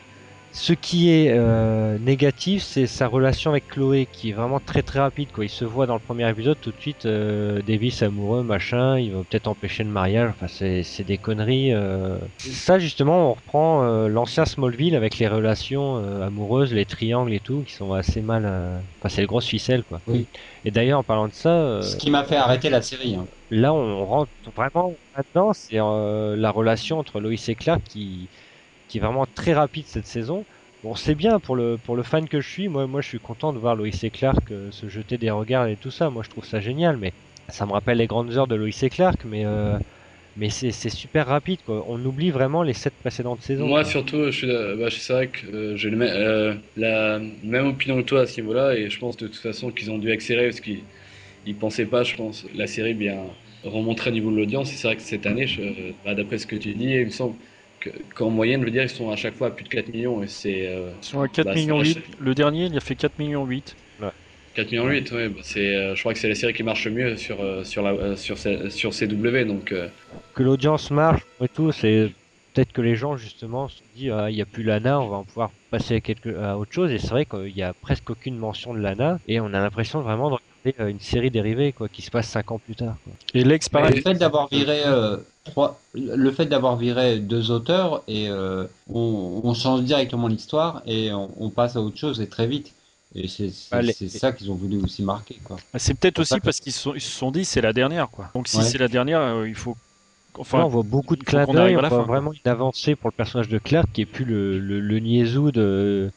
Ce 0.51 0.73
qui 0.73 1.11
est 1.11 1.29
euh, 1.31 1.99
négatif, 1.99 2.63
c'est 2.63 2.87
sa 2.87 3.05
relation 3.07 3.51
avec 3.51 3.67
Chloé, 3.67 4.07
qui 4.11 4.31
est 4.31 4.33
vraiment 4.33 4.59
très 4.59 4.81
très 4.81 4.99
rapide. 4.99 5.31
Quoi. 5.31 5.45
Il 5.45 5.49
se 5.49 5.63
voit 5.63 5.85
dans 5.85 5.93
le 5.93 5.99
premier 5.99 6.27
épisode 6.27 6.57
tout 6.59 6.71
de 6.71 6.79
suite, 6.79 7.05
euh, 7.05 7.61
Davis 7.61 8.01
amoureux, 8.01 8.41
machin, 8.41 8.97
il 8.97 9.13
va 9.13 9.19
peut-être 9.23 9.45
empêcher 9.47 9.83
le 9.83 9.91
mariage, 9.91 10.31
enfin 10.31 10.47
c'est 10.47 10.81
c'est 10.81 11.03
des 11.03 11.19
conneries. 11.19 11.71
euh. 11.71 12.17
Ça 12.39 12.79
justement, 12.79 13.29
on 13.29 13.33
reprend 13.35 13.83
euh, 13.83 14.07
l'ancien 14.07 14.45
Smallville 14.45 14.95
avec 14.95 15.19
les 15.19 15.27
relations 15.27 15.97
euh, 15.97 16.25
amoureuses, 16.25 16.73
les 16.73 16.85
triangles 16.85 17.31
et 17.33 17.39
tout, 17.41 17.61
qui 17.63 17.73
sont 17.73 17.93
assez 17.93 18.21
mal... 18.23 18.43
euh, 18.47 18.79
Enfin 18.99 19.09
c'est 19.09 19.21
le 19.21 19.27
gros 19.27 19.41
ficelle 19.41 19.83
quoi. 19.83 20.01
Oui. 20.07 20.29
Et 20.65 20.71
d'ailleurs 20.71 20.99
en 20.99 21.03
parlant 21.03 21.27
de 21.27 21.33
ça... 21.33 21.49
euh, 21.49 21.81
Ce 21.83 21.95
qui 21.95 22.09
m'a 22.09 22.23
fait 22.23 22.37
arrêter 22.37 22.69
la 22.71 22.81
série. 22.81 23.15
hein. 23.15 23.27
là 23.51 23.71
on 23.73 24.03
rentre 24.05 24.31
vraiment 24.55 24.99
maintenant 25.15 25.53
c'est 25.53 25.79
euh, 25.79 26.35
la 26.35 26.49
relation 26.51 26.97
entre 26.97 27.19
Lois 27.19 27.33
et 27.47 27.55
Clark 27.55 27.81
qui, 27.83 28.29
qui 28.89 28.97
est 28.97 29.01
vraiment 29.01 29.25
très 29.25 29.53
rapide 29.53 29.85
cette 29.87 30.07
saison. 30.07 30.45
Bon 30.83 30.95
c'est 30.95 31.15
bien 31.15 31.39
pour 31.39 31.55
le 31.55 31.77
pour 31.77 31.95
le 31.95 32.03
fan 32.03 32.27
que 32.27 32.41
je 32.41 32.49
suis. 32.49 32.67
Moi 32.67 32.87
moi 32.87 33.01
je 33.01 33.07
suis 33.07 33.19
content 33.19 33.53
de 33.53 33.59
voir 33.59 33.75
Lois 33.75 33.87
et 34.03 34.11
Clark 34.11 34.51
euh, 34.51 34.71
se 34.71 34.89
jeter 34.89 35.17
des 35.17 35.29
regards 35.29 35.67
et 35.67 35.77
tout 35.77 35.91
ça. 35.91 36.09
Moi 36.09 36.23
je 36.23 36.29
trouve 36.29 36.45
ça 36.45 36.59
génial 36.59 36.97
mais 36.97 37.13
ça 37.49 37.65
me 37.65 37.71
rappelle 37.71 37.99
les 37.99 38.07
grandes 38.07 38.31
heures 38.37 38.47
de 38.47 38.55
Lois 38.55 38.69
et 38.81 38.89
Clark 38.89 39.23
mais 39.25 39.45
euh, 39.45 39.77
mais 40.35 40.49
c'est 40.49 40.71
super 40.89 41.27
rapide 41.27 41.59
on 41.67 42.03
oublie 42.05 42.31
vraiment 42.31 42.63
les 42.63 42.73
sept 42.73 42.93
précédentes 42.97 43.41
saisons. 43.41 43.67
Moi, 43.67 43.83
surtout, 43.83 44.25
je 44.25 44.31
suis, 44.31 44.47
bah, 44.47 44.89
c'est 44.89 45.13
vrai 45.13 45.27
que 45.27 45.47
euh, 45.47 45.75
j'ai 45.75 45.89
la 46.75 47.19
même 47.43 47.67
opinion 47.67 47.97
que 47.97 48.07
toi 48.07 48.21
à 48.21 48.25
ce 48.25 48.39
niveau-là, 48.39 48.75
et 48.75 48.89
je 48.89 48.99
pense 48.99 49.17
de 49.17 49.27
toute 49.27 49.35
façon 49.35 49.71
qu'ils 49.71 49.91
ont 49.91 49.97
dû 49.97 50.11
accélérer 50.11 50.47
parce 50.47 50.61
qu'ils 50.61 50.83
ils 51.45 51.57
pensaient 51.57 51.85
pas, 51.85 52.03
je 52.03 52.15
pense, 52.15 52.45
la 52.53 52.67
série 52.67 52.93
bien 52.93 53.17
remonter 53.63 54.09
au 54.09 54.13
niveau 54.13 54.31
de 54.31 54.37
l'audience. 54.37 54.71
C'est 54.71 54.87
vrai 54.87 54.95
que 54.95 55.01
cette 55.01 55.25
année, 55.25 55.45
bah, 56.05 56.15
d'après 56.15 56.37
ce 56.37 56.47
que 56.47 56.55
tu 56.55 56.73
dis, 56.73 56.91
il 56.91 57.05
me 57.05 57.09
semble 57.09 57.35
qu'en 58.15 58.29
moyenne, 58.29 58.61
je 58.61 58.65
veux 58.65 58.71
dire, 58.71 58.83
ils 58.83 58.89
sont 58.89 59.09
à 59.09 59.15
chaque 59.15 59.35
fois 59.35 59.47
à 59.47 59.51
plus 59.51 59.63
de 59.63 59.69
4 59.69 59.89
millions, 59.89 60.21
et 60.23 60.27
c'est 60.27 60.67
euh, 60.67 60.91
Ils 61.01 61.05
sont 61.05 61.21
à 61.21 61.27
4 61.27 61.45
Bah, 61.45 61.53
millions 61.53 61.83
ça, 61.83 61.89
8. 61.89 61.99
Le 62.19 62.35
dernier, 62.35 62.65
il 62.65 62.77
a 62.77 62.79
fait 62.79 62.95
4 62.95 63.17
millions 63.19 63.45
8. 63.45 63.75
4 64.55 64.71
millions 64.71 64.87
8, 64.87 65.11
ouais, 65.11 65.29
bah, 65.29 65.39
c'est, 65.43 65.75
euh, 65.75 65.95
je 65.95 65.99
crois 66.01 66.13
que 66.13 66.19
c'est 66.19 66.27
la 66.27 66.35
série 66.35 66.53
qui 66.53 66.63
marche 66.63 66.85
le 66.85 66.91
mieux 66.91 67.15
sur, 67.17 67.39
euh, 67.41 67.63
sur, 67.63 67.83
la, 67.83 68.15
sur, 68.17 68.37
sur 68.37 68.91
CW, 68.91 69.45
donc 69.45 69.71
euh, 69.71 69.87
que 70.33 70.43
l'audience 70.43 70.89
marche 70.91 71.21
et 71.41 71.47
tout, 71.47 71.71
c'est 71.71 72.11
peut-être 72.53 72.73
que 72.73 72.81
les 72.81 72.95
gens 72.95 73.15
justement 73.15 73.69
se 73.69 73.77
disent 73.95 74.11
ah, 74.11 74.29
il 74.29 74.35
n'y 74.35 74.41
a 74.41 74.45
plus 74.45 74.63
Lana, 74.63 74.99
on 74.99 75.07
va 75.07 75.17
en 75.17 75.23
pouvoir 75.23 75.51
passer 75.69 75.95
à, 75.95 76.01
quelque, 76.01 76.35
à 76.37 76.57
autre 76.57 76.73
chose. 76.73 76.91
Et 76.91 76.97
c'est 76.97 77.09
vrai 77.09 77.25
qu'il 77.25 77.53
n'y 77.53 77.61
a 77.61 77.73
presque 77.73 78.09
aucune 78.09 78.37
mention 78.37 78.73
de 78.73 78.79
Lana 78.79 79.19
et 79.27 79.39
on 79.39 79.47
a 79.47 79.59
l'impression 79.59 80.01
vraiment 80.01 80.31
de 80.31 80.37
regarder 80.65 80.91
une 80.91 80.99
série 80.99 81.29
dérivée 81.29 81.71
quoi, 81.71 81.87
qui 81.87 82.01
se 82.01 82.09
passe 82.11 82.27
5 82.29 82.51
ans 82.51 82.59
plus 82.59 82.75
tard. 82.75 82.95
Quoi. 83.03 83.13
Et 83.35 83.43
Lex, 83.43 83.69
Le 83.71 84.01
fait 84.01 84.15
d'avoir 84.15 84.49
viré 84.49 84.81
euh, 84.85 85.17
trois, 85.49 85.79
le 85.93 86.31
fait 86.31 86.45
d'avoir 86.45 86.77
viré 86.77 87.19
deux 87.19 87.51
auteurs 87.51 88.03
et 88.07 88.29
euh, 88.29 88.65
on, 88.93 89.41
on 89.43 89.53
change 89.53 89.83
directement 89.83 90.27
l'histoire 90.27 90.81
et 90.85 91.11
on, 91.11 91.29
on 91.39 91.49
passe 91.49 91.75
à 91.75 91.81
autre 91.81 91.97
chose 91.97 92.21
et 92.21 92.27
très 92.27 92.47
vite. 92.47 92.73
Et 93.15 93.27
c'est 93.27 93.49
Ah, 93.71 93.81
ça 94.07 94.31
qu'ils 94.33 94.51
ont 94.51 94.55
voulu 94.55 94.77
aussi 94.77 95.01
marquer 95.03 95.39
quoi. 95.43 95.57
C'est 95.77 95.95
peut-être 95.95 96.19
aussi 96.19 96.39
parce 96.39 96.59
qu'ils 96.59 96.73
se 96.73 96.79
sont, 96.79 96.93
ils 96.93 97.01
se 97.01 97.09
sont 97.11 97.31
dit 97.31 97.43
c'est 97.43 97.61
la 97.61 97.73
dernière 97.73 98.09
quoi. 98.09 98.29
Donc 98.35 98.47
si 98.47 98.57
Ouais. 98.57 98.63
c'est 98.63 98.77
la 98.77 98.87
dernière, 98.87 99.19
euh, 99.21 99.47
il 99.49 99.55
faut. 99.55 99.71
Là, 99.71 100.37
Enfin, 100.41 100.63
on 100.63 100.67
voit 100.67 100.83
beaucoup 100.83 101.15
de 101.15 101.23
clins 101.23 101.45
d'œil, 101.47 101.75
on 101.75 101.79
voit 101.81 101.89
fin. 101.89 102.03
vraiment 102.03 102.31
une 102.33 102.49
avancée 102.51 102.95
pour 102.95 103.09
le 103.09 103.15
personnage 103.15 103.49
de 103.49 103.57
Clark 103.57 103.87
qui 103.91 104.01
est 104.01 104.05
plus 104.05 104.25
le, 104.25 104.59
le, 104.59 104.79
le 104.79 104.99
niaisou 104.99 105.51
de, 105.51 106.11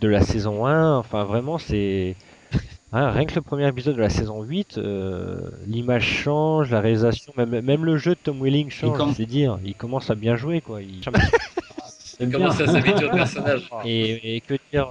de 0.00 0.08
la 0.08 0.22
saison 0.22 0.66
1. 0.66 0.96
Enfin, 0.96 1.24
vraiment, 1.24 1.58
c'est. 1.58 2.16
Hein, 2.92 3.10
rien 3.12 3.24
que 3.24 3.34
le 3.36 3.40
premier 3.42 3.68
épisode 3.68 3.94
de 3.96 4.00
la 4.00 4.10
saison 4.10 4.42
8, 4.42 4.78
euh, 4.78 5.48
l'image 5.66 6.04
change, 6.04 6.70
la 6.72 6.80
réalisation, 6.80 7.32
même, 7.36 7.60
même 7.60 7.84
le 7.84 7.96
jeu 7.98 8.12
de 8.12 8.18
Tom 8.22 8.40
Welling 8.42 8.68
change, 8.70 8.96
comme- 8.96 9.14
c'est 9.14 9.26
dire. 9.26 9.58
Il 9.64 9.74
commence 9.74 10.10
à 10.10 10.16
bien 10.16 10.34
jouer, 10.34 10.60
quoi. 10.60 10.82
Il- 10.82 11.00
C'est 12.20 12.26
bien. 12.26 12.38
comment 12.38 12.50
ça 12.50 12.66
s'habitue 12.66 13.06
au 13.06 13.10
personnage 13.10 13.70
Et, 13.86 14.36
et 14.36 14.40
que 14.42 14.52
dire 14.70 14.88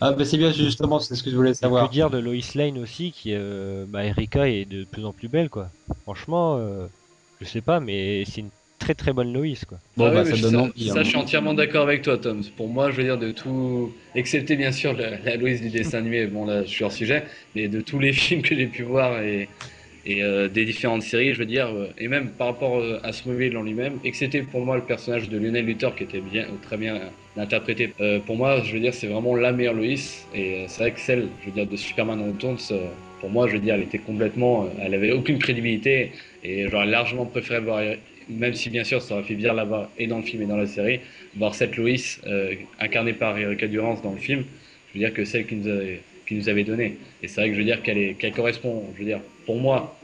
Ah 0.00 0.10
bah 0.10 0.24
c'est 0.24 0.36
bien 0.36 0.50
justement, 0.50 0.98
c'est 0.98 1.14
ce 1.14 1.22
que 1.22 1.30
je 1.30 1.36
voulais 1.36 1.50
Et 1.52 1.54
savoir. 1.54 1.86
Que 1.86 1.92
dire 1.92 2.10
de 2.10 2.18
Lois 2.18 2.34
Lane 2.56 2.78
aussi, 2.78 3.12
qui 3.12 3.34
euh, 3.34 3.84
bah, 3.88 4.04
Erika 4.04 4.48
est 4.48 4.64
de 4.64 4.82
plus 4.84 5.04
en 5.04 5.12
plus 5.12 5.28
belle, 5.28 5.48
quoi. 5.48 5.68
Franchement, 6.02 6.56
euh, 6.58 6.88
je 7.40 7.44
sais 7.46 7.60
pas, 7.60 7.78
mais 7.78 8.24
c'est 8.24 8.40
une 8.40 8.50
très 8.82 8.94
très 8.94 9.12
bonne 9.12 9.32
Lois, 9.32 9.56
quoi. 9.68 9.80
Bon 9.96 10.06
Ah 10.06 10.10
bah 10.10 10.22
ouais, 10.22 10.24
ça 10.24 10.36
mais 10.36 10.38
donne 10.38 10.56
ça, 10.56 10.58
envie. 10.58 10.90
ça, 10.90 11.00
hein. 11.00 11.02
je 11.02 11.08
suis 11.10 11.18
entièrement 11.18 11.54
d'accord 11.54 11.82
avec 11.84 12.02
toi, 12.02 12.16
Tom. 12.18 12.42
Pour 12.56 12.68
moi, 12.68 12.90
je 12.90 12.96
veux 12.96 13.02
dire, 13.04 13.18
de 13.18 13.30
tout, 13.30 13.98
excepté 14.14 14.56
bien 14.56 14.72
sûr 14.72 14.94
la, 14.94 15.18
la 15.18 15.36
Louise 15.36 15.60
du 15.60 15.70
dessin 15.70 15.98
animé, 15.98 16.26
bon 16.26 16.46
là, 16.46 16.64
je 16.64 16.68
suis 16.70 16.82
hors 16.84 16.92
sujet, 16.92 17.24
mais 17.54 17.68
de 17.68 17.80
tous 17.82 17.98
les 17.98 18.12
films 18.14 18.42
que 18.42 18.54
j'ai 18.56 18.68
pu 18.68 18.82
voir 18.84 19.20
et, 19.22 19.50
et 20.04 20.22
euh, 20.24 20.48
des 20.48 20.64
différentes 20.64 21.02
séries, 21.02 21.34
je 21.34 21.38
veux 21.40 21.46
dire, 21.46 21.68
euh, 21.68 21.92
et 21.98 22.08
même 22.08 22.32
par 22.32 22.48
rapport 22.48 22.78
euh, 22.78 22.98
à 23.04 23.12
Smallville 23.12 23.56
en 23.56 23.62
lui-même, 23.62 24.00
excepté 24.04 24.42
pour 24.42 24.64
moi 24.64 24.76
le 24.76 24.86
personnage 24.86 25.28
de 25.28 25.38
Lionel 25.38 25.66
Luthor 25.66 25.94
qui 25.94 26.04
était 26.04 26.20
bien, 26.22 26.46
très 26.62 26.78
bien 26.78 27.12
interprété. 27.36 27.94
euh, 28.00 28.18
pour 28.20 28.36
moi, 28.36 28.62
je 28.62 28.72
veux 28.74 28.80
dire, 28.80 28.94
c'est 28.94 29.08
vraiment 29.08 29.36
la 29.36 29.52
meilleure 29.52 29.74
Lois, 29.74 29.84
et 30.32 30.64
euh, 30.64 30.64
c'est 30.68 30.82
vrai 30.82 30.92
que 30.92 31.00
celle, 31.00 31.32
je 31.40 31.46
veux 31.46 31.52
dire, 31.52 31.66
de 31.66 31.76
Superman 31.76 32.20
Returns, 32.22 32.58
euh, 32.72 32.88
pour 33.20 33.30
moi, 33.30 33.46
je 33.48 33.54
veux 33.54 33.60
dire, 33.60 33.74
elle 33.74 33.82
était 33.82 33.98
complètement, 34.00 34.68
elle 34.80 34.94
avait 34.94 35.12
aucune 35.12 35.38
crédibilité, 35.38 36.12
et 36.42 36.68
j'aurais 36.68 36.86
largement 36.86 37.26
préféré 37.26 37.60
voir 37.60 37.80
même 38.28 38.54
si 38.54 38.70
bien 38.70 38.84
sûr 38.84 39.02
ça 39.02 39.14
aurait 39.14 39.24
fait 39.24 39.34
bien 39.34 39.52
l'avoir 39.52 39.88
et 39.98 40.06
dans 40.06 40.18
le 40.18 40.24
film 40.24 40.42
et 40.42 40.46
dans 40.46 40.56
la 40.56 40.66
série, 40.66 41.00
voir 41.36 41.54
cette 41.54 41.76
Lois 41.76 41.90
euh, 42.26 42.54
incarnée 42.80 43.12
par 43.12 43.38
Erika 43.38 43.66
Durance 43.66 44.02
dans 44.02 44.12
le 44.12 44.18
film, 44.18 44.44
je 44.88 44.98
veux 44.98 45.04
dire 45.04 45.14
que 45.14 45.24
celle 45.24 45.46
qui 45.46 45.56
nous 45.56 45.68
avait, 45.68 46.00
qui 46.26 46.34
nous 46.34 46.48
avait 46.48 46.64
donné. 46.64 46.98
Et 47.22 47.28
c'est 47.28 47.40
vrai 47.40 47.48
que 47.48 47.54
je 47.54 47.58
veux 47.58 47.64
dire 47.64 47.82
qu'elle 47.82 48.32
correspond, 48.34 48.84
je 48.94 48.98
veux 49.00 49.06
dire, 49.06 49.20
pour 49.46 49.56
moi, 49.56 49.98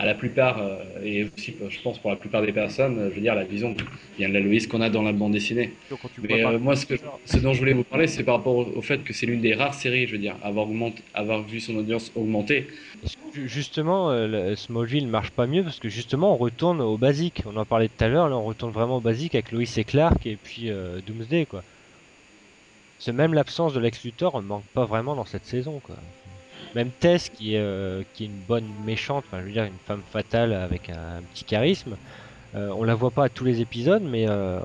à 0.00 0.06
la 0.06 0.14
plupart, 0.14 0.56
euh, 0.62 0.78
et 1.04 1.24
aussi 1.24 1.54
je 1.68 1.80
pense 1.82 1.98
pour 1.98 2.10
la 2.10 2.16
plupart 2.16 2.40
des 2.40 2.52
personnes, 2.52 2.98
euh, 2.98 3.10
je 3.10 3.16
veux 3.16 3.20
dire, 3.20 3.34
la 3.34 3.44
vision 3.44 3.74
vient 4.16 4.30
de 4.30 4.34
la 4.34 4.40
Loïs 4.40 4.66
qu'on 4.66 4.80
a 4.80 4.88
dans 4.88 5.02
la 5.02 5.12
bande 5.12 5.32
dessinée. 5.32 5.74
Mais 6.22 6.42
euh, 6.42 6.58
moi, 6.58 6.74
ce, 6.74 6.86
que, 6.86 6.94
ce 7.26 7.36
dont 7.36 7.52
je 7.52 7.58
voulais 7.58 7.74
vous 7.74 7.84
parler, 7.84 8.06
c'est 8.06 8.24
par 8.24 8.36
rapport 8.38 8.56
au, 8.56 8.80
fait 8.80 9.04
que 9.04 9.12
c'est 9.12 9.26
l'une 9.26 9.42
des 9.42 9.54
rares 9.54 9.74
séries, 9.74 10.06
je 10.06 10.12
veux 10.12 10.18
dire, 10.18 10.36
avoir, 10.42 10.66
augmenté, 10.66 11.02
avoir 11.12 11.42
vu 11.42 11.60
son 11.60 11.76
audience 11.76 12.10
augmenter. 12.16 12.66
Justement, 13.34 14.10
euh, 14.10 14.26
le- 14.26 14.56
Smallville 14.56 15.06
marche 15.06 15.32
pas 15.32 15.46
mieux? 15.46 15.62
Parce 15.62 15.78
que 15.78 15.90
justement 15.90 16.32
on 16.32 16.36
retourne 16.38 16.80
au 16.80 16.96
basique. 16.96 17.42
On 17.44 17.56
en 17.56 17.66
parlait 17.66 17.88
tout 17.88 18.02
à 18.02 18.08
l'heure, 18.08 18.28
là 18.30 18.36
on 18.36 18.44
retourne 18.44 18.72
vraiment 18.72 18.96
au 18.96 19.00
basique 19.02 19.34
avec 19.34 19.52
Lois 19.52 19.64
et 19.76 19.84
Clark 19.84 20.26
et 20.26 20.36
puis 20.42 20.70
euh, 20.70 21.00
Doomsday 21.06 21.44
quoi. 21.44 21.62
C'est 22.98 23.12
même 23.12 23.34
l'absence 23.34 23.72
de 23.74 23.80
Lex 23.80 24.02
Luthor 24.04 24.40
ne 24.42 24.46
manque 24.46 24.64
pas 24.74 24.86
vraiment 24.86 25.14
dans 25.14 25.24
cette 25.26 25.44
saison 25.44 25.78
quoi. 25.80 25.96
Même 26.74 26.92
Tess 26.94 27.28
qui 27.30 27.54
est, 27.54 27.58
euh, 27.60 28.04
qui 28.12 28.24
est 28.24 28.26
une 28.26 28.42
bonne 28.44 28.74
méchante, 28.78 29.24
enfin 29.26 29.40
je 29.40 29.46
veux 29.46 29.52
dire 29.52 29.64
une 29.64 29.80
femme 29.80 30.04
fatale 30.04 30.52
avec 30.52 30.88
un, 30.90 31.18
un 31.18 31.24
petit 31.26 31.44
charisme, 31.44 31.98
euh, 32.54 32.70
on 32.76 32.84
la 32.84 32.94
voit 32.96 33.12
pas 33.12 33.26
à 33.26 33.30
tous 33.30 33.44
les 33.44 33.60
épisodes 33.62 34.02
mais 34.04 34.28
euh, 34.30 34.60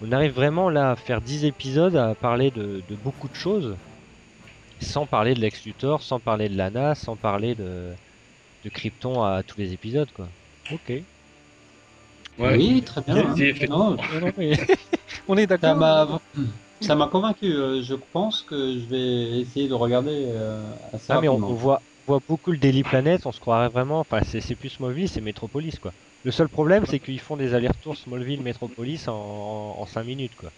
on 0.00 0.12
arrive 0.12 0.32
vraiment 0.34 0.70
là 0.70 0.92
à 0.92 0.96
faire 0.96 1.22
10 1.22 1.44
épisodes 1.46 1.96
à 1.96 2.14
parler 2.16 2.50
de, 2.52 2.82
de 2.82 2.96
beaucoup 2.96 3.28
de 3.28 3.34
choses 3.36 3.78
sans 4.80 5.06
parler 5.06 5.34
de 5.34 5.40
Lex 5.40 5.64
Luthor, 5.64 6.02
sans 6.02 6.20
parler 6.20 6.48
de 6.48 6.56
Lana, 6.56 6.94
sans 6.94 7.16
parler 7.16 7.54
de, 7.54 7.96
de 8.64 8.70
Krypton 8.70 9.22
à 9.24 9.42
tous 9.44 9.58
les 9.58 9.72
épisodes, 9.74 10.10
quoi. 10.12 10.32
Ok. 10.70 10.92
Ouais. 12.38 12.56
Oui, 12.56 12.82
très 12.84 13.02
bien. 13.02 13.16
hein. 13.70 13.96
On 15.28 15.36
est 15.36 15.46
d'accord. 15.46 16.20
Ça 16.80 16.94
m'a 16.94 17.08
convaincu. 17.08 17.46
euh, 17.46 17.82
Je 17.82 17.94
pense 17.94 18.42
que 18.42 18.78
je 18.78 18.86
vais 18.88 19.40
essayer 19.40 19.68
de 19.68 19.74
regarder 19.74 20.26
euh, 20.28 20.74
assez 20.92 21.12
Ah, 21.12 21.20
mais 21.20 21.28
on, 21.28 21.38
voit, 21.54 21.82
on 22.06 22.12
voit 22.12 22.20
beaucoup 22.26 22.52
le 22.52 22.58
Daily 22.58 22.82
Planet, 22.82 23.26
on 23.26 23.32
se 23.32 23.40
croirait 23.40 23.68
vraiment. 23.68 24.00
Enfin, 24.00 24.20
c'est 24.24 24.40
c'est 24.40 24.56
plus 24.56 24.70
Smallville, 24.70 25.08
c'est 25.08 25.20
Metropolis, 25.20 25.78
quoi. 25.78 25.92
Le 26.24 26.30
seul 26.30 26.48
problème, 26.48 26.84
c'est 26.86 27.00
qu'ils 27.00 27.20
font 27.20 27.36
des 27.36 27.54
allers-retours 27.54 27.96
Smallville-Metropolis 27.96 29.08
en, 29.08 29.86
5 29.86 30.04
minutes, 30.04 30.34
quoi. 30.34 30.50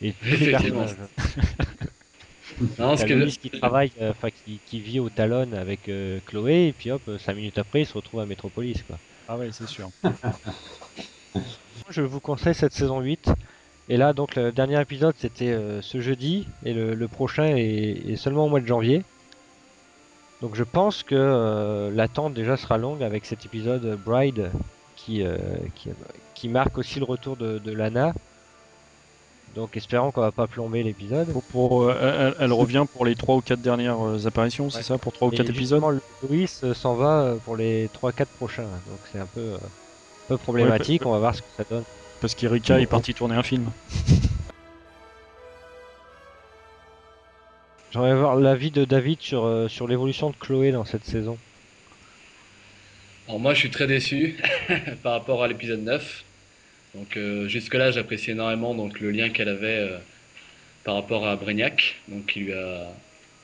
Et 0.00 0.12
tous 0.14 0.24
les 0.26 0.50
personnages. 0.50 0.96
Non, 2.78 2.96
ce 2.96 3.04
que- 3.04 3.36
qui 3.36 3.50
travaille, 3.50 3.92
euh, 4.00 4.10
enfin 4.10 4.30
qui, 4.30 4.60
qui 4.66 4.80
vit 4.80 5.00
au 5.00 5.08
Talon 5.08 5.52
avec 5.52 5.88
euh, 5.88 6.20
Chloé, 6.26 6.68
et 6.68 6.72
puis 6.72 6.90
hop, 6.90 7.02
5 7.18 7.34
minutes 7.34 7.58
après, 7.58 7.82
il 7.82 7.86
se 7.86 7.94
retrouve 7.94 8.20
à 8.20 8.26
Metropolis, 8.26 8.82
quoi. 8.82 8.98
Ah 9.28 9.36
ouais, 9.38 9.50
c'est 9.52 9.66
sûr. 9.66 9.88
Je 11.90 12.02
vous 12.02 12.20
conseille 12.20 12.54
cette 12.54 12.72
saison 12.72 13.00
8. 13.00 13.30
Et 13.88 13.96
là, 13.96 14.12
donc, 14.12 14.36
le 14.36 14.52
dernier 14.52 14.80
épisode, 14.80 15.14
c'était 15.18 15.50
euh, 15.50 15.82
ce 15.82 16.00
jeudi. 16.00 16.46
Et 16.64 16.72
le, 16.72 16.94
le 16.94 17.08
prochain 17.08 17.56
est, 17.56 18.10
est 18.10 18.16
seulement 18.16 18.46
au 18.46 18.48
mois 18.48 18.60
de 18.60 18.66
janvier. 18.66 19.02
Donc, 20.40 20.54
je 20.54 20.64
pense 20.64 21.02
que 21.02 21.14
euh, 21.14 21.90
l'attente 21.92 22.34
déjà 22.34 22.56
sera 22.56 22.78
longue 22.78 23.02
avec 23.02 23.24
cet 23.24 23.44
épisode 23.44 23.98
Bride 24.04 24.50
qui, 24.96 25.22
euh, 25.22 25.36
qui, 25.74 25.90
qui 26.34 26.48
marque 26.48 26.78
aussi 26.78 26.98
le 26.98 27.04
retour 27.04 27.36
de, 27.36 27.58
de 27.58 27.72
Lana. 27.72 28.14
Donc, 29.54 29.76
espérons 29.76 30.12
qu'on 30.12 30.22
va 30.22 30.32
pas 30.32 30.46
plomber 30.46 30.82
l'épisode. 30.82 31.30
Pour, 31.30 31.42
pour, 31.42 31.90
elle, 31.92 32.34
elle 32.38 32.52
revient 32.52 32.86
pour 32.90 33.04
les 33.04 33.14
3 33.14 33.36
ou 33.36 33.40
4 33.42 33.60
dernières 33.60 34.26
apparitions, 34.26 34.70
c'est 34.70 34.82
ça 34.82 34.96
Pour 34.96 35.12
3 35.12 35.28
ou 35.28 35.32
Et 35.32 35.36
4 35.36 35.50
épisodes? 35.50 35.82
Louis 36.22 36.48
s'en 36.48 36.94
va 36.94 37.34
pour 37.44 37.56
les 37.56 37.88
3-4 37.88 38.26
prochains. 38.38 38.62
Donc, 38.62 39.00
c'est 39.12 39.18
un 39.18 39.26
peu, 39.26 39.54
un 39.54 40.28
peu 40.28 40.38
problématique. 40.38 41.04
On 41.04 41.12
va 41.12 41.18
voir 41.18 41.34
ce 41.34 41.42
que 41.42 41.48
ça 41.58 41.64
donne. 41.68 41.84
Parce 42.22 42.34
qu'Erika 42.36 42.80
est 42.80 42.86
partie 42.86 43.12
tourner 43.14 43.34
un 43.34 43.42
film. 43.42 43.72
J'aimerais 47.92 48.14
voir 48.14 48.36
l'avis 48.36 48.70
de 48.70 48.84
David 48.84 49.20
sur, 49.20 49.44
euh, 49.44 49.66
sur 49.66 49.88
l'évolution 49.88 50.30
de 50.30 50.36
Chloé 50.36 50.70
dans 50.70 50.84
cette 50.84 51.04
saison. 51.04 51.36
Alors 53.26 53.40
moi, 53.40 53.54
je 53.54 53.58
suis 53.58 53.70
très 53.70 53.88
déçu 53.88 54.36
par 55.02 55.14
rapport 55.14 55.42
à 55.42 55.48
l'épisode 55.48 55.82
9. 55.82 56.24
Donc 56.94 57.16
euh, 57.16 57.48
jusque-là, 57.48 57.90
j'appréciais 57.90 58.34
énormément 58.34 58.76
donc 58.76 59.00
le 59.00 59.10
lien 59.10 59.30
qu'elle 59.30 59.48
avait 59.48 59.80
euh, 59.80 59.98
par 60.84 60.94
rapport 60.94 61.26
à 61.26 61.34
Brignac. 61.34 61.96
Donc 62.06 62.26
qui 62.26 62.38
lui 62.38 62.52
a, 62.52 62.86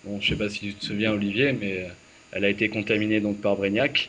bon, 0.04 0.20
je 0.20 0.28
sais 0.28 0.36
pas 0.36 0.48
si 0.48 0.60
tu 0.60 0.74
te 0.74 0.84
souviens 0.84 1.10
Olivier, 1.10 1.52
mais 1.52 1.88
elle 2.30 2.44
a 2.44 2.48
été 2.48 2.68
contaminée 2.68 3.18
donc 3.20 3.40
par 3.40 3.56
Brignac 3.56 4.08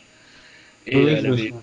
et 0.86 0.96
Oui, 0.96 1.06
elle 1.08 1.22
je 1.22 1.26
me 1.26 1.32
avait, 1.32 1.42
souviens. 1.48 1.62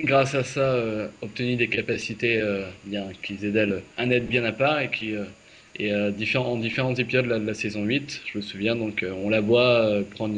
Grâce 0.00 0.34
à 0.34 0.44
ça, 0.44 0.60
euh, 0.60 1.08
obtenu 1.22 1.56
des 1.56 1.68
capacités 1.68 2.40
euh, 2.40 2.64
bien 2.84 3.08
qui 3.22 3.36
faisaient 3.36 3.50
d'elle 3.50 3.82
un 3.96 4.10
être 4.10 4.28
bien 4.28 4.44
à 4.44 4.52
part 4.52 4.80
et 4.80 4.90
qui 4.90 5.14
euh, 5.14 5.24
et 5.80 5.92
différents, 6.10 6.54
en 6.54 6.56
différents 6.56 6.96
épisodes 6.96 7.28
de 7.28 7.46
la 7.46 7.54
saison 7.54 7.84
8, 7.84 8.22
je 8.26 8.38
me 8.38 8.42
souviens 8.42 8.74
donc 8.74 9.04
on 9.22 9.30
la 9.30 9.40
voit 9.40 10.02
prendre 10.10 10.36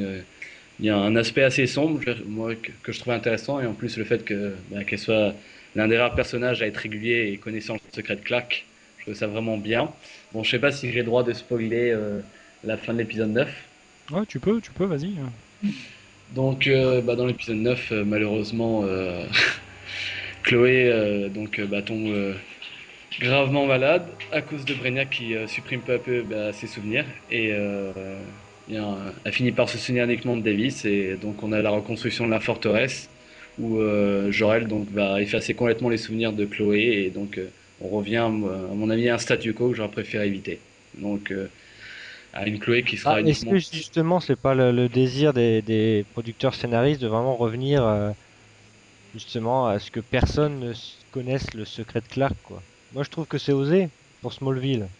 il 0.78 0.84
y 0.84 0.90
un 0.90 1.16
aspect 1.16 1.44
assez 1.44 1.66
sombre, 1.66 1.98
que, 2.04 2.92
je 2.92 2.98
trouve 3.00 3.14
intéressant, 3.14 3.58
et 3.58 3.64
en 3.64 3.72
plus 3.72 3.96
le 3.96 4.04
fait 4.04 4.22
bah, 4.70 4.84
qu'elle 4.84 4.98
soit 4.98 5.34
l'un 5.76 5.88
des 5.88 5.96
rares 5.96 6.14
personnages 6.14 6.60
à 6.60 6.66
être 6.66 6.76
régulier 6.76 7.30
et 7.32 7.38
connaissant 7.38 7.72
le 7.72 7.80
secret 7.90 8.16
de 8.16 8.20
Clark, 8.20 8.66
je 8.98 9.04
trouve 9.04 9.14
ça 9.14 9.28
vraiment 9.28 9.56
bien. 9.56 9.90
Bon, 10.34 10.44
je 10.44 10.50
sais 10.50 10.58
pas 10.58 10.72
si 10.72 10.92
j'ai 10.92 10.98
le 10.98 11.06
droit 11.06 11.22
de 11.22 11.32
spoiler 11.32 11.96
la 12.62 12.76
fin 12.76 12.92
de 12.92 12.98
l'épisode 12.98 13.32
9. 13.32 13.48
Ouais, 14.12 14.26
tu 14.28 14.40
peux, 14.40 14.60
tu 14.60 14.72
peux, 14.72 14.84
vas-y. 14.84 15.14
Donc, 16.34 16.68
euh, 16.68 17.00
bah, 17.00 17.16
dans 17.16 17.26
l'épisode 17.26 17.56
9, 17.56 17.92
euh, 17.92 18.04
malheureusement, 18.04 18.82
euh, 18.84 19.24
Chloé 20.44 21.28
donc, 21.34 21.60
bah, 21.62 21.82
tombe 21.82 22.34
gravement 23.20 23.66
malade 23.66 24.06
à 24.32 24.40
cause 24.40 24.64
de 24.64 24.72
Brainiac 24.74 25.10
qui 25.10 25.34
supprime 25.46 25.80
peu 25.80 25.94
à 25.94 25.98
peu 25.98 26.22
bah, 26.22 26.52
ses 26.52 26.66
souvenirs. 26.66 27.04
Et 27.30 27.50
elle 27.50 29.32
finit 29.32 29.52
par 29.52 29.68
se 29.68 29.76
souvenir 29.76 30.04
uniquement 30.04 30.36
de 30.36 30.42
Davis. 30.42 30.84
Et 30.86 31.16
donc, 31.20 31.42
on 31.42 31.52
a 31.52 31.60
la 31.60 31.70
reconstruction 31.70 32.24
de 32.26 32.30
la 32.30 32.40
forteresse 32.40 33.10
où 33.58 33.78
Jorel 34.30 34.66
donc, 34.66 34.90
va 34.90 35.20
effacer 35.20 35.52
complètement 35.52 35.90
les 35.90 35.98
souvenirs 35.98 36.32
de 36.32 36.46
Chloé. 36.46 37.04
Et 37.04 37.10
donc, 37.10 37.38
on 37.82 37.88
revient, 37.88 38.16
à 38.16 38.28
mon 38.28 38.88
avis, 38.88 39.10
à 39.10 39.16
un 39.16 39.18
statu 39.18 39.52
quo 39.52 39.68
que 39.70 39.76
j'aurais 39.76 39.90
préféré 39.90 40.26
éviter. 40.26 40.58
Donc, 40.96 41.34
à 42.32 42.46
une 42.46 42.58
Chloé 42.58 42.82
qui 42.84 42.96
sera 42.96 43.18
Ah, 43.18 43.20
Est-ce 43.24 43.44
que 43.46 43.58
justement 43.58 44.20
c'est 44.20 44.36
pas 44.36 44.54
le, 44.54 44.72
le 44.72 44.88
désir 44.88 45.32
des, 45.34 45.60
des 45.62 46.04
producteurs 46.10 46.54
scénaristes 46.54 47.00
de 47.02 47.08
vraiment 47.08 47.36
revenir 47.36 47.84
euh, 47.84 48.12
justement 49.14 49.68
à 49.68 49.78
ce 49.78 49.92
que 49.92 50.00
personne 50.00 50.58
ne 50.58 50.70
s- 50.72 51.02
connaisse 51.12 51.54
le 51.54 51.64
secret 51.64 52.00
de 52.00 52.08
Clark 52.08 52.36
quoi? 52.42 52.64
Moi 52.90 53.04
je 53.04 53.08
trouve 53.10 53.28
que 53.28 53.38
c'est 53.38 53.52
osé 53.52 53.90
pour 54.20 54.32
Smallville 54.32 54.90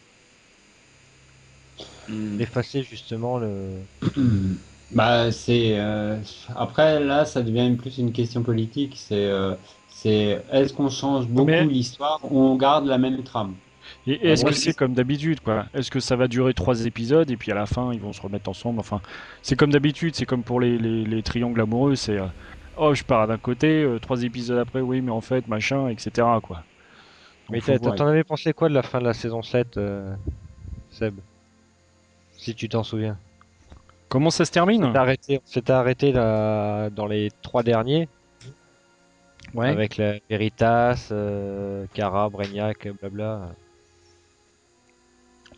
Hmm. 2.07 2.41
d'effacer 2.41 2.83
justement 2.83 3.39
le. 3.39 3.87
Bah, 4.91 5.31
c'est 5.31 5.79
euh, 5.79 6.21
après 6.49 6.99
là, 6.99 7.25
ça 7.25 7.43
devient 7.45 7.77
plus 7.77 7.99
une 7.99 8.13
question 8.13 8.43
politique. 8.43 8.97
C'est 8.99 9.27
euh, 9.27 9.55
c'est 9.87 10.45
est-ce 10.51 10.73
qu'on 10.75 10.89
change 10.91 11.29
beaucoup 11.29 11.69
Mais- 11.69 11.69
l'histoire 11.69 12.19
ou 12.25 12.39
on 12.41 12.57
garde 12.57 12.87
la 12.87 12.99
même 12.99 13.23
trame? 13.23 13.61
Et 14.07 14.13
et 14.13 14.29
est-ce 14.31 14.45
que 14.45 14.53
c'est- 14.53 14.73
comme 14.73 14.95
d'habitude, 14.95 15.41
quoi? 15.41 15.67
Est-ce 15.75 15.91
que 15.91 16.01
ça 16.01 16.17
va 16.17 16.27
durer 16.27 16.55
trois 16.55 16.87
épisodes 16.87 17.31
et 17.31 17.37
puis 17.37 17.53
à 17.53 17.55
la 17.55 17.67
fin 17.67 17.93
ils 17.93 18.01
vont 18.01 18.13
se 18.13 18.21
remettre 18.23 18.49
ensemble? 18.49 18.81
Enfin, 18.81 19.01
c'est 19.43 19.57
comme 19.57 19.71
d'habitude, 19.71 20.15
c'est 20.17 20.27
comme 20.27 20.43
pour 20.43 20.61
les, 20.61 20.79
les, 20.79 21.05
les 21.05 21.23
triangles 21.23 21.61
amoureux, 21.61 21.95
c'est 21.97 22.19
euh, 22.19 22.27
oh 22.77 22.95
je 22.95 23.05
pars 23.05 23.27
d'un 23.29 23.39
côté, 23.39 23.83
euh, 23.83 23.99
trois 23.99 24.23
épisodes 24.23 24.59
après, 24.59 24.81
oui 24.81 25.01
mais 25.03 25.11
en 25.11 25.21
fait 25.21 25.47
machin, 25.49 25.89
etc. 25.89 26.41
quoi. 26.43 26.65
Donc, 27.49 27.67
Mais 27.69 27.79
t'en 27.79 28.07
avais 28.07 28.25
pensé 28.25 28.53
quoi 28.53 28.69
de 28.69 28.75
la 28.75 28.83
fin 28.83 29.01
de 29.01 29.05
la 29.05 29.13
saison 29.13 29.43
7, 29.43 29.77
euh, 29.77 30.15
Seb? 30.91 31.17
Si 32.37 32.55
tu 32.55 32.69
t'en 32.69 32.83
souviens. 32.85 33.19
Comment 34.09 34.31
ça 34.31 34.45
se 34.45 34.51
termine? 34.51 34.85
Arrêté, 34.97 35.41
on 35.45 35.47
s'était 35.47 35.73
arrêté 35.73 36.13
là, 36.13 36.91
dans 36.91 37.07
les 37.07 37.31
trois 37.43 37.63
derniers 37.63 38.09
Ouais. 39.55 39.69
avec 39.69 39.97
la 39.97 40.15
Veritas, 40.29 41.13
Kara, 41.93 42.29
Brainiac, 42.29 42.89
blabla. 43.01 43.51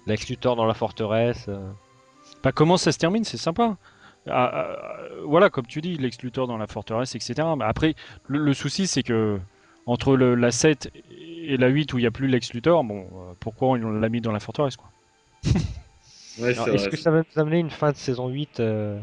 Lex 0.07 0.29
Luthor 0.29 0.57
dans 0.57 0.65
la 0.67 0.75
forteresse. 0.75 1.47
euh. 1.49 1.71
Bah, 2.43 2.53
comment 2.53 2.77
ça 2.77 2.93
se 2.93 2.99
termine, 2.99 3.25
c'est 3.25 3.37
sympa. 3.37 3.77
Ah, 4.29 4.51
ah, 4.55 4.77
voilà, 5.27 5.51
comme 5.51 5.67
tu 5.67 5.81
dis, 5.81 5.97
Lex 5.97 6.21
Luthor 6.23 6.47
dans 6.47 6.57
la 6.59 6.67
forteresse, 6.67 7.15
etc. 7.15 7.35
Mais 7.57 7.65
après, 7.65 7.95
le, 8.29 8.39
le 8.39 8.55
souci, 8.55 8.87
c'est 8.87 9.03
que 9.03 9.41
entre 9.87 10.17
le- 10.17 10.35
la 10.37 10.51
7 10.53 10.93
et 11.45 11.57
la 11.57 11.67
8 11.69 11.93
où 11.93 11.99
il 11.99 12.03
n'y 12.03 12.07
a 12.07 12.11
plus 12.13 12.29
Lex 12.29 12.53
Luthor, 12.55 12.85
bon, 12.85 13.01
euh, 13.03 13.33
pourquoi 13.41 13.69
on 13.71 13.75
l'a 13.75 14.09
mis 14.09 14.21
dans 14.21 14.31
la 14.33 14.39
forteresse, 14.41 14.77
quoi 14.77 14.91
Ouais, 16.39 16.53
Alors, 16.55 16.65
c'est 16.65 16.75
Est-ce 16.75 16.83
vrai. 16.85 16.91
que 16.91 16.97
ça 16.97 17.11
va 17.11 17.19
nous 17.19 17.41
amener 17.43 17.59
une 17.59 17.71
fin 17.71 17.91
de 17.91 17.97
saison 17.97 18.29
8 18.29 18.61
euh, 18.61 18.99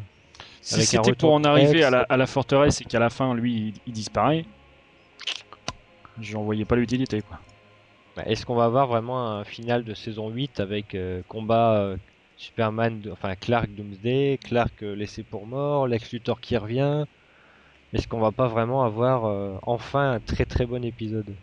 Si 0.61 0.85
c'était 0.85 1.13
pour 1.13 1.33
en 1.33 1.43
arriver 1.43 1.83
Rex. 1.83 1.85
à 1.85 1.89
la, 1.91 2.01
à 2.09 2.17
la 2.17 2.25
forteresse 2.25 2.81
et 2.81 2.85
qu'à 2.85 2.99
la 2.99 3.09
fin, 3.09 3.33
lui, 3.35 3.55
il, 3.55 3.73
il 3.87 3.93
disparaît, 3.93 4.45
j'en 6.21 6.43
voyais 6.43 6.65
pas 6.65 6.75
l'utilité, 6.75 7.21
quoi. 7.21 7.39
Bah, 8.19 8.25
Est-ce 8.27 8.45
qu'on 8.45 8.55
va 8.55 8.65
avoir 8.65 8.87
vraiment 8.87 9.31
un 9.31 9.43
final 9.45 9.83
de 9.83 9.93
saison 9.93 10.29
8 10.29 10.59
avec 10.59 10.95
euh, 10.95 11.23
combat 11.27 11.81
euh, 11.81 11.97
Superman, 12.35 13.01
de- 13.01 13.11
enfin 13.11 13.35
Clark 13.35 13.69
Doomsday, 13.71 14.37
Clark 14.43 14.83
euh, 14.83 14.93
laissé 14.95 15.23
pour 15.23 15.47
mort, 15.47 15.87
Lex 15.87 16.11
Luthor 16.11 16.41
qui 16.41 16.57
revient? 16.57 17.05
Est-ce 17.93 18.07
qu'on 18.07 18.19
va 18.19 18.31
pas 18.31 18.47
vraiment 18.47 18.83
avoir 18.83 19.59
enfin 19.63 20.13
un 20.13 20.19
très 20.19 20.45
très 20.45 20.65
bon 20.65 20.83
épisode? 20.83 21.37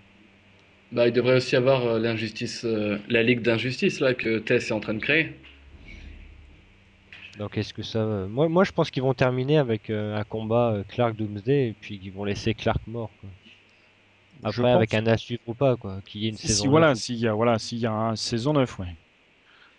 Bah, 0.92 1.06
il 1.06 1.12
devrait 1.12 1.36
aussi 1.36 1.54
avoir 1.56 1.98
l'injustice, 1.98 2.64
la 3.08 3.22
Ligue 3.22 3.40
d'injustice 3.42 4.00
là 4.00 4.14
que 4.14 4.38
Tess 4.38 4.70
est 4.70 4.72
en 4.72 4.80
train 4.80 4.94
de 4.94 5.00
créer. 5.00 5.28
Donc 7.36 7.56
est-ce 7.56 7.72
que 7.72 7.82
ça... 7.82 8.04
Moi, 8.28 8.48
moi 8.48 8.64
je 8.64 8.72
pense 8.72 8.90
qu'ils 8.90 9.02
vont 9.02 9.14
terminer 9.14 9.58
avec 9.58 9.90
un 9.90 10.24
combat 10.24 10.82
Clark 10.88 11.14
Doomsday 11.16 11.68
et 11.68 11.74
puis 11.74 12.00
qu'ils 12.00 12.12
vont 12.12 12.24
laisser 12.24 12.54
Clark 12.54 12.84
mort. 12.86 13.14
Quoi. 13.20 13.30
Après 14.44 14.70
avec 14.70 14.90
pense. 14.90 15.00
un 15.00 15.06
à 15.06 15.16
suivre 15.16 15.42
ou 15.46 15.54
pas 15.54 15.76
quoi, 15.76 16.00
qu'il 16.06 16.22
y 16.22 16.26
ait 16.26 16.30
une 16.30 16.36
Si, 16.36 16.48
saison. 16.48 16.62
si, 16.62 16.68
voilà, 16.68 16.94
s'il 16.94 17.16
y 17.16 17.26
a, 17.28 17.32
voilà, 17.32 17.58
s'il 17.58 17.78
y 17.78 17.86
a 17.86 17.92
un 17.92 18.16
saison 18.16 18.52
9, 18.54 18.78
ouais. 18.78 18.94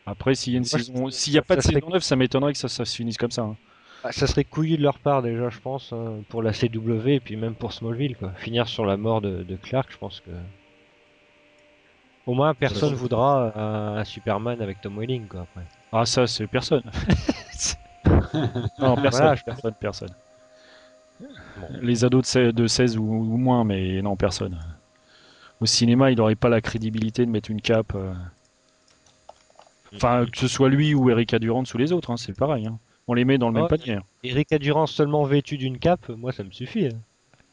Après, 0.05 0.36
s'il 0.36 0.53
y 0.53 0.55
a 0.55 0.60
une 0.60 0.64
Moi, 0.72 0.80
je- 0.80 0.84
saison, 0.84 1.10
s'il 1.10 1.34
n'y 1.34 1.39
a 1.39 1.41
pas 1.41 1.55
de 1.58 1.62
serait- 1.62 1.74
saison 1.76 1.89
9, 1.89 2.01
ça 2.03 2.16
m'étonnerait 2.16 2.53
que 2.53 2.60
ça, 2.60 2.68
ça 2.70 2.86
se 2.86 2.95
finisse 2.95 3.18
comme 3.18 3.32
ça. 3.32 3.41
hein. 3.43 3.55
Ah, 4.03 4.12
ça 4.12 4.28
serait 4.28 4.43
couillu 4.43 4.78
de 4.78 4.84
leur 4.84 4.99
part 4.99 5.22
déjà 5.24 5.49
je 5.49 5.60
pense 5.60 5.91
hein, 5.91 6.20
pour 6.30 6.43
la 6.43 6.53
CW 6.53 7.08
et 7.16 7.20
puis 7.20 7.36
même 7.36 7.55
pour 7.55 7.74
Smallville 7.74 8.16
quoi. 8.16 8.32
Finir 8.38 8.68
sur 8.68 8.86
la 8.86 8.95
mort 8.95 9.22
de, 9.22 9.41
de 9.43 9.55
Clark 9.55 9.91
je 9.91 9.97
pense 9.97 10.22
que... 10.22 10.30
Au 12.28 12.34
moins 12.36 12.53
personne 12.53 12.93
voudra 12.93 13.51
un, 13.58 13.97
un 13.97 14.03
Superman 14.05 14.62
avec 14.62 14.82
Tom 14.82 14.97
Welling 14.99 15.28
quoi 15.28 15.41
après. 15.41 15.66
Ah, 15.91 16.05
ça, 16.05 16.28
c'est 16.28 16.45
personne. 16.47 16.84
non, 18.80 18.95
personne, 18.95 19.01
Voilà, 19.12 19.36
je- 19.36 19.43
personne, 19.43 19.74
personne. 19.80 20.10
Bon. 21.60 21.68
Les 21.82 22.05
ados 22.05 22.22
de 22.22 22.26
16, 22.28 22.53
de 22.53 22.68
16 22.68 22.97
ou, 22.97 23.03
ou 23.03 23.38
moins, 23.38 23.64
mais 23.64 24.01
non, 24.01 24.16
personne. 24.16 24.58
Au 25.60 25.66
cinéma, 25.66 26.12
il 26.12 26.18
n'aurait 26.18 26.36
pas 26.36 26.49
la 26.49 26.62
crédibilité 26.62 27.26
de 27.26 27.32
mettre 27.32 27.49
une 27.51 27.62
cape. 27.62 27.93
euh, 27.95 28.14
Enfin, 29.95 30.26
que 30.32 30.38
ce 30.38 30.47
soit 30.47 30.70
lui 30.70 30.93
ou 30.93 31.10
Erika 31.10 31.39
Durand 31.39 31.66
sous 31.66 31.78
les 31.78 31.91
autres, 31.93 32.12
hein, 32.12 32.18
c'est 32.18 32.38
pareil. 32.38 32.68
hein. 32.68 32.78
On 33.08 33.14
les 33.14 33.24
met 33.26 33.38
dans 33.38 33.47
le 33.47 33.53
même 33.53 33.64
Ouais. 33.64 33.70
panier. 33.70 33.93
hein. 33.93 34.03
Erika 34.24 34.60
Durand 34.60 34.86
seulement 34.86 35.24
vêtue 35.24 35.58
d'une 35.58 35.80
cape, 35.80 36.10
moi 36.10 36.32
ça 36.34 36.43
me 36.43 36.51
suffit. 36.51 36.88
hein. 36.88 36.99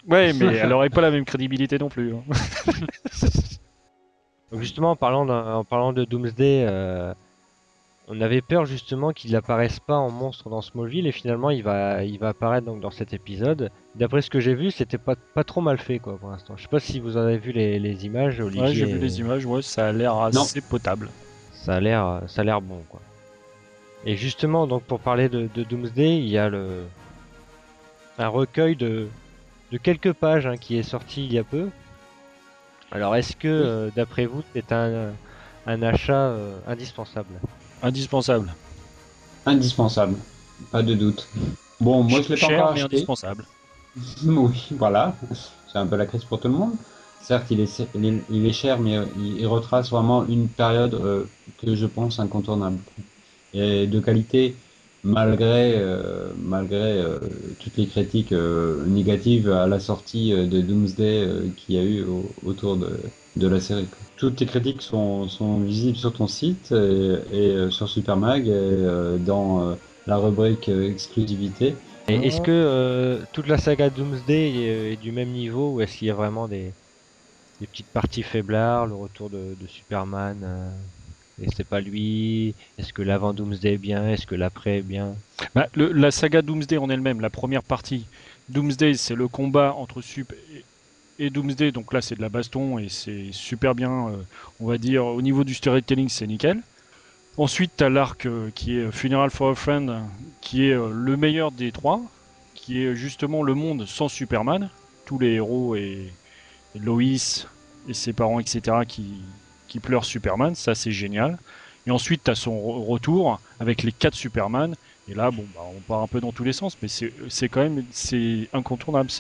Ouais, 0.08 0.32
mais 0.32 0.46
elle 0.56 0.72
aurait 0.72 0.90
pas 0.90 1.00
la 1.00 1.10
même 1.12 1.24
crédibilité 1.24 1.78
non 1.78 1.88
plus. 1.88 2.12
hein. 2.14 2.22
Justement, 4.52 4.92
en 4.92 4.96
parlant, 4.96 5.28
en 5.28 5.64
parlant 5.64 5.92
de 5.92 6.04
Doomsday, 6.04 6.64
euh, 6.68 7.12
on 8.06 8.20
avait 8.20 8.42
peur 8.42 8.66
justement 8.66 9.12
qu'il 9.12 9.32
n'apparaisse 9.32 9.80
pas 9.80 9.96
en 9.96 10.10
monstre 10.10 10.50
dans 10.50 10.60
Smallville 10.60 11.06
et 11.06 11.12
finalement 11.12 11.50
il 11.50 11.62
va, 11.62 12.04
il 12.04 12.18
va 12.18 12.28
apparaître 12.28 12.66
donc 12.66 12.80
dans 12.80 12.90
cet 12.90 13.14
épisode. 13.14 13.70
D'après 13.94 14.20
ce 14.20 14.28
que 14.28 14.40
j'ai 14.40 14.54
vu, 14.54 14.70
c'était 14.70 14.98
pas, 14.98 15.14
pas 15.16 15.44
trop 15.44 15.62
mal 15.62 15.78
fait 15.78 15.98
quoi 15.98 16.18
pour 16.18 16.30
l'instant. 16.30 16.54
Je 16.56 16.62
sais 16.62 16.68
pas 16.68 16.80
si 16.80 17.00
vous 17.00 17.16
en 17.16 17.20
avez 17.20 17.38
vu 17.38 17.52
les, 17.52 17.78
les 17.78 18.04
images, 18.04 18.40
Olivier. 18.40 18.62
Ouais, 18.62 18.74
j'ai 18.74 18.84
vu 18.84 18.98
les 18.98 19.20
images, 19.20 19.46
ouais, 19.46 19.62
ça 19.62 19.88
a 19.88 19.92
l'air 19.92 20.16
assez 20.16 20.60
potable. 20.60 21.08
Ça 21.52 21.76
a 21.76 21.80
l'air, 21.80 22.22
ça 22.26 22.42
a 22.42 22.44
l'air 22.44 22.60
bon 22.60 22.82
quoi. 22.90 23.00
Et 24.04 24.16
justement, 24.16 24.66
donc 24.66 24.82
pour 24.82 25.00
parler 25.00 25.30
de, 25.30 25.48
de 25.54 25.62
Doomsday, 25.62 26.18
il 26.18 26.28
y 26.28 26.36
a 26.36 26.50
le 26.50 26.82
un 28.18 28.28
recueil 28.28 28.76
de, 28.76 29.08
de 29.72 29.78
quelques 29.78 30.12
pages 30.12 30.46
hein, 30.46 30.56
qui 30.58 30.76
est 30.76 30.82
sorti 30.82 31.24
il 31.24 31.32
y 31.32 31.38
a 31.38 31.44
peu. 31.44 31.70
Alors 32.92 33.16
est-ce 33.16 33.34
que, 33.34 33.48
euh, 33.48 33.90
d'après 33.96 34.26
vous, 34.26 34.42
c'est 34.52 34.72
un, 34.72 35.10
un 35.66 35.82
achat 35.82 36.12
euh, 36.12 36.54
indispensable? 36.68 37.34
Indispensable. 37.84 38.54
Indispensable, 39.44 40.16
pas 40.72 40.82
de 40.82 40.94
doute. 40.94 41.28
Bon, 41.80 42.02
moi 42.02 42.22
je 42.22 42.32
l'ai 42.32 42.40
pas 42.40 42.46
encore 42.46 42.68
acheté. 42.70 42.96
indispensable. 42.96 43.44
Oui, 44.24 44.66
voilà. 44.72 45.14
C'est 45.70 45.78
un 45.78 45.86
peu 45.86 45.96
la 45.96 46.06
crise 46.06 46.24
pour 46.24 46.40
tout 46.40 46.48
le 46.48 46.54
monde. 46.54 46.72
Certes, 47.20 47.46
il 47.50 47.60
est, 47.60 47.86
il 48.30 48.52
cher, 48.52 48.78
mais 48.80 48.96
euh, 48.96 49.04
il, 49.16 49.38
il 49.40 49.46
retrace 49.46 49.90
vraiment 49.90 50.26
une 50.26 50.48
période 50.48 50.94
euh, 50.94 51.24
que 51.58 51.74
je 51.76 51.86
pense 51.86 52.18
incontournable. 52.18 52.78
Et 53.52 53.86
de 53.86 54.00
qualité, 54.00 54.56
malgré, 55.04 55.78
euh, 55.78 56.34
malgré 56.36 56.98
euh, 57.00 57.20
toutes 57.60 57.76
les 57.76 57.86
critiques 57.88 58.32
euh, 58.32 58.86
négatives 58.86 59.50
à 59.50 59.66
la 59.68 59.78
sortie 59.80 60.32
euh, 60.32 60.46
de 60.48 60.60
Doomsday 60.62 61.24
euh, 61.26 61.50
qu'il 61.52 61.76
y 61.76 61.78
a 61.78 61.84
eu 61.84 62.04
au- 62.04 62.34
autour 62.42 62.78
de, 62.78 63.12
de 63.36 63.46
la 63.48 63.60
série. 63.60 63.88
quoi. 63.90 64.00
Toutes 64.16 64.36
tes 64.38 64.46
critiques 64.46 64.82
sont, 64.82 65.28
sont 65.28 65.60
visibles 65.62 65.96
sur 65.98 66.12
ton 66.14 66.26
site 66.26 66.72
et, 66.72 66.74
et, 67.30 67.50
euh, 67.54 67.70
sur 67.70 67.88
Supermag 67.88 68.48
et 68.48 68.50
euh, 68.52 69.18
dans 69.18 69.62
euh, 69.72 69.76
la 70.06 70.16
rubrique 70.18 70.68
euh, 70.70 70.90
exclusivité. 70.90 71.80
Et 72.06 72.26
est-ce 72.26 72.40
que 72.40 72.50
euh, 72.50 73.26
toute 73.32 73.46
la 73.46 73.58
saga 73.58 73.90
Doomsday 73.90 74.54
est, 74.56 74.92
est 74.92 74.96
du 74.96 75.12
même 75.12 75.30
niveau 75.30 75.74
ou 75.74 75.80
est-ce 75.80 75.98
qu'il 75.98 76.08
y 76.08 76.10
a 76.10 76.14
vraiment 76.14 76.48
des, 76.48 76.76
des 77.60 77.68
petites 77.68 77.90
parties 77.92 78.22
faiblards, 78.24 78.86
le 78.88 78.96
retour 78.96 79.30
de, 79.30 79.54
de 79.56 79.66
Superman 79.68 80.44
euh, 80.44 80.86
et 81.42 81.48
c'est 81.54 81.66
pas 81.66 81.80
lui. 81.80 82.54
Est-ce 82.78 82.92
que 82.92 83.02
l'avant 83.02 83.32
Doomsday 83.32 83.74
est 83.74 83.78
bien? 83.78 84.08
Est-ce 84.08 84.26
que 84.26 84.34
l'après 84.34 84.78
est 84.78 84.82
bien? 84.82 85.14
Bah, 85.54 85.68
la 85.74 86.10
saga 86.10 86.42
Doomsday 86.42 86.78
en 86.78 86.90
elle-même, 86.90 87.20
la 87.20 87.30
première 87.30 87.62
partie, 87.62 88.06
Doomsday, 88.48 88.94
c'est 88.94 89.14
le 89.14 89.28
combat 89.28 89.74
entre 89.74 90.00
Sup 90.02 90.32
et, 90.32 91.24
et 91.26 91.30
Doomsday, 91.30 91.72
donc 91.72 91.92
là 91.92 92.00
c'est 92.00 92.14
de 92.16 92.20
la 92.20 92.28
baston 92.28 92.78
et 92.78 92.88
c'est 92.88 93.28
super 93.32 93.74
bien, 93.74 94.08
euh, 94.08 94.16
on 94.60 94.66
va 94.66 94.78
dire, 94.78 95.06
au 95.06 95.22
niveau 95.22 95.44
du 95.44 95.54
storytelling, 95.54 96.08
c'est 96.08 96.26
nickel. 96.26 96.60
Ensuite, 97.36 97.72
tu 97.76 97.84
as 97.84 97.88
l'arc 97.88 98.26
euh, 98.26 98.50
qui 98.54 98.76
est 98.78 98.92
Funeral 98.92 99.30
for 99.30 99.50
a 99.50 99.54
Friend, 99.54 100.02
qui 100.40 100.66
est 100.66 100.72
euh, 100.74 100.90
le 100.92 101.16
meilleur 101.16 101.50
des 101.50 101.72
trois, 101.72 102.00
qui 102.54 102.84
est 102.84 102.94
justement 102.94 103.42
le 103.42 103.54
monde 103.54 103.86
sans 103.86 104.08
Superman, 104.08 104.70
tous 105.04 105.18
les 105.18 105.32
héros 105.32 105.74
et, 105.74 106.12
et 106.74 106.78
Lois 106.78 107.02
et 107.88 107.94
ses 107.94 108.12
parents, 108.12 108.40
etc., 108.40 108.78
qui, 108.86 109.20
qui 109.74 109.80
pleurent 109.80 110.04
Superman, 110.04 110.54
ça 110.54 110.76
c'est 110.76 110.92
génial. 110.92 111.36
Et 111.88 111.90
ensuite, 111.90 112.22
tu 112.22 112.36
son 112.36 112.52
re- 112.52 112.86
retour 112.86 113.40
avec 113.58 113.82
les 113.82 113.90
quatre 113.90 114.14
Superman, 114.14 114.76
et 115.08 115.14
là, 115.14 115.32
bon, 115.32 115.44
bah, 115.52 115.62
on 115.76 115.80
part 115.80 116.00
un 116.00 116.06
peu 116.06 116.20
dans 116.20 116.30
tous 116.30 116.44
les 116.44 116.52
sens, 116.52 116.78
mais 116.80 116.86
c'est 116.86 117.48
quand 117.48 117.60
même 117.60 117.84
c'est 117.90 118.48
incontournable. 118.52 119.10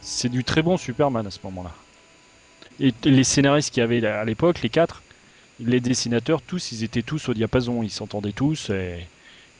C'est 0.00 0.28
du 0.28 0.44
très 0.44 0.62
bon 0.62 0.76
Superman 0.76 1.26
à 1.26 1.32
ce 1.32 1.40
moment-là. 1.42 1.74
Et 2.78 2.94
les 3.02 3.24
scénaristes 3.24 3.74
qu'il 3.74 3.80
y 3.80 3.84
avait 3.84 4.06
à 4.06 4.24
l'époque, 4.24 4.62
les 4.62 4.68
quatre, 4.68 5.02
les 5.58 5.80
dessinateurs, 5.80 6.40
tous, 6.40 6.70
ils 6.70 6.84
étaient 6.84 7.02
tous 7.02 7.28
au 7.28 7.34
diapason, 7.34 7.82
ils 7.82 7.90
s'entendaient 7.90 8.30
tous, 8.30 8.70
et, 8.70 9.08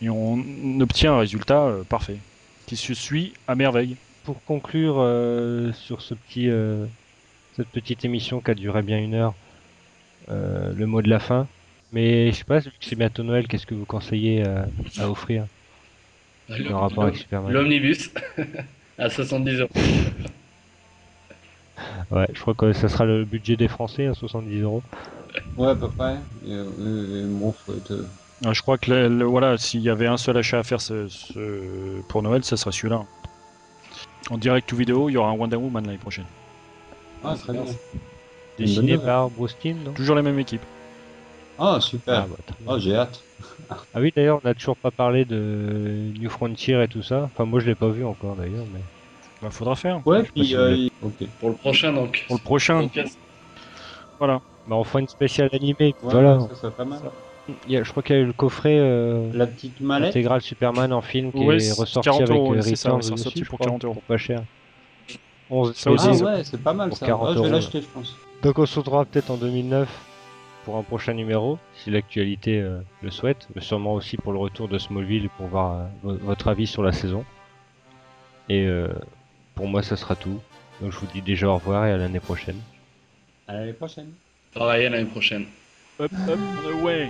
on 0.08 0.38
obtient 0.78 1.14
un 1.14 1.18
résultat 1.18 1.62
euh, 1.64 1.82
parfait, 1.82 2.18
qui 2.66 2.76
se 2.76 2.94
suit 2.94 3.32
à 3.48 3.56
merveille. 3.56 3.96
Pour 4.22 4.44
conclure 4.44 4.98
euh, 4.98 5.72
sur 5.72 6.02
ce 6.02 6.14
petit, 6.14 6.48
euh, 6.48 6.86
cette 7.56 7.66
petite 7.66 8.04
émission 8.04 8.40
qui 8.40 8.52
a 8.52 8.54
duré 8.54 8.82
bien 8.82 9.00
une 9.00 9.14
heure, 9.14 9.34
le 10.26 10.84
mot 10.86 11.02
de 11.02 11.08
la 11.08 11.18
fin. 11.20 11.46
Mais 11.92 12.30
je 12.30 12.36
sais 12.36 12.44
pas, 12.44 12.58
vu 12.58 12.70
que 12.70 12.76
c'est 12.84 12.96
bientôt 12.96 13.22
Noël, 13.22 13.46
qu'est-ce 13.48 13.66
que 13.66 13.74
vous 13.74 13.86
conseillez 13.86 14.46
euh, 14.46 14.62
à 14.98 15.08
offrir 15.08 15.46
Le- 16.48 16.74
en 16.74 16.80
rapport 16.80 17.04
avec 17.04 17.16
Superman 17.16 17.52
L'omnibus 17.52 18.10
à 18.98 19.08
70 19.08 19.60
euros. 19.60 19.70
Ouais, 22.10 22.26
je 22.32 22.40
crois 22.40 22.54
que 22.54 22.72
ça 22.72 22.88
sera 22.88 23.04
le 23.04 23.24
budget 23.24 23.56
des 23.56 23.68
Français 23.68 24.06
à 24.06 24.14
70 24.14 24.60
euros. 24.62 24.82
Ouais, 25.56 25.68
à 25.68 25.74
peu 25.76 25.88
près. 25.88 26.16
Et, 26.44 26.52
euh, 26.52 27.24
et 27.24 27.28
bon, 27.28 27.52
faut 27.52 27.74
être, 27.74 27.92
euh, 27.92 28.06
Euh, 28.46 28.52
je 28.52 28.62
crois 28.62 28.78
que 28.78 28.90
le- 28.90 29.08
le- 29.08 29.24
voilà, 29.24 29.56
s'il 29.58 29.80
y 29.80 29.90
avait 29.90 30.06
un 30.06 30.16
seul 30.16 30.36
achat 30.36 30.58
à 30.60 30.62
faire 30.62 30.80
ce- 30.80 31.06
ce- 31.08 32.00
pour 32.08 32.22
Noël, 32.22 32.42
ça 32.44 32.56
serait 32.56 32.72
celui-là. 32.72 33.04
En 34.30 34.38
direct 34.38 34.72
ou 34.72 34.76
vidéo, 34.76 35.08
il 35.08 35.12
y 35.12 35.16
aura 35.16 35.30
un 35.30 35.34
Wonder 35.34 35.56
Woman 35.56 35.84
l'année 35.86 35.98
prochaine. 35.98 36.26
Ah, 37.22 37.34
très 37.36 37.52
bien. 37.52 37.64
Dessiné 38.58 38.98
par 38.98 39.30
Bruce 39.30 39.56
Timm, 39.58 39.82
non? 39.84 39.92
Toujours 39.92 40.16
la 40.16 40.22
même 40.22 40.38
équipe. 40.38 40.64
Ah, 41.58 41.78
super. 41.80 42.14
Ah, 42.14 42.26
bah. 42.28 42.54
Oh, 42.66 42.78
j'ai 42.78 42.94
hâte. 42.94 43.22
Ah 43.70 44.00
oui, 44.00 44.12
d'ailleurs, 44.14 44.40
on 44.42 44.46
n'a 44.46 44.54
toujours 44.54 44.76
pas 44.76 44.90
parlé 44.90 45.24
de 45.24 46.12
New 46.18 46.30
Frontier 46.30 46.82
et 46.82 46.88
tout 46.88 47.02
ça. 47.02 47.28
Enfin, 47.32 47.44
moi, 47.44 47.60
je 47.60 47.66
l'ai 47.66 47.74
pas 47.74 47.88
vu 47.88 48.04
encore, 48.04 48.36
d'ailleurs, 48.36 48.64
mais... 48.72 48.80
Bah, 49.42 49.50
faudra 49.50 49.76
faire. 49.76 50.04
Ouais, 50.06 50.22
puis, 50.22 50.46
si 50.46 50.56
euh, 50.56 50.70
vous 50.70 50.74
il- 50.76 50.90
ok. 51.02 51.28
Pour 51.40 51.50
le 51.50 51.56
prochain, 51.56 51.92
donc. 51.92 52.24
Pour 52.26 52.36
le 52.36 52.42
prochain, 52.42 52.82
Donc, 52.82 52.98
voilà. 54.18 54.40
Bah, 54.66 54.76
on 54.76 54.84
fera 54.84 55.00
une 55.00 55.08
spéciale 55.08 55.48
animée. 55.52 55.94
Ouais, 56.02 56.10
voilà. 56.12 56.40
ça 56.48 56.54
serait 56.54 56.72
pas 56.72 56.84
mal. 56.84 57.00
Il 57.66 57.72
y 57.72 57.76
a- 57.76 57.82
je 57.82 57.90
crois 57.90 58.02
qu'il 58.02 58.14
y 58.16 58.18
a 58.18 58.22
eu 58.22 58.26
le 58.26 58.32
coffret 58.32 58.78
euh, 58.78 59.30
La 59.32 59.46
petite 59.46 59.80
mallette. 59.80 60.10
intégral 60.10 60.42
Superman 60.42 60.92
en 60.92 61.00
film 61.00 61.32
qui 61.32 61.44
Ouais, 61.44 61.56
est 61.56 61.60
c'est 61.60 61.80
ressorti 61.80 62.08
40 62.10 62.22
avec 62.22 62.36
euros, 62.36 62.54
euh, 62.54 62.60
c'est 62.60 62.76
ça, 62.76 62.94
ouais, 62.94 63.00
dessus, 63.00 63.44
pour 63.46 63.58
crois, 63.58 63.66
40 63.68 63.84
euros. 63.84 63.94
pour 63.94 64.02
pas 64.02 64.18
cher. 64.18 64.42
On, 65.50 65.64
Ça 65.72 65.88
mais 65.88 65.94
aussi, 65.94 66.08
Ah 66.08 66.12
dis- 66.12 66.24
ouais, 66.24 66.44
c'est 66.44 66.62
pas 66.62 66.74
mal 66.74 66.90
pour 66.90 66.98
ça. 66.98 67.06
40 67.06 67.28
Ah, 67.30 67.34
je 67.36 67.42
vais 67.42 67.48
l'acheter, 67.48 67.80
je 67.80 67.86
pense. 67.88 68.16
Donc 68.42 68.58
on 68.58 68.66
se 68.66 68.78
retrouvera 68.78 69.04
peut-être 69.04 69.30
en 69.30 69.36
2009 69.36 69.88
pour 70.64 70.76
un 70.76 70.82
prochain 70.82 71.14
numéro, 71.14 71.58
si 71.74 71.90
l'actualité 71.90 72.60
euh, 72.60 72.80
le 73.02 73.10
souhaite, 73.10 73.48
mais 73.54 73.60
sûrement 73.62 73.94
aussi 73.94 74.16
pour 74.16 74.32
le 74.32 74.38
retour 74.38 74.68
de 74.68 74.78
Smallville 74.78 75.28
pour 75.36 75.46
voir 75.46 75.72
euh, 75.80 75.84
vo- 76.02 76.18
votre 76.18 76.48
avis 76.48 76.66
sur 76.66 76.82
la 76.82 76.92
saison. 76.92 77.24
Et 78.48 78.66
euh, 78.66 78.88
pour 79.54 79.66
moi, 79.66 79.82
ça 79.82 79.96
sera 79.96 80.14
tout. 80.14 80.40
Donc 80.80 80.92
je 80.92 80.98
vous 80.98 81.06
dis 81.06 81.22
déjà 81.22 81.48
au 81.48 81.54
revoir 81.54 81.86
et 81.86 81.92
à 81.92 81.96
l'année 81.96 82.20
prochaine. 82.20 82.60
À 83.48 83.54
l'année 83.54 83.72
prochaine. 83.72 84.12
À 84.54 84.78
l'année 84.78 85.04
prochaine. 85.06 85.46
Up, 86.00 86.12
up, 86.28 86.38
on 86.38 86.70
the 86.70 86.82
way. 86.84 87.08